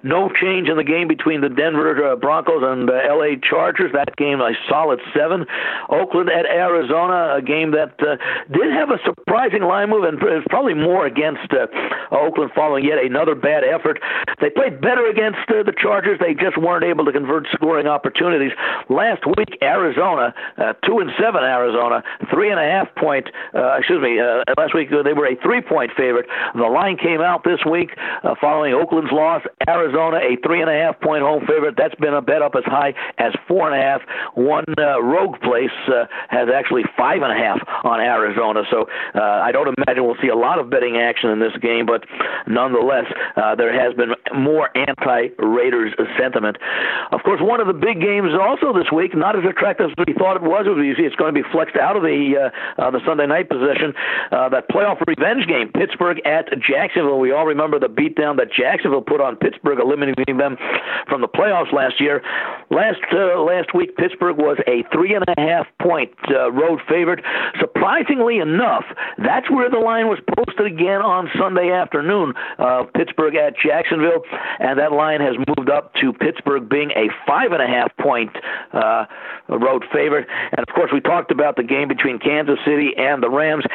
No 0.04 0.30
change 0.30 0.70
in 0.70 0.78
the 0.78 0.84
game 0.84 1.08
between 1.08 1.42
the 1.42 1.50
Denver 1.50 2.14
uh, 2.14 2.16
Broncos 2.16 2.64
and 2.64 2.88
the 2.88 2.98
LA 3.08 3.38
Chargers. 3.42 3.92
That 3.94 4.16
game 4.16 4.42
a 4.42 4.52
solid 4.70 5.00
seven. 5.14 5.46
Oakland 5.90 6.30
at 6.30 6.46
Arizona, 6.46 7.36
a 7.38 7.42
game 7.42 7.72
that 7.72 7.94
uh, 8.00 8.18
did 8.52 8.72
have 8.74 8.90
a 8.90 9.00
surprising 9.06 9.64
line 9.64 9.90
move, 9.90 10.04
and 10.04 10.20
probably 10.50 10.74
more 10.74 11.06
against 11.06 11.52
uh, 11.54 11.68
Oakland 12.12 12.52
following 12.56 12.86
yet 12.86 13.04
another 13.04 13.36
bad 13.36 13.64
effort. 13.64 14.00
They 14.42 14.50
played 14.50 14.82
better 14.82 15.06
against 15.08 15.46
uh, 15.50 15.64
the 15.64 15.74
Chargers. 15.78 16.20
They 16.20 16.34
just 16.38 16.58
weren't 16.58 16.84
able 16.84 17.06
to 17.06 17.12
convert 17.12 17.48
scoring 17.54 17.88
opportunities. 17.88 18.52
Last 18.90 19.26
week, 19.26 19.58
Arizona, 19.62 20.34
uh, 20.58 20.74
two 20.86 21.00
and 21.00 21.12
seven, 21.20 21.44
Arizona, 21.44 22.04
three 22.32 22.52
and 22.52 22.60
a 22.60 22.64
half 22.64 22.94
point. 22.96 23.28
Uh, 23.54 23.78
excuse 23.78 24.02
me, 24.02 24.20
uh, 24.20 24.44
last 24.58 24.74
week 24.74 24.90
they 24.90 25.14
were 25.14 25.28
a 25.28 25.36
three 25.42 25.62
point 25.62 25.92
favorite. 25.98 26.28
The 26.56 26.64
line 26.64 26.98
came 26.98 27.22
out 27.22 27.44
this 27.44 27.60
week 27.70 27.92
uh, 28.24 28.36
following 28.40 28.74
Oakland's 28.74 29.12
loss. 29.12 29.42
Arizona, 29.68 30.18
a 30.18 30.38
three 30.46 30.62
and 30.62 30.70
a 30.70 30.74
half 30.74 31.00
point 31.02 31.24
home 31.24 31.46
favorite. 31.48 31.76
That's 31.78 31.96
been 31.96 32.14
a 32.14 32.22
bet 32.22 32.42
up 32.42 32.54
as 32.56 32.64
high 32.66 32.94
as 33.18 33.34
four 33.48 33.70
and 33.70 33.76
a 33.80 33.84
half. 33.84 34.02
One 34.36 34.66
uh, 34.78 35.02
rogue 35.02 35.40
place 35.42 35.74
uh, 35.88 36.06
has 36.30 36.50
actually 36.54 36.84
five 36.96 37.22
and 37.22 37.32
a 37.32 37.36
half 37.36 37.60
on 37.84 38.00
Arizona. 38.00 38.64
So 38.70 38.88
I 39.16 39.52
don't 39.52 39.74
imagine 39.78 40.06
we'll 40.06 40.22
see 40.22 40.30
a 40.30 40.36
lot 40.36 40.60
of 40.60 40.70
betting 40.70 40.98
action 40.98 41.30
in 41.30 41.40
this 41.40 41.56
game, 41.62 41.86
but 41.86 42.06
nonetheless, 42.48 43.06
there 43.58 43.74
has 43.74 43.94
been 43.96 44.14
more 44.36 44.70
anti-Raiders 44.78 45.94
sentiment. 46.18 46.27
Of 47.12 47.24
course, 47.24 47.40
one 47.42 47.60
of 47.60 47.68
the 47.68 47.78
big 47.78 48.02
games 48.02 48.32
also 48.36 48.74
this 48.74 48.92
week, 48.92 49.16
not 49.16 49.38
as 49.38 49.44
attractive 49.48 49.92
as 49.92 49.96
we 50.06 50.14
thought 50.14 50.36
it 50.36 50.44
was. 50.44 50.66
You 50.68 50.96
see, 50.96 51.04
it's 51.04 51.16
going 51.16 51.34
to 51.34 51.38
be 51.38 51.48
flexed 51.52 51.78
out 51.78 51.96
of 51.96 52.04
the 52.04 52.52
uh, 52.52 52.82
uh, 52.82 52.92
the 52.92 53.00
Sunday 53.06 53.28
night 53.28 53.50
position. 53.50 53.94
Uh, 54.32 54.50
that 54.50 54.70
playoff 54.70 55.00
revenge 55.08 55.48
game, 55.48 55.72
Pittsburgh 55.72 56.20
at 56.26 56.50
Jacksonville. 56.60 57.20
We 57.20 57.32
all 57.32 57.46
remember 57.46 57.80
the 57.80 57.90
beatdown 57.90 58.38
that 58.38 58.52
Jacksonville 58.52 59.02
put 59.02 59.22
on 59.22 59.36
Pittsburgh, 59.36 59.80
eliminating 59.80 60.38
them 60.38 60.58
from 61.08 61.22
the 61.22 61.28
playoffs 61.28 61.72
last 61.72 62.00
year. 62.00 62.22
Last 62.70 63.00
uh, 63.14 63.40
last 63.42 63.74
week, 63.74 63.96
Pittsburgh 63.96 64.38
was 64.38 64.58
a 64.68 64.84
three 64.92 65.16
and 65.16 65.24
a 65.28 65.36
half 65.40 65.68
point 65.82 66.12
uh, 66.30 66.52
road 66.52 66.80
favorite. 66.90 67.24
Surprisingly 67.60 68.40
enough, 68.40 68.84
that's 69.18 69.50
where 69.50 69.70
the 69.70 69.80
line 69.80 70.08
was 70.08 70.20
posted 70.36 70.66
again 70.66 71.02
on 71.02 71.30
Sunday 71.40 71.72
afternoon. 71.72 72.34
Uh, 72.60 72.84
Pittsburgh 72.96 73.36
at 73.36 73.54
Jacksonville, 73.58 74.24
and 74.60 74.80
that 74.80 74.92
line 74.92 75.22
has 75.22 75.36
moved 75.48 75.70
up 75.70 75.94
to 75.96 76.14
Pittsburgh 76.20 76.70
being 76.70 76.92
a 76.92 77.08
five 77.26 77.52
and 77.52 77.62
a 77.62 77.68
half 77.68 77.96
point 77.98 78.32
uh, 78.74 79.06
road 79.50 79.84
favorite. 79.94 80.28
And 80.52 80.60
of 80.60 80.74
course, 80.74 80.92
we 80.94 81.02
talked 81.02 81.32
about 81.32 81.56
the 81.56 81.64
game 81.64 81.88
between 81.88 82.20
Kansas 82.20 82.60
City 82.66 82.92
and 82.98 83.22
the 83.22 83.30
Rams 83.30 83.66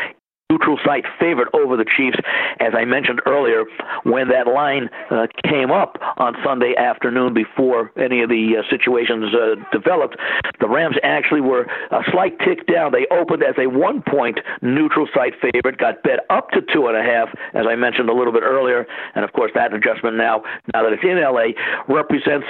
neutral 0.53 0.79
site 0.85 1.05
favorite 1.19 1.49
over 1.55 1.77
the 1.77 1.85
Chiefs. 1.85 2.19
As 2.61 2.75
I 2.77 2.85
mentioned 2.85 3.21
earlier, 3.27 3.65
when 4.05 4.29
that 4.29 4.47
line 4.47 4.91
uh, 5.11 5.27
came 5.49 5.71
up 5.71 5.97
on 6.19 6.37
Sunday 6.45 6.75
afternoon 6.77 7.33
before 7.33 7.91
any 7.97 8.23
of 8.23 8.29
the 8.29 8.57
uh, 8.59 8.63
situations 8.69 9.35
uh, 9.35 9.57
developed, 9.73 10.17
the 10.61 10.69
Rams 10.69 10.97
actually 11.03 11.41
were 11.41 11.63
a 11.91 12.03
slight 12.13 12.39
tick 12.41 12.67
down. 12.67 12.93
They 12.93 13.07
opened 13.11 13.43
as 13.43 13.55
a 13.59 13.67
one 13.67 14.03
point 14.03 14.41
neutral 14.61 15.09
site 15.15 15.35
favorite, 15.41 15.79
got 15.79 16.03
bet 16.03 16.21
up 16.29 16.51
to 16.51 16.61
two 16.61 16.87
and 16.87 16.97
a 16.97 17.03
half, 17.03 17.29
as 17.55 17.65
I 17.67 17.75
mentioned 17.77 18.11
a 18.11 18.15
little 18.15 18.33
bit 18.33 18.43
earlier. 18.43 18.87
And 19.15 19.25
of 19.25 19.33
course, 19.33 19.53
that 19.55 19.73
adjustment 19.73 20.17
now, 20.17 20.43
now 20.75 20.83
that 20.83 20.93
it's 20.93 21.05
in 21.05 21.21
LA, 21.21 21.57
represents 21.89 22.47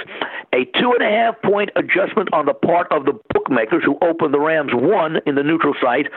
a 0.53 0.65
two 0.79 0.91
and 0.91 1.01
a 1.01 1.09
half 1.09 1.41
point 1.41 1.69
adjustment 1.75 2.29
on 2.33 2.45
the 2.45 2.53
part 2.53 2.91
of 2.91 3.05
the 3.05 3.13
bookmakers 3.33 3.83
who 3.85 3.97
opened 4.01 4.33
the 4.33 4.39
Rams 4.39 4.71
one 4.73 5.17
in 5.25 5.35
the 5.35 5.43
neutral 5.43 5.73
site, 5.81 6.07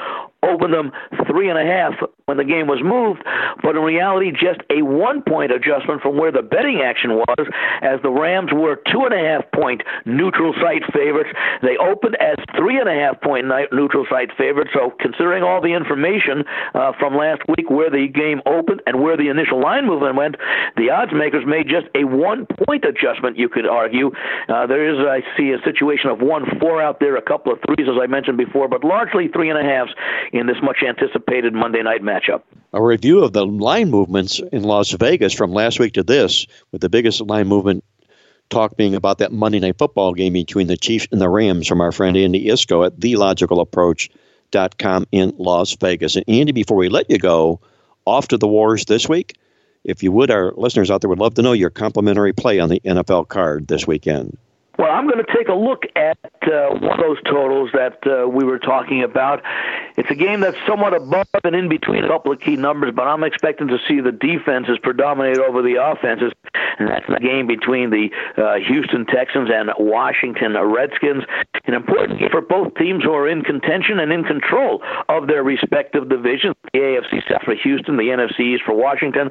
opened 0.42 0.72
them 0.72 0.92
three 1.26 1.48
and 1.48 1.58
a 1.58 1.64
half 1.64 1.75
half 1.76 1.94
when 2.26 2.38
the 2.38 2.44
game 2.44 2.66
was 2.66 2.82
moved, 2.82 3.22
but 3.62 3.76
in 3.76 3.82
reality, 3.82 4.32
just 4.32 4.58
a 4.70 4.82
one 4.82 5.22
point 5.22 5.52
adjustment 5.52 6.02
from 6.02 6.18
where 6.18 6.32
the 6.32 6.42
betting 6.42 6.82
action 6.82 7.22
was, 7.22 7.46
as 7.82 8.02
the 8.02 8.10
Rams 8.10 8.50
were 8.52 8.82
two 8.90 9.06
and 9.06 9.14
a 9.14 9.22
half 9.22 9.44
point 9.52 9.82
neutral 10.04 10.52
site 10.58 10.82
favorites. 10.92 11.30
They 11.62 11.76
opened 11.76 12.16
as 12.18 12.36
three 12.58 12.80
and 12.80 12.88
a 12.88 12.96
half 12.98 13.20
point 13.20 13.46
neutral 13.70 14.06
site 14.10 14.34
favorites. 14.36 14.70
So, 14.74 14.90
considering 14.98 15.42
all 15.42 15.60
the 15.60 15.72
information 15.72 16.42
uh, 16.74 16.92
from 16.98 17.14
last 17.14 17.42
week, 17.46 17.70
where 17.70 17.90
the 17.90 18.08
game 18.08 18.42
opened 18.46 18.82
and 18.86 19.02
where 19.02 19.16
the 19.16 19.28
initial 19.28 19.62
line 19.62 19.86
movement 19.86 20.16
went, 20.16 20.34
the 20.76 20.90
odds 20.90 21.12
makers 21.14 21.44
made 21.46 21.68
just 21.68 21.86
a 21.94 22.04
one 22.04 22.46
point 22.66 22.84
adjustment, 22.84 23.38
you 23.38 23.48
could 23.48 23.66
argue. 23.66 24.10
Uh, 24.48 24.66
there 24.66 24.82
is, 24.82 24.98
I 24.98 25.22
see, 25.38 25.52
a 25.52 25.62
situation 25.62 26.10
of 26.10 26.20
one 26.20 26.44
four 26.58 26.82
out 26.82 26.98
there, 26.98 27.16
a 27.16 27.22
couple 27.22 27.52
of 27.52 27.58
threes, 27.66 27.86
as 27.86 27.96
I 28.00 28.06
mentioned 28.06 28.36
before, 28.36 28.68
but 28.68 28.82
largely 28.82 29.28
three 29.28 29.50
and 29.50 29.58
a 29.58 29.62
halves 29.62 29.94
in 30.32 30.46
this 30.46 30.58
much 30.62 30.82
anticipated 30.86 31.54
Monday 31.66 31.82
night 31.82 32.00
matchup. 32.00 32.42
A 32.74 32.80
review 32.80 33.24
of 33.24 33.32
the 33.32 33.44
line 33.44 33.90
movements 33.90 34.40
in 34.52 34.62
Las 34.62 34.92
Vegas 34.92 35.32
from 35.32 35.52
last 35.52 35.80
week 35.80 35.94
to 35.94 36.04
this, 36.04 36.46
with 36.70 36.80
the 36.80 36.88
biggest 36.88 37.20
line 37.22 37.48
movement 37.48 37.82
talk 38.50 38.76
being 38.76 38.94
about 38.94 39.18
that 39.18 39.32
Monday 39.32 39.58
night 39.58 39.76
football 39.76 40.14
game 40.14 40.34
between 40.34 40.68
the 40.68 40.76
Chiefs 40.76 41.08
and 41.10 41.20
the 41.20 41.28
Rams 41.28 41.66
from 41.66 41.80
our 41.80 41.90
friend 41.90 42.16
Andy 42.16 42.46
Iskoe 42.46 42.86
at 42.86 43.00
thelogicalapproach.com 43.00 45.06
in 45.10 45.32
Las 45.38 45.76
Vegas. 45.80 46.14
And 46.14 46.24
Andy, 46.28 46.52
before 46.52 46.76
we 46.76 46.88
let 46.88 47.10
you 47.10 47.18
go, 47.18 47.60
off 48.04 48.28
to 48.28 48.38
the 48.38 48.46
wars 48.46 48.84
this 48.84 49.08
week. 49.08 49.34
If 49.82 50.04
you 50.04 50.12
would, 50.12 50.30
our 50.30 50.52
listeners 50.52 50.88
out 50.88 51.00
there 51.00 51.10
would 51.10 51.18
love 51.18 51.34
to 51.34 51.42
know 51.42 51.52
your 51.52 51.70
complimentary 51.70 52.32
play 52.32 52.60
on 52.60 52.68
the 52.68 52.78
NFL 52.84 53.26
card 53.26 53.66
this 53.66 53.88
weekend. 53.88 54.38
Well, 54.78 54.90
I'm 54.90 55.08
going 55.08 55.24
to 55.24 55.34
take 55.34 55.48
a 55.48 55.54
look 55.54 55.84
at 55.96 56.18
uh, 56.42 56.68
one 56.76 56.98
of 56.98 57.00
those 57.00 57.22
totals 57.24 57.70
that 57.72 57.98
uh, 58.06 58.28
we 58.28 58.44
were 58.44 58.58
talking 58.58 59.02
about. 59.02 59.42
It's 59.96 60.10
a 60.10 60.14
game 60.14 60.40
that's 60.40 60.56
somewhat 60.66 60.94
above 60.94 61.26
and 61.44 61.56
in 61.56 61.68
between 61.70 62.04
a 62.04 62.08
couple 62.08 62.32
of 62.32 62.40
key 62.40 62.56
numbers, 62.56 62.92
but 62.94 63.08
I'm 63.08 63.24
expecting 63.24 63.68
to 63.68 63.78
see 63.88 64.00
the 64.00 64.12
defenses 64.12 64.78
predominate 64.82 65.38
over 65.38 65.62
the 65.62 65.82
offenses, 65.82 66.32
and 66.78 66.88
that's 66.88 67.06
the 67.08 67.20
game 67.20 67.46
between 67.46 67.88
the 67.88 68.10
uh, 68.36 68.56
Houston 68.68 69.06
Texans 69.06 69.48
and 69.50 69.70
Washington 69.78 70.52
Redskins. 70.52 71.24
An 71.64 71.74
important 71.74 72.20
game 72.20 72.28
for 72.30 72.42
both 72.42 72.74
teams 72.74 73.02
who 73.02 73.12
are 73.12 73.28
in 73.28 73.42
contention 73.42 73.98
and 73.98 74.12
in 74.12 74.24
control 74.24 74.82
of 75.08 75.26
their 75.26 75.42
respective 75.42 76.08
divisions. 76.08 76.54
The 76.72 76.78
AFC 76.78 77.26
South 77.28 77.42
for 77.42 77.54
Houston, 77.54 77.96
the 77.96 78.12
NFC 78.12 78.54
East 78.54 78.62
for 78.64 78.74
Washington. 78.74 79.30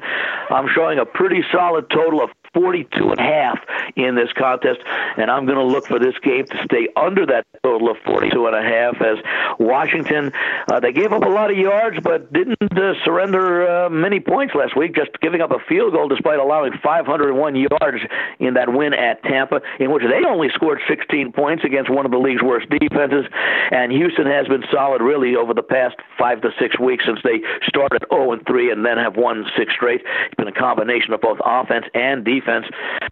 I'm 0.50 0.66
showing 0.74 0.98
a 0.98 1.06
pretty 1.06 1.44
solid 1.52 1.88
total 1.88 2.22
of 2.22 2.30
42 2.56 3.10
and 3.10 3.20
a 3.20 3.22
half 3.22 3.58
in 3.96 4.14
this 4.14 4.32
contest, 4.32 4.80
and 5.18 5.30
I'm 5.30 5.44
going 5.44 5.58
to 5.58 5.64
look 5.64 5.86
for 5.86 5.98
this 5.98 6.14
game 6.22 6.46
to 6.46 6.56
stay 6.64 6.88
under 6.96 7.26
that 7.26 7.44
total 7.62 7.90
of 7.90 7.98
42 8.06 8.46
and 8.46 8.56
a 8.56 8.62
half. 8.62 8.96
As 9.02 9.18
Washington, 9.60 10.32
uh, 10.72 10.80
they 10.80 10.92
gave 10.92 11.12
up 11.12 11.22
a 11.22 11.28
lot 11.28 11.50
of 11.50 11.58
yards, 11.58 11.98
but 12.02 12.32
didn't 12.32 12.56
uh, 12.72 12.94
surrender 13.04 13.68
uh, 13.68 13.90
many 13.90 14.20
points 14.20 14.54
last 14.54 14.74
week, 14.74 14.94
just 14.94 15.10
giving 15.20 15.42
up 15.42 15.50
a 15.50 15.58
field 15.68 15.92
goal 15.92 16.08
despite 16.08 16.38
allowing 16.38 16.72
501 16.82 17.56
yards 17.56 18.02
in 18.38 18.54
that 18.54 18.72
win 18.72 18.94
at 18.94 19.22
Tampa, 19.24 19.60
in 19.78 19.92
which 19.92 20.04
they 20.04 20.26
only 20.26 20.48
scored 20.54 20.80
16 20.88 21.32
points 21.32 21.62
against 21.62 21.90
one 21.90 22.06
of 22.06 22.10
the 22.10 22.18
league's 22.18 22.42
worst 22.42 22.68
defenses. 22.70 23.26
And 23.70 23.92
Houston 23.92 24.26
has 24.26 24.48
been 24.48 24.64
solid 24.72 25.02
really 25.02 25.36
over 25.36 25.52
the 25.52 25.62
past 25.62 25.96
five 26.18 26.40
to 26.40 26.50
six 26.58 26.78
weeks 26.80 27.04
since 27.04 27.20
they 27.22 27.42
started 27.66 28.04
0 28.10 28.32
and 28.32 28.46
3 28.46 28.72
and 28.72 28.84
then 28.84 28.96
have 28.96 29.16
won 29.16 29.44
six 29.58 29.74
straight. 29.74 30.00
It's 30.00 30.34
been 30.36 30.48
a 30.48 30.52
combination 30.52 31.12
of 31.12 31.20
both 31.20 31.38
offense 31.44 31.84
and 31.92 32.24
defense 32.24 32.45
defense. 32.46 32.66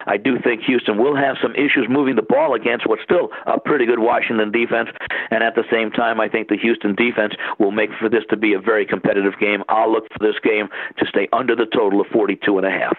I 0.07 0.17
do 0.17 0.39
think 0.39 0.61
Houston 0.63 0.97
will 0.97 1.15
have 1.15 1.37
some 1.41 1.53
issues 1.55 1.87
moving 1.89 2.15
the 2.15 2.21
ball 2.21 2.53
against 2.53 2.87
what's 2.87 3.03
still 3.03 3.29
a 3.45 3.59
pretty 3.59 3.85
good 3.85 3.99
Washington 3.99 4.51
defense. 4.51 4.89
And 5.31 5.43
at 5.43 5.55
the 5.55 5.63
same 5.71 5.91
time, 5.91 6.19
I 6.19 6.29
think 6.29 6.49
the 6.49 6.57
Houston 6.57 6.95
defense 6.95 7.33
will 7.59 7.71
make 7.71 7.89
for 7.99 8.09
this 8.09 8.23
to 8.29 8.37
be 8.37 8.53
a 8.53 8.59
very 8.59 8.85
competitive 8.85 9.33
game. 9.39 9.63
I'll 9.69 9.91
look 9.91 10.05
for 10.11 10.19
this 10.19 10.35
game 10.43 10.69
to 10.97 11.05
stay 11.07 11.27
under 11.33 11.55
the 11.55 11.65
total 11.65 12.01
of 12.01 12.07
42 12.07 12.57
and 12.57 12.65
a 12.65 12.71
half. 12.71 12.97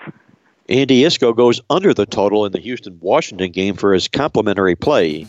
Andy 0.68 1.03
Iskoe 1.03 1.37
goes 1.37 1.61
under 1.70 1.95
the 1.95 2.07
total 2.07 2.45
in 2.45 2.53
the 2.53 2.59
Houston 2.59 2.99
Washington 3.01 3.53
game 3.53 3.76
for 3.76 3.95
his 3.95 4.09
complimentary 4.09 4.74
play 4.74 5.26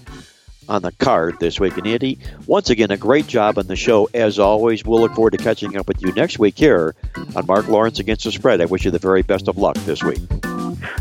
on 0.70 0.82
the 0.82 0.92
card 0.94 1.40
this 1.40 1.60
week. 1.60 1.78
And 1.78 1.88
Andy, 1.88 2.20
once 2.46 2.70
again, 2.70 2.92
a 2.92 2.98
great 2.98 3.28
job 3.28 3.58
on 3.58 3.68
the 3.68 3.76
show. 3.76 4.10
As 4.14 4.40
always, 4.40 4.86
we'll 4.86 5.02
look 5.02 5.14
forward 5.14 5.32
to 5.32 5.38
catching 5.38 5.78
up 5.78 5.88
with 5.88 6.02
you 6.02 6.12
next 6.14 6.40
week 6.40 6.58
here 6.58 6.96
on 7.36 7.46
Mark 7.46 7.68
Lawrence 7.68 8.00
Against 8.00 8.26
the 8.26 8.32
Spread. 8.32 8.62
I 8.62 8.66
wish 8.66 8.86
you 8.86 8.92
the 8.92 9.00
very 9.00 9.22
best 9.22 9.48
of 9.48 9.58
luck 9.58 9.76
this 9.78 10.04
week. 10.04 10.20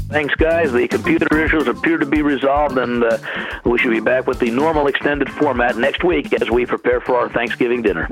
Thanks, 0.08 0.34
guys. 0.36 0.72
The 0.72 0.88
computer 0.88 1.38
issues 1.38 1.66
appear 1.66 1.98
to 1.98 2.06
be 2.06 2.22
resolved, 2.22 2.78
and 2.78 3.04
uh, 3.04 3.18
we 3.64 3.78
should 3.78 3.90
be 3.90 4.00
back 4.00 4.26
with 4.26 4.38
the 4.38 4.50
normal 4.50 4.86
extended 4.86 5.30
format 5.30 5.76
next 5.76 6.04
week 6.04 6.32
as 6.40 6.50
we 6.50 6.64
prepare 6.64 7.00
for 7.00 7.16
our 7.16 7.28
Thanksgiving 7.28 7.82
dinner. 7.82 8.08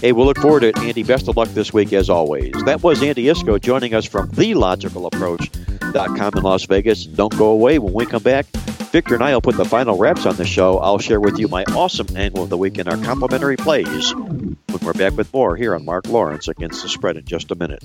Hey, 0.00 0.12
we'll 0.12 0.26
look 0.26 0.38
forward 0.38 0.60
to 0.60 0.68
it, 0.68 0.78
Andy. 0.78 1.02
Best 1.02 1.26
of 1.26 1.36
luck 1.36 1.48
this 1.48 1.72
week, 1.72 1.92
as 1.92 2.08
always. 2.08 2.52
That 2.64 2.84
was 2.84 3.02
Andy 3.02 3.24
Iskoe 3.24 3.60
joining 3.60 3.94
us 3.94 4.04
from 4.04 4.30
TheLogicalApproach.com 4.30 6.32
in 6.36 6.42
Las 6.44 6.64
Vegas. 6.66 7.04
Don't 7.04 7.36
go 7.36 7.50
away. 7.50 7.80
When 7.80 7.92
we 7.92 8.06
come 8.06 8.22
back, 8.22 8.46
Victor 8.90 9.14
and 9.14 9.22
I 9.22 9.34
will 9.34 9.42
put 9.42 9.56
the 9.56 9.66
final 9.66 9.98
wraps 9.98 10.24
on 10.24 10.36
the 10.36 10.46
show. 10.46 10.78
I'll 10.78 10.98
share 10.98 11.20
with 11.20 11.38
you 11.38 11.46
my 11.46 11.64
awesome 11.64 12.16
angle 12.16 12.42
of 12.42 12.48
the 12.48 12.56
week 12.56 12.78
and 12.78 12.88
our 12.88 12.96
complimentary 12.96 13.56
plays 13.56 14.14
when 14.14 14.56
we're 14.82 14.94
back 14.94 15.14
with 15.14 15.32
more 15.34 15.56
here 15.56 15.74
on 15.74 15.84
Mark 15.84 16.06
Lawrence 16.08 16.48
Against 16.48 16.82
the 16.82 16.88
Spread 16.88 17.18
in 17.18 17.24
just 17.26 17.50
a 17.50 17.54
minute. 17.54 17.84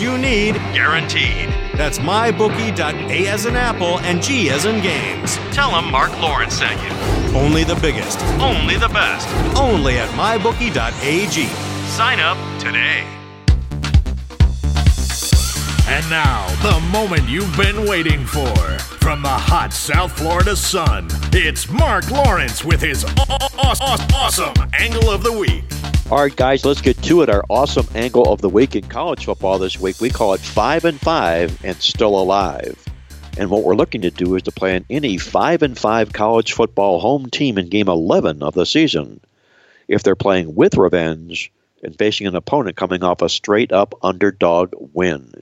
you 0.00 0.18
need, 0.18 0.54
guaranteed. 0.72 1.48
That's 1.74 1.98
mybookie.a 1.98 3.26
as 3.28 3.46
in 3.46 3.56
apple 3.56 3.98
and 4.00 4.22
G 4.22 4.50
as 4.50 4.64
in 4.64 4.82
games. 4.82 5.36
Tell 5.52 5.70
them 5.70 5.90
Mark 5.90 6.10
Lawrence 6.20 6.54
sent 6.54 6.80
you. 6.82 7.38
Only 7.38 7.64
the 7.64 7.74
biggest, 7.76 8.20
only 8.40 8.76
the 8.76 8.88
best, 8.88 9.28
only 9.56 9.98
at 9.98 10.08
mybookie.ag. 10.10 11.46
Sign 11.88 12.20
up 12.20 12.36
today. 12.58 13.04
And 15.88 16.08
now, 16.10 16.46
the 16.62 16.80
moment 16.90 17.28
you've 17.28 17.56
been 17.56 17.86
waiting 17.86 18.26
for. 18.26 18.54
From 18.98 19.22
the 19.22 19.28
hot 19.28 19.72
South 19.72 20.10
Florida 20.18 20.56
sun, 20.56 21.06
it's 21.32 21.70
Mark 21.70 22.10
Lawrence 22.10 22.64
with 22.64 22.80
his 22.80 23.04
awesome 23.28 24.54
angle 24.72 25.10
of 25.10 25.22
the 25.22 25.32
week. 25.32 25.62
All 26.08 26.18
right, 26.18 26.36
guys, 26.36 26.64
let's 26.64 26.82
get 26.82 27.02
to 27.02 27.22
it. 27.22 27.28
Our 27.28 27.42
awesome 27.48 27.88
angle 27.96 28.32
of 28.32 28.40
the 28.40 28.48
week 28.48 28.76
in 28.76 28.84
college 28.84 29.24
football 29.24 29.58
this 29.58 29.80
week. 29.80 30.00
We 30.00 30.08
call 30.08 30.34
it 30.34 30.40
five 30.40 30.84
and 30.84 31.00
five 31.00 31.58
and 31.64 31.76
still 31.82 32.16
alive. 32.16 32.78
And 33.36 33.50
what 33.50 33.64
we're 33.64 33.74
looking 33.74 34.02
to 34.02 34.12
do 34.12 34.36
is 34.36 34.44
to 34.44 34.52
play 34.52 34.76
in 34.76 34.84
any 34.88 35.18
five 35.18 35.62
and 35.62 35.76
five 35.76 36.12
college 36.12 36.52
football 36.52 37.00
home 37.00 37.28
team 37.28 37.58
in 37.58 37.68
game 37.68 37.88
11 37.88 38.44
of 38.44 38.54
the 38.54 38.66
season. 38.66 39.20
If 39.88 40.04
they're 40.04 40.14
playing 40.14 40.54
with 40.54 40.76
revenge 40.76 41.50
and 41.82 41.98
facing 41.98 42.28
an 42.28 42.36
opponent 42.36 42.76
coming 42.76 43.02
off 43.02 43.20
a 43.20 43.28
straight 43.28 43.72
up 43.72 43.96
underdog 44.00 44.74
win. 44.94 45.32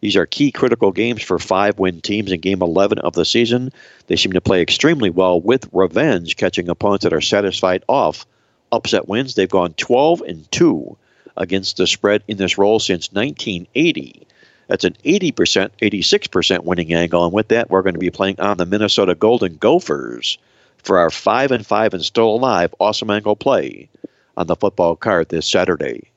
These 0.00 0.14
are 0.14 0.26
key 0.26 0.52
critical 0.52 0.92
games 0.92 1.24
for 1.24 1.40
five 1.40 1.80
win 1.80 2.00
teams 2.02 2.30
in 2.30 2.38
game 2.38 2.62
11 2.62 3.00
of 3.00 3.14
the 3.14 3.24
season. 3.24 3.72
They 4.06 4.14
seem 4.14 4.34
to 4.34 4.40
play 4.40 4.62
extremely 4.62 5.10
well 5.10 5.40
with 5.40 5.68
revenge, 5.72 6.36
catching 6.36 6.68
opponents 6.68 7.02
that 7.02 7.12
are 7.12 7.20
satisfied 7.20 7.82
off 7.88 8.26
upset 8.74 9.08
wins. 9.08 9.34
They've 9.34 9.48
gone 9.48 9.74
12 9.74 10.22
and 10.22 10.50
2 10.52 10.96
against 11.36 11.76
the 11.76 11.86
spread 11.86 12.22
in 12.28 12.36
this 12.36 12.58
role 12.58 12.78
since 12.78 13.12
1980. 13.12 14.26
That's 14.66 14.84
an 14.84 14.96
80%, 15.04 15.70
86% 15.82 16.64
winning 16.64 16.94
angle. 16.94 17.24
And 17.24 17.32
with 17.32 17.48
that, 17.48 17.70
we're 17.70 17.82
going 17.82 17.94
to 17.94 18.00
be 18.00 18.10
playing 18.10 18.40
on 18.40 18.56
the 18.56 18.66
Minnesota 18.66 19.14
Golden 19.14 19.56
Gophers 19.56 20.38
for 20.78 20.98
our 20.98 21.10
5 21.10 21.50
and 21.50 21.66
5 21.66 21.94
and 21.94 22.04
still 22.04 22.34
alive 22.34 22.74
awesome 22.78 23.10
angle 23.10 23.36
play 23.36 23.88
on 24.36 24.46
the 24.46 24.56
football 24.56 24.96
card 24.96 25.28
this 25.28 25.46
Saturday. 25.46 26.10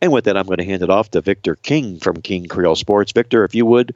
And 0.00 0.12
with 0.12 0.24
that, 0.24 0.36
I'm 0.36 0.46
going 0.46 0.58
to 0.58 0.64
hand 0.64 0.82
it 0.82 0.90
off 0.90 1.10
to 1.12 1.20
Victor 1.20 1.54
King 1.56 1.98
from 1.98 2.20
King 2.20 2.46
Creole 2.46 2.76
Sports. 2.76 3.12
Victor, 3.12 3.44
if 3.44 3.54
you 3.54 3.64
would, 3.64 3.94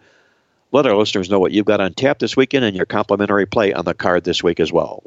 let 0.72 0.86
our 0.86 0.96
listeners 0.96 1.30
know 1.30 1.40
what 1.40 1.52
you've 1.52 1.66
got 1.66 1.80
on 1.80 1.94
tap 1.94 2.18
this 2.18 2.36
weekend 2.36 2.64
and 2.64 2.76
your 2.76 2.86
complimentary 2.86 3.46
play 3.46 3.72
on 3.72 3.84
the 3.84 3.94
card 3.94 4.24
this 4.24 4.42
week 4.42 4.60
as 4.60 4.72
well. 4.72 5.02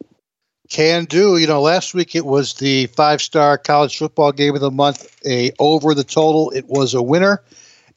Can 0.72 1.03
do. 1.03 1.36
You 1.36 1.47
know, 1.47 1.61
last 1.61 1.93
week 1.93 2.15
it 2.15 2.26
was 2.26 2.53
the 2.53 2.88
five 2.88 3.22
star 3.22 3.57
college 3.57 3.97
football 3.97 4.32
game 4.32 4.55
of 4.55 4.61
the 4.61 4.72
month, 4.72 5.05
a 5.26 5.51
over 5.59 5.93
the 5.93 6.05
total. 6.05 6.49
It 6.51 6.65
was 6.67 6.93
a 6.93 7.01
winner. 7.03 7.43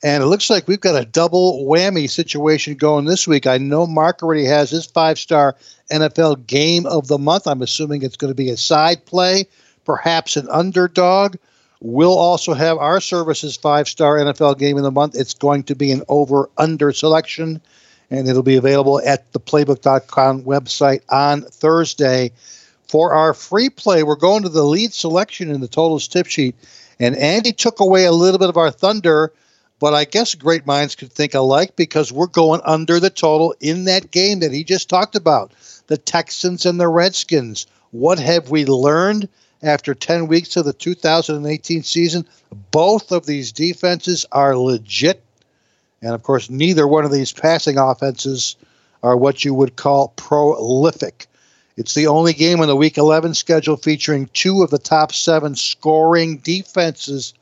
And 0.02 0.24
it 0.24 0.26
looks 0.26 0.50
like 0.50 0.66
we've 0.66 0.80
got 0.80 1.00
a 1.00 1.06
double 1.06 1.64
whammy 1.66 2.10
situation 2.10 2.74
going 2.74 3.04
this 3.04 3.28
week. 3.28 3.46
I 3.46 3.58
know 3.58 3.86
Mark 3.86 4.24
already 4.24 4.44
has 4.46 4.70
his 4.70 4.86
five 4.86 5.20
star 5.20 5.54
NFL 5.92 6.48
game 6.48 6.84
of 6.84 7.06
the 7.06 7.16
month. 7.16 7.46
I'm 7.46 7.62
assuming 7.62 8.02
it's 8.02 8.16
going 8.16 8.32
to 8.32 8.34
be 8.34 8.50
a 8.50 8.56
side 8.56 9.06
play, 9.06 9.46
perhaps 9.84 10.36
an 10.36 10.48
underdog. 10.50 11.36
We'll 11.80 12.18
also 12.18 12.54
have 12.54 12.78
our 12.78 13.00
services 13.00 13.56
five 13.56 13.88
star 13.88 14.16
NFL 14.16 14.58
game 14.58 14.78
of 14.78 14.82
the 14.82 14.90
month. 14.90 15.14
It's 15.14 15.34
going 15.34 15.62
to 15.64 15.76
be 15.76 15.92
an 15.92 16.02
over 16.08 16.50
under 16.58 16.90
selection, 16.90 17.60
and 18.10 18.26
it'll 18.26 18.42
be 18.42 18.56
available 18.56 19.00
at 19.06 19.32
the 19.32 19.38
playbook.com 19.38 20.42
website 20.42 21.02
on 21.08 21.42
Thursday. 21.42 22.32
For 22.94 23.12
our 23.12 23.34
free 23.34 23.70
play, 23.70 24.04
we're 24.04 24.14
going 24.14 24.44
to 24.44 24.48
the 24.48 24.62
lead 24.62 24.94
selection 24.94 25.50
in 25.50 25.60
the 25.60 25.66
totals 25.66 26.06
tip 26.06 26.28
sheet. 26.28 26.54
And 27.00 27.16
Andy 27.16 27.50
took 27.50 27.80
away 27.80 28.04
a 28.04 28.12
little 28.12 28.38
bit 28.38 28.50
of 28.50 28.56
our 28.56 28.70
thunder, 28.70 29.32
but 29.80 29.94
I 29.94 30.04
guess 30.04 30.36
great 30.36 30.64
minds 30.64 30.94
could 30.94 31.12
think 31.12 31.34
alike 31.34 31.74
because 31.74 32.12
we're 32.12 32.28
going 32.28 32.60
under 32.64 33.00
the 33.00 33.10
total 33.10 33.52
in 33.58 33.86
that 33.86 34.12
game 34.12 34.38
that 34.38 34.52
he 34.52 34.62
just 34.62 34.88
talked 34.88 35.16
about 35.16 35.50
the 35.88 35.96
Texans 35.96 36.66
and 36.66 36.78
the 36.78 36.86
Redskins. 36.86 37.66
What 37.90 38.20
have 38.20 38.50
we 38.50 38.64
learned 38.64 39.28
after 39.60 39.92
10 39.92 40.28
weeks 40.28 40.56
of 40.56 40.64
the 40.64 40.72
2018 40.72 41.82
season? 41.82 42.24
Both 42.70 43.10
of 43.10 43.26
these 43.26 43.50
defenses 43.50 44.24
are 44.30 44.56
legit. 44.56 45.20
And 46.00 46.14
of 46.14 46.22
course, 46.22 46.48
neither 46.48 46.86
one 46.86 47.04
of 47.04 47.10
these 47.10 47.32
passing 47.32 47.76
offenses 47.76 48.54
are 49.02 49.16
what 49.16 49.44
you 49.44 49.52
would 49.52 49.74
call 49.74 50.12
prolific. 50.14 51.26
It's 51.76 51.94
the 51.94 52.06
only 52.06 52.32
game 52.32 52.60
on 52.60 52.68
the 52.68 52.76
Week 52.76 52.98
11 52.98 53.34
schedule 53.34 53.76
featuring 53.76 54.28
two 54.32 54.62
of 54.62 54.70
the 54.70 54.78
top 54.78 55.12
seven 55.12 55.56
scoring 55.56 56.38
defenses 56.38 57.34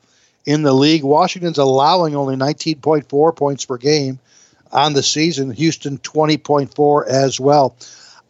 in 0.46 0.62
the 0.62 0.72
league. 0.72 1.04
Washington's 1.04 1.58
allowing 1.58 2.16
only 2.16 2.36
19.4 2.36 3.36
points 3.36 3.66
per 3.66 3.76
game 3.76 4.18
on 4.72 4.94
the 4.94 5.02
season. 5.02 5.50
Houston 5.50 5.98
20.4 5.98 7.06
as 7.06 7.38
well. 7.38 7.76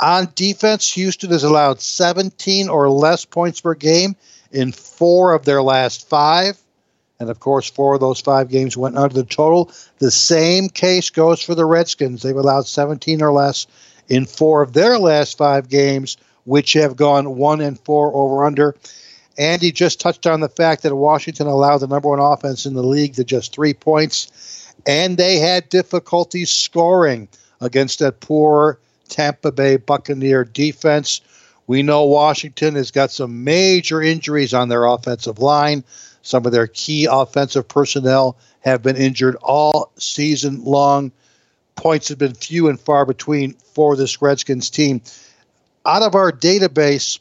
On 0.01 0.29
defense, 0.35 0.93
Houston 0.95 1.31
has 1.31 1.45
allowed 1.45 1.81
17 1.81 2.69
or 2.69 2.91
less 2.91 3.25
points 3.25 3.61
per 3.61 3.75
game 3.75 4.17
in 4.51 4.73
four 4.73 5.33
of 5.33 5.45
their 5.45 5.63
last 5.63 6.09
five. 6.09 6.59
And 7.21 7.31
of 7.31 7.39
course, 7.39 7.71
four 7.71 7.95
of 7.95 8.01
those 8.01 8.21
five 8.21 8.49
games 8.49 8.77
went 8.77 8.97
under 8.97 9.15
the 9.15 9.23
total. 9.23 9.71
The 10.01 10.11
same 10.11 10.69
case 10.69 11.11
goes 11.11 11.41
for 11.41 11.55
the 11.55 11.65
Redskins. 11.65 12.23
They've 12.23 12.35
allowed 12.35 12.67
17 12.67 13.23
or 13.23 13.31
less 13.31 13.69
in 14.13 14.27
four 14.27 14.61
of 14.61 14.75
their 14.75 14.99
last 14.99 15.39
five 15.39 15.71
games, 15.71 16.19
which 16.45 16.75
have 16.75 16.97
gone 16.97 17.37
one 17.37 17.63
and 17.63 17.81
four 17.81 18.15
over 18.15 18.45
under. 18.45 18.77
Andy 19.39 19.73
just 19.73 20.01
touched 20.01 20.27
on 20.27 20.41
the 20.41 20.51
fact 20.51 20.83
that 20.83 20.95
Washington 20.95 21.47
allowed 21.47 21.79
the 21.79 21.87
number 21.87 22.11
one 22.11 22.19
offense 22.21 22.67
in 22.67 22.75
the 22.75 22.83
league 22.83 23.15
to 23.15 23.25
just 23.25 23.55
three 23.55 23.73
points, 23.73 24.71
and 24.87 25.17
they 25.17 25.39
had 25.39 25.71
difficulty 25.71 26.45
scoring 26.45 27.27
against 27.63 28.01
that 28.01 28.21
poor 28.21 28.79
Tampa 29.09 29.51
Bay 29.51 29.79
Buccaneer 29.79 30.45
defense. 30.45 31.23
We 31.67 31.83
know 31.83 32.05
Washington 32.05 32.75
has 32.75 32.91
got 32.91 33.11
some 33.13 33.45
major 33.45 34.03
injuries 34.03 34.53
on 34.53 34.69
their 34.69 34.85
offensive 34.85 35.39
line. 35.39 35.85
Some 36.21 36.45
of 36.45 36.53
their 36.53 36.67
key 36.67 37.09
offensive 37.11 37.67
personnel 37.67 38.37
have 38.61 38.83
been 38.83 38.97
injured 38.97 39.37
all 39.37 39.91
season 39.97 40.65
long 40.65 41.13
points 41.75 42.09
have 42.09 42.19
been 42.19 42.35
few 42.35 42.69
and 42.69 42.81
far 42.81 43.07
between 43.07 43.55
for 43.75 43.97
this 43.97 44.23
Redskins 44.23 44.71
team. 44.71 45.03
Out 45.85 46.03
of 46.03 46.15
our 46.15 46.31
database, 46.31 47.19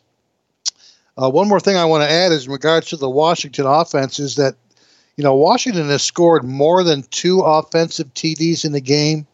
uh, 1.18 1.30
one 1.30 1.48
more 1.48 1.60
thing 1.60 1.78
I 1.78 1.86
want 1.86 2.04
to 2.04 2.12
add 2.12 2.32
is 2.32 2.46
in 2.46 2.52
regards 2.52 2.90
to 2.90 2.98
the 2.98 3.10
Washington 3.10 3.66
offense 3.66 4.20
is 4.20 4.36
that, 4.36 4.56
you 5.18 5.24
know, 5.24 5.36
Washington 5.36 5.88
has 5.90 6.04
scored 6.04 6.44
more 6.44 6.84
than 6.84 7.04
two 7.04 7.42
offensive 7.42 8.14
TDs 8.14 8.66
in 8.66 8.72
the 8.72 8.82
game. 8.82 9.28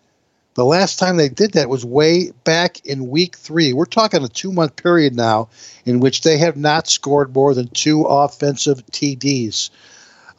The 0.55 0.65
last 0.65 0.97
time 0.97 1.18
they 1.18 1.30
did 1.30 1.53
that 1.53 1.70
was 1.70 1.86
way 1.86 2.32
back 2.43 2.84
in 2.84 3.09
week 3.09 3.36
three. 3.36 3.74
We're 3.74 3.86
talking 3.86 4.24
a 4.24 4.28
two 4.28 4.51
month 4.51 4.76
period 4.76 5.15
now 5.15 5.49
in 5.86 5.99
which 5.99 6.22
they 6.22 6.39
have 6.39 6.57
not 6.57 6.88
scored 6.88 7.36
more 7.36 7.53
than 7.53 7.68
two 7.68 8.03
offensive 8.03 8.84
TDs. 8.88 9.70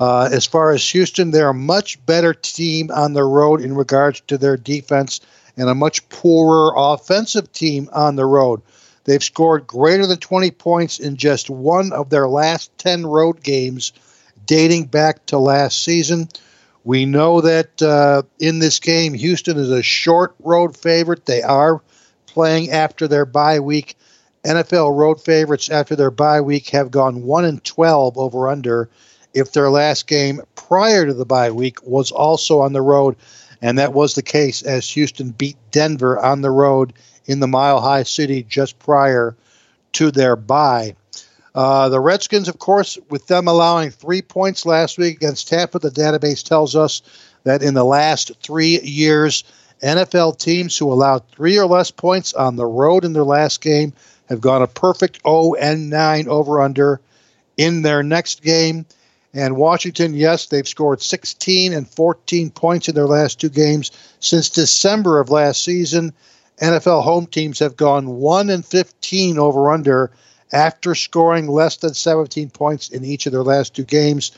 Uh, 0.00 0.28
as 0.30 0.46
far 0.46 0.72
as 0.72 0.88
Houston, 0.90 1.30
they're 1.30 1.48
a 1.48 1.54
much 1.54 2.04
better 2.06 2.32
team 2.32 2.90
on 2.92 3.14
the 3.14 3.24
road 3.24 3.60
in 3.60 3.74
regards 3.74 4.20
to 4.28 4.38
their 4.38 4.56
defense 4.56 5.20
and 5.56 5.68
a 5.68 5.74
much 5.74 6.08
poorer 6.08 6.72
offensive 6.76 7.52
team 7.52 7.88
on 7.92 8.16
the 8.16 8.24
road. 8.24 8.62
They've 9.04 9.24
scored 9.24 9.66
greater 9.66 10.06
than 10.06 10.18
20 10.18 10.50
points 10.52 11.00
in 11.00 11.16
just 11.16 11.50
one 11.50 11.92
of 11.92 12.10
their 12.10 12.28
last 12.28 12.76
10 12.78 13.06
road 13.06 13.42
games 13.42 13.92
dating 14.46 14.84
back 14.84 15.26
to 15.26 15.38
last 15.38 15.82
season. 15.82 16.28
We 16.84 17.04
know 17.04 17.40
that 17.40 17.82
uh, 17.82 18.22
in 18.38 18.60
this 18.60 18.78
game, 18.78 19.14
Houston 19.14 19.58
is 19.58 19.70
a 19.70 19.82
short 19.82 20.34
road 20.40 20.76
favorite. 20.76 21.26
They 21.26 21.42
are 21.42 21.82
playing 22.26 22.70
after 22.70 23.08
their 23.08 23.26
bye 23.26 23.60
week. 23.60 23.96
NFL 24.44 24.96
road 24.96 25.20
favorites 25.20 25.68
after 25.70 25.96
their 25.96 26.10
bye 26.10 26.40
week 26.40 26.68
have 26.70 26.90
gone 26.90 27.24
1 27.24 27.44
and 27.44 27.64
12 27.64 28.16
over 28.16 28.48
under 28.48 28.88
if 29.38 29.52
their 29.52 29.70
last 29.70 30.06
game 30.06 30.40
prior 30.54 31.06
to 31.06 31.14
the 31.14 31.24
bye 31.24 31.50
week 31.50 31.82
was 31.82 32.10
also 32.10 32.60
on 32.60 32.72
the 32.72 32.82
road. 32.82 33.16
And 33.60 33.78
that 33.78 33.92
was 33.92 34.14
the 34.14 34.22
case 34.22 34.62
as 34.62 34.88
Houston 34.90 35.30
beat 35.30 35.56
Denver 35.70 36.18
on 36.18 36.42
the 36.42 36.50
road 36.50 36.92
in 37.26 37.40
the 37.40 37.48
Mile 37.48 37.80
High 37.80 38.04
City 38.04 38.42
just 38.42 38.78
prior 38.78 39.36
to 39.94 40.10
their 40.10 40.36
bye. 40.36 40.94
Uh, 41.54 41.88
the 41.88 41.98
Redskins, 41.98 42.48
of 42.48 42.58
course, 42.58 42.98
with 43.10 43.26
them 43.26 43.48
allowing 43.48 43.90
three 43.90 44.22
points 44.22 44.64
last 44.64 44.96
week 44.96 45.16
against 45.16 45.48
Tampa, 45.48 45.78
the 45.78 45.90
database 45.90 46.44
tells 46.44 46.76
us 46.76 47.02
that 47.44 47.62
in 47.62 47.74
the 47.74 47.84
last 47.84 48.30
three 48.42 48.78
years, 48.80 49.44
NFL 49.82 50.38
teams 50.38 50.76
who 50.76 50.92
allowed 50.92 51.28
three 51.30 51.58
or 51.58 51.66
less 51.66 51.90
points 51.90 52.32
on 52.32 52.56
the 52.56 52.66
road 52.66 53.04
in 53.04 53.12
their 53.12 53.24
last 53.24 53.60
game 53.60 53.92
have 54.28 54.40
gone 54.40 54.62
a 54.62 54.66
perfect 54.66 55.20
0 55.26 55.54
and 55.54 55.90
9 55.90 56.28
over 56.28 56.60
under 56.60 57.00
in 57.56 57.82
their 57.82 58.02
next 58.02 58.42
game. 58.42 58.86
And 59.34 59.56
Washington, 59.56 60.14
yes, 60.14 60.46
they've 60.46 60.66
scored 60.66 61.02
16 61.02 61.72
and 61.72 61.88
14 61.88 62.50
points 62.50 62.88
in 62.88 62.94
their 62.94 63.06
last 63.06 63.40
two 63.40 63.50
games 63.50 63.90
since 64.20 64.48
December 64.48 65.20
of 65.20 65.30
last 65.30 65.62
season. 65.62 66.12
NFL 66.60 67.04
home 67.04 67.26
teams 67.26 67.58
have 67.58 67.76
gone 67.76 68.08
1 68.08 68.50
and 68.50 68.64
15 68.64 69.38
over 69.38 69.70
under 69.70 70.10
after 70.52 70.94
scoring 70.94 71.46
less 71.46 71.76
than 71.76 71.94
17 71.94 72.50
points 72.50 72.88
in 72.88 73.04
each 73.04 73.26
of 73.26 73.32
their 73.32 73.42
last 73.42 73.74
two 73.74 73.84
games. 73.84 74.32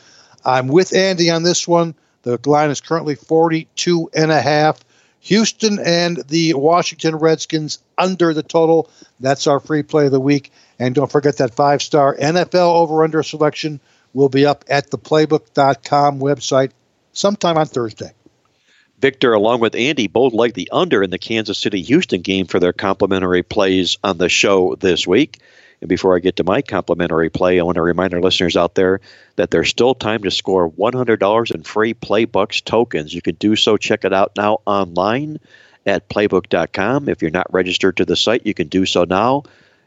I'm 0.44 0.68
with 0.68 0.94
Andy 0.94 1.30
on 1.30 1.44
this 1.44 1.68
one. 1.68 1.94
The 2.22 2.38
line 2.44 2.70
is 2.70 2.80
currently 2.80 3.14
42 3.14 4.10
and 4.14 4.30
a 4.30 4.40
half. 4.40 4.80
Houston 5.20 5.78
and 5.78 6.16
the 6.28 6.54
Washington 6.54 7.16
Redskins 7.16 7.78
under 7.98 8.32
the 8.32 8.42
total. 8.42 8.90
That's 9.20 9.46
our 9.46 9.60
free 9.60 9.82
play 9.82 10.06
of 10.06 10.12
the 10.12 10.20
week. 10.20 10.50
And 10.78 10.94
don't 10.94 11.12
forget 11.12 11.36
that 11.36 11.54
five 11.54 11.82
star 11.82 12.16
NFL 12.16 12.74
over 12.74 13.04
under 13.04 13.22
selection 13.22 13.80
will 14.12 14.28
be 14.28 14.46
up 14.46 14.64
at 14.68 14.90
the 14.90 14.98
playbook.com 14.98 16.18
website 16.18 16.72
sometime 17.12 17.56
on 17.56 17.66
Thursday. 17.66 18.12
Victor, 19.00 19.32
along 19.32 19.60
with 19.60 19.74
Andy, 19.74 20.08
both 20.08 20.34
like 20.34 20.54
the 20.54 20.68
under 20.72 21.02
in 21.02 21.10
the 21.10 21.18
Kansas 21.18 21.58
City 21.58 21.80
Houston 21.82 22.20
game 22.20 22.46
for 22.46 22.60
their 22.60 22.74
complimentary 22.74 23.42
plays 23.42 23.96
on 24.04 24.18
the 24.18 24.28
show 24.28 24.74
this 24.74 25.06
week. 25.06 25.38
And 25.80 25.88
before 25.88 26.14
I 26.14 26.18
get 26.18 26.36
to 26.36 26.44
my 26.44 26.60
complimentary 26.60 27.30
play, 27.30 27.58
I 27.58 27.62
want 27.62 27.76
to 27.76 27.82
remind 27.82 28.12
our 28.12 28.20
listeners 28.20 28.56
out 28.56 28.74
there 28.74 29.00
that 29.36 29.50
there's 29.50 29.70
still 29.70 29.94
time 29.94 30.22
to 30.24 30.30
score 30.30 30.70
$100 30.70 31.54
in 31.54 31.62
free 31.62 31.94
Playbucks 31.94 32.62
tokens. 32.62 33.14
You 33.14 33.22
can 33.22 33.36
do 33.36 33.56
so. 33.56 33.78
Check 33.78 34.04
it 34.04 34.12
out 34.12 34.32
now 34.36 34.58
online 34.66 35.40
at 35.86 36.10
playbook.com. 36.10 37.08
If 37.08 37.22
you're 37.22 37.30
not 37.30 37.52
registered 37.52 37.96
to 37.96 38.04
the 38.04 38.16
site, 38.16 38.44
you 38.44 38.52
can 38.52 38.68
do 38.68 38.84
so 38.84 39.04
now. 39.04 39.44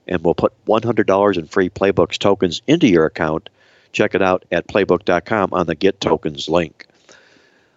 And 0.07 0.23
we'll 0.23 0.33
put 0.33 0.53
$100 0.65 1.37
in 1.37 1.45
free 1.45 1.69
Playbucks 1.69 2.17
tokens 2.17 2.63
into 2.65 2.87
your 2.87 3.05
account 3.05 3.49
Check 3.93 4.15
it 4.15 4.21
out 4.21 4.43
at 4.51 4.67
playbook.com 4.67 5.53
on 5.53 5.67
the 5.67 5.75
Get 5.75 6.01
Tokens 6.01 6.49
link. 6.49 6.87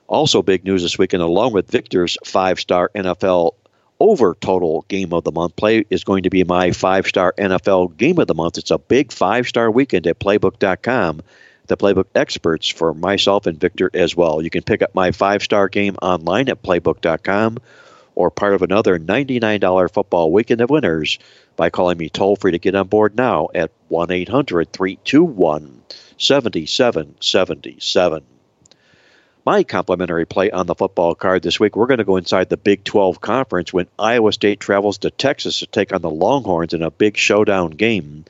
Also, 0.09 0.43
big 0.43 0.65
news 0.65 0.83
this 0.83 0.99
weekend, 0.99 1.23
along 1.23 1.53
with 1.53 1.71
Victor's 1.71 2.17
five 2.25 2.59
star 2.59 2.91
NFL 2.95 3.53
over 3.99 4.37
total 4.41 4.85
game 4.89 5.13
of 5.13 5.25
the 5.25 5.33
month 5.33 5.57
play, 5.57 5.85
is 5.91 6.05
going 6.05 6.23
to 6.25 6.31
be 6.31 6.45
my 6.45 6.71
five 6.73 7.07
star 7.07 7.35
NFL 7.39 7.97
game 7.97 8.19
of 8.19 8.27
the 8.27 8.35
month. 8.35 8.59
It's 8.59 8.71
a 8.71 8.79
big 8.79 9.13
five 9.13 9.47
star 9.47 9.71
weekend 9.71 10.07
at 10.07 10.19
playbook.com. 10.19 11.23
The 11.67 11.77
playbook 11.77 12.07
experts 12.15 12.69
for 12.69 12.95
myself 12.95 13.47
and 13.47 13.59
Victor 13.59 13.91
as 13.93 14.17
well. 14.17 14.41
You 14.41 14.51
can 14.51 14.63
pick 14.63 14.83
up 14.83 14.95
my 14.95 15.11
five 15.11 15.43
star 15.43 15.69
game 15.69 15.97
online 16.01 16.49
at 16.49 16.63
playbook.com 16.63 17.59
or 18.15 18.31
part 18.31 18.55
of 18.55 18.63
another 18.63 18.99
$99 18.99 19.93
football 19.93 20.33
weekend 20.33 20.61
of 20.61 20.71
winners 20.71 21.19
by 21.57 21.71
calling 21.71 21.99
me 21.99 22.09
toll 22.09 22.37
free 22.37 22.53
to 22.53 22.59
get 22.59 22.75
on 22.75 22.87
board 22.87 23.17
now 23.17 23.49
at 23.55 23.71
1 23.89 24.11
800 24.11 24.73
321 24.73 25.83
7777. 26.19 28.23
My 29.45 29.63
complimentary 29.63 30.25
play 30.25 30.51
on 30.51 30.67
the 30.67 30.75
football 30.75 31.15
card 31.15 31.43
this 31.43 31.61
week, 31.61 31.77
we're 31.77 31.87
going 31.87 31.99
to 31.99 32.05
go 32.05 32.17
inside 32.17 32.49
the 32.49 32.57
Big 32.57 32.83
12 32.83 33.21
Conference 33.21 33.73
when 33.73 33.87
Iowa 33.97 34.33
State 34.33 34.59
travels 34.59 34.99
to 34.99 35.11
Texas 35.11 35.61
to 35.61 35.67
take 35.67 35.93
on 35.93 36.03
the 36.03 36.11
Longhorns 36.11 36.75
in 36.75 36.83
a 36.83 36.91
big 36.91 37.17
showdown 37.17 37.71
game. 37.71 38.25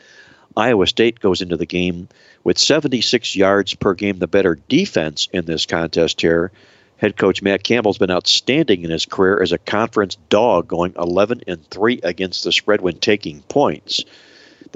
Iowa 0.54 0.86
State 0.86 1.20
goes 1.20 1.40
into 1.40 1.56
the 1.56 1.64
game 1.64 2.08
with 2.44 2.58
76 2.58 3.34
yards 3.34 3.74
per 3.74 3.94
game, 3.94 4.18
the 4.18 4.26
better 4.26 4.58
defense 4.68 5.28
in 5.32 5.46
this 5.46 5.64
contest 5.64 6.20
here. 6.20 6.52
Head 6.98 7.16
coach 7.16 7.42
Matt 7.42 7.62
Campbell's 7.62 7.98
been 7.98 8.10
outstanding 8.10 8.84
in 8.84 8.90
his 8.90 9.06
career 9.06 9.42
as 9.42 9.52
a 9.52 9.58
conference 9.58 10.16
dog, 10.30 10.68
going 10.68 10.94
11 10.98 11.42
and 11.46 11.68
3 11.70 12.00
against 12.02 12.44
the 12.44 12.52
spread 12.52 12.80
when 12.80 12.98
taking 12.98 13.42
points. 13.42 14.04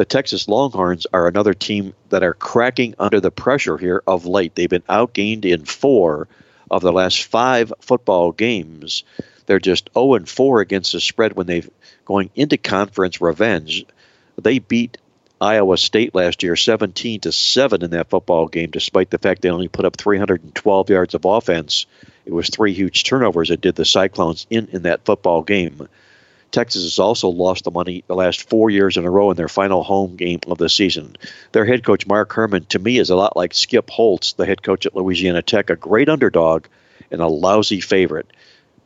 The 0.01 0.07
Texas 0.07 0.49
Longhorns 0.49 1.07
are 1.13 1.29
another 1.29 1.53
team 1.53 1.93
that 2.09 2.23
are 2.23 2.33
cracking 2.33 2.95
under 2.99 3.21
the 3.21 3.31
pressure 3.31 3.77
here 3.77 4.03
of 4.07 4.25
late. 4.25 4.55
They've 4.55 4.67
been 4.67 4.81
outgained 4.89 5.45
in 5.45 5.67
four 5.67 6.27
of 6.71 6.81
the 6.81 6.91
last 6.91 7.25
five 7.25 7.71
football 7.83 8.33
games. 8.33 9.05
They're 9.45 9.59
just 9.59 9.91
0 9.93 10.15
and 10.15 10.27
4 10.27 10.63
against 10.63 10.93
the 10.93 11.01
spread 11.01 11.35
when 11.35 11.47
they've 11.47 11.69
going 12.07 12.31
into 12.35 12.57
conference 12.57 13.21
revenge. 13.21 13.85
They 14.41 14.59
beat 14.59 14.97
Iowa 15.39 15.77
State 15.77 16.15
last 16.15 16.43
year 16.43 16.57
17 16.57 17.21
to 17.21 17.31
7 17.31 17.85
in 17.85 17.91
that 17.91 18.09
football 18.09 18.49
game 18.49 18.71
despite 18.71 19.11
the 19.11 19.19
fact 19.19 19.43
they 19.43 19.51
only 19.51 19.69
put 19.69 19.85
up 19.85 19.99
312 19.99 20.89
yards 20.89 21.15
of 21.15 21.27
offense. 21.27 21.85
It 22.25 22.33
was 22.33 22.49
three 22.49 22.73
huge 22.73 23.05
turnovers 23.05 23.51
that 23.51 23.61
did 23.61 23.75
the 23.75 23.85
Cyclones 23.85 24.47
in 24.49 24.69
in 24.69 24.85
that 24.85 25.05
football 25.05 25.43
game. 25.43 25.89
Texas 26.51 26.83
has 26.83 26.99
also 26.99 27.29
lost 27.29 27.65
the 27.65 27.71
money 27.71 28.05
the 28.07 28.15
last 28.15 28.49
four 28.49 28.71
years 28.71 28.97
in 28.97 29.05
a 29.05 29.11
row 29.11 29.31
in 29.31 29.37
their 29.37 29.49
final 29.49 29.83
home 29.83 30.17
game 30.17 30.41
of 30.47 30.59
the 30.59 30.69
season. 30.69 31.17
Their 31.53 31.65
head 31.65 31.85
coach, 31.85 32.07
Mark 32.07 32.33
Herman, 32.33 32.65
to 32.67 32.79
me 32.79 32.99
is 32.99 33.11
a 33.11 33.17
lot 33.17 33.37
like 33.37 33.55
Skip 33.55 33.91
Holtz, 33.91 34.33
the 34.33 34.47
head 34.47 34.63
coach 34.63 34.87
at 34.87 34.97
Louisiana 34.97 35.43
Tech, 35.43 35.71
a 35.71 35.77
great 35.77 36.09
underdog 36.09 36.67
and 37.11 37.21
a 37.21 37.29
lousy 37.29 37.81
favorite. 37.81 38.33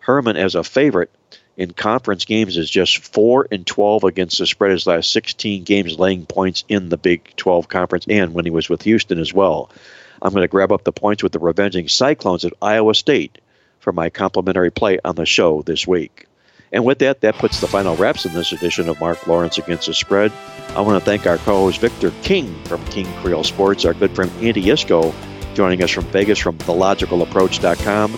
Herman, 0.00 0.36
as 0.36 0.54
a 0.54 0.62
favorite 0.62 1.10
in 1.56 1.72
conference 1.72 2.24
games, 2.24 2.56
is 2.56 2.68
just 2.68 2.98
4 2.98 3.48
and 3.50 3.66
12 3.66 4.04
against 4.04 4.38
the 4.38 4.46
spread 4.46 4.72
his 4.72 4.86
last 4.86 5.10
16 5.12 5.64
games, 5.64 5.98
laying 5.98 6.26
points 6.26 6.64
in 6.68 6.90
the 6.90 6.98
Big 6.98 7.34
12 7.36 7.68
conference 7.68 8.06
and 8.08 8.34
when 8.34 8.44
he 8.44 8.50
was 8.50 8.68
with 8.68 8.82
Houston 8.82 9.18
as 9.18 9.32
well. 9.32 9.70
I'm 10.20 10.32
going 10.32 10.42
to 10.42 10.48
grab 10.48 10.72
up 10.72 10.84
the 10.84 10.92
points 10.92 11.22
with 11.22 11.32
the 11.32 11.38
Revenging 11.38 11.88
Cyclones 11.88 12.44
at 12.44 12.52
Iowa 12.60 12.94
State 12.94 13.38
for 13.80 13.92
my 13.92 14.10
complimentary 14.10 14.70
play 14.70 14.98
on 15.04 15.16
the 15.16 15.26
show 15.26 15.62
this 15.62 15.86
week. 15.86 16.26
And 16.74 16.84
with 16.84 16.98
that, 16.98 17.22
that 17.22 17.36
puts 17.36 17.60
the 17.60 17.68
final 17.68 17.96
wraps 17.96 18.26
in 18.26 18.34
this 18.34 18.52
edition 18.52 18.88
of 18.88 19.00
Mark 19.00 19.26
Lawrence 19.26 19.56
Against 19.56 19.86
the 19.86 19.94
Spread. 19.94 20.32
I 20.70 20.80
want 20.82 20.98
to 20.98 21.04
thank 21.04 21.26
our 21.26 21.38
co 21.38 21.60
host 21.60 21.80
Victor 21.80 22.12
King 22.22 22.52
from 22.64 22.84
King 22.86 23.06
Creole 23.22 23.44
Sports, 23.44 23.86
our 23.86 23.94
good 23.94 24.14
friend 24.14 24.30
Andy 24.42 24.64
Iskoe 24.64 25.14
joining 25.54 25.82
us 25.82 25.90
from 25.90 26.04
Vegas 26.06 26.38
from 26.38 26.58
TheLogicalApproach.com. 26.58 28.14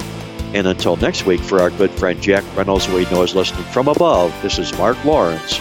And 0.54 0.66
until 0.66 0.96
next 0.96 1.26
week, 1.26 1.40
for 1.40 1.61
our 1.61 1.70
good 1.70 1.90
friend 1.90 2.20
Jack 2.20 2.44
Reynolds, 2.57 2.86
who 2.86 2.96
we 2.96 3.04
know 3.04 3.22
is 3.22 3.34
listening 3.34 3.64
from 3.64 3.88
above, 3.88 4.34
this 4.42 4.59
is 4.59 4.76
Mark 4.78 5.02
Lawrence, 5.04 5.61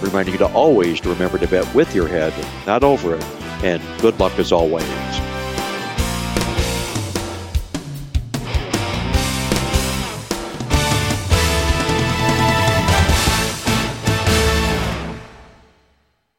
reminding 0.00 0.34
you 0.34 0.38
to 0.38 0.52
always 0.52 1.04
remember 1.04 1.38
to 1.38 1.48
bet 1.48 1.74
with 1.74 1.94
your 1.94 2.06
head, 2.06 2.32
not 2.66 2.84
over 2.84 3.16
it. 3.16 3.24
And 3.64 3.82
good 4.00 4.18
luck 4.20 4.38
as 4.38 4.52
always. 4.52 4.86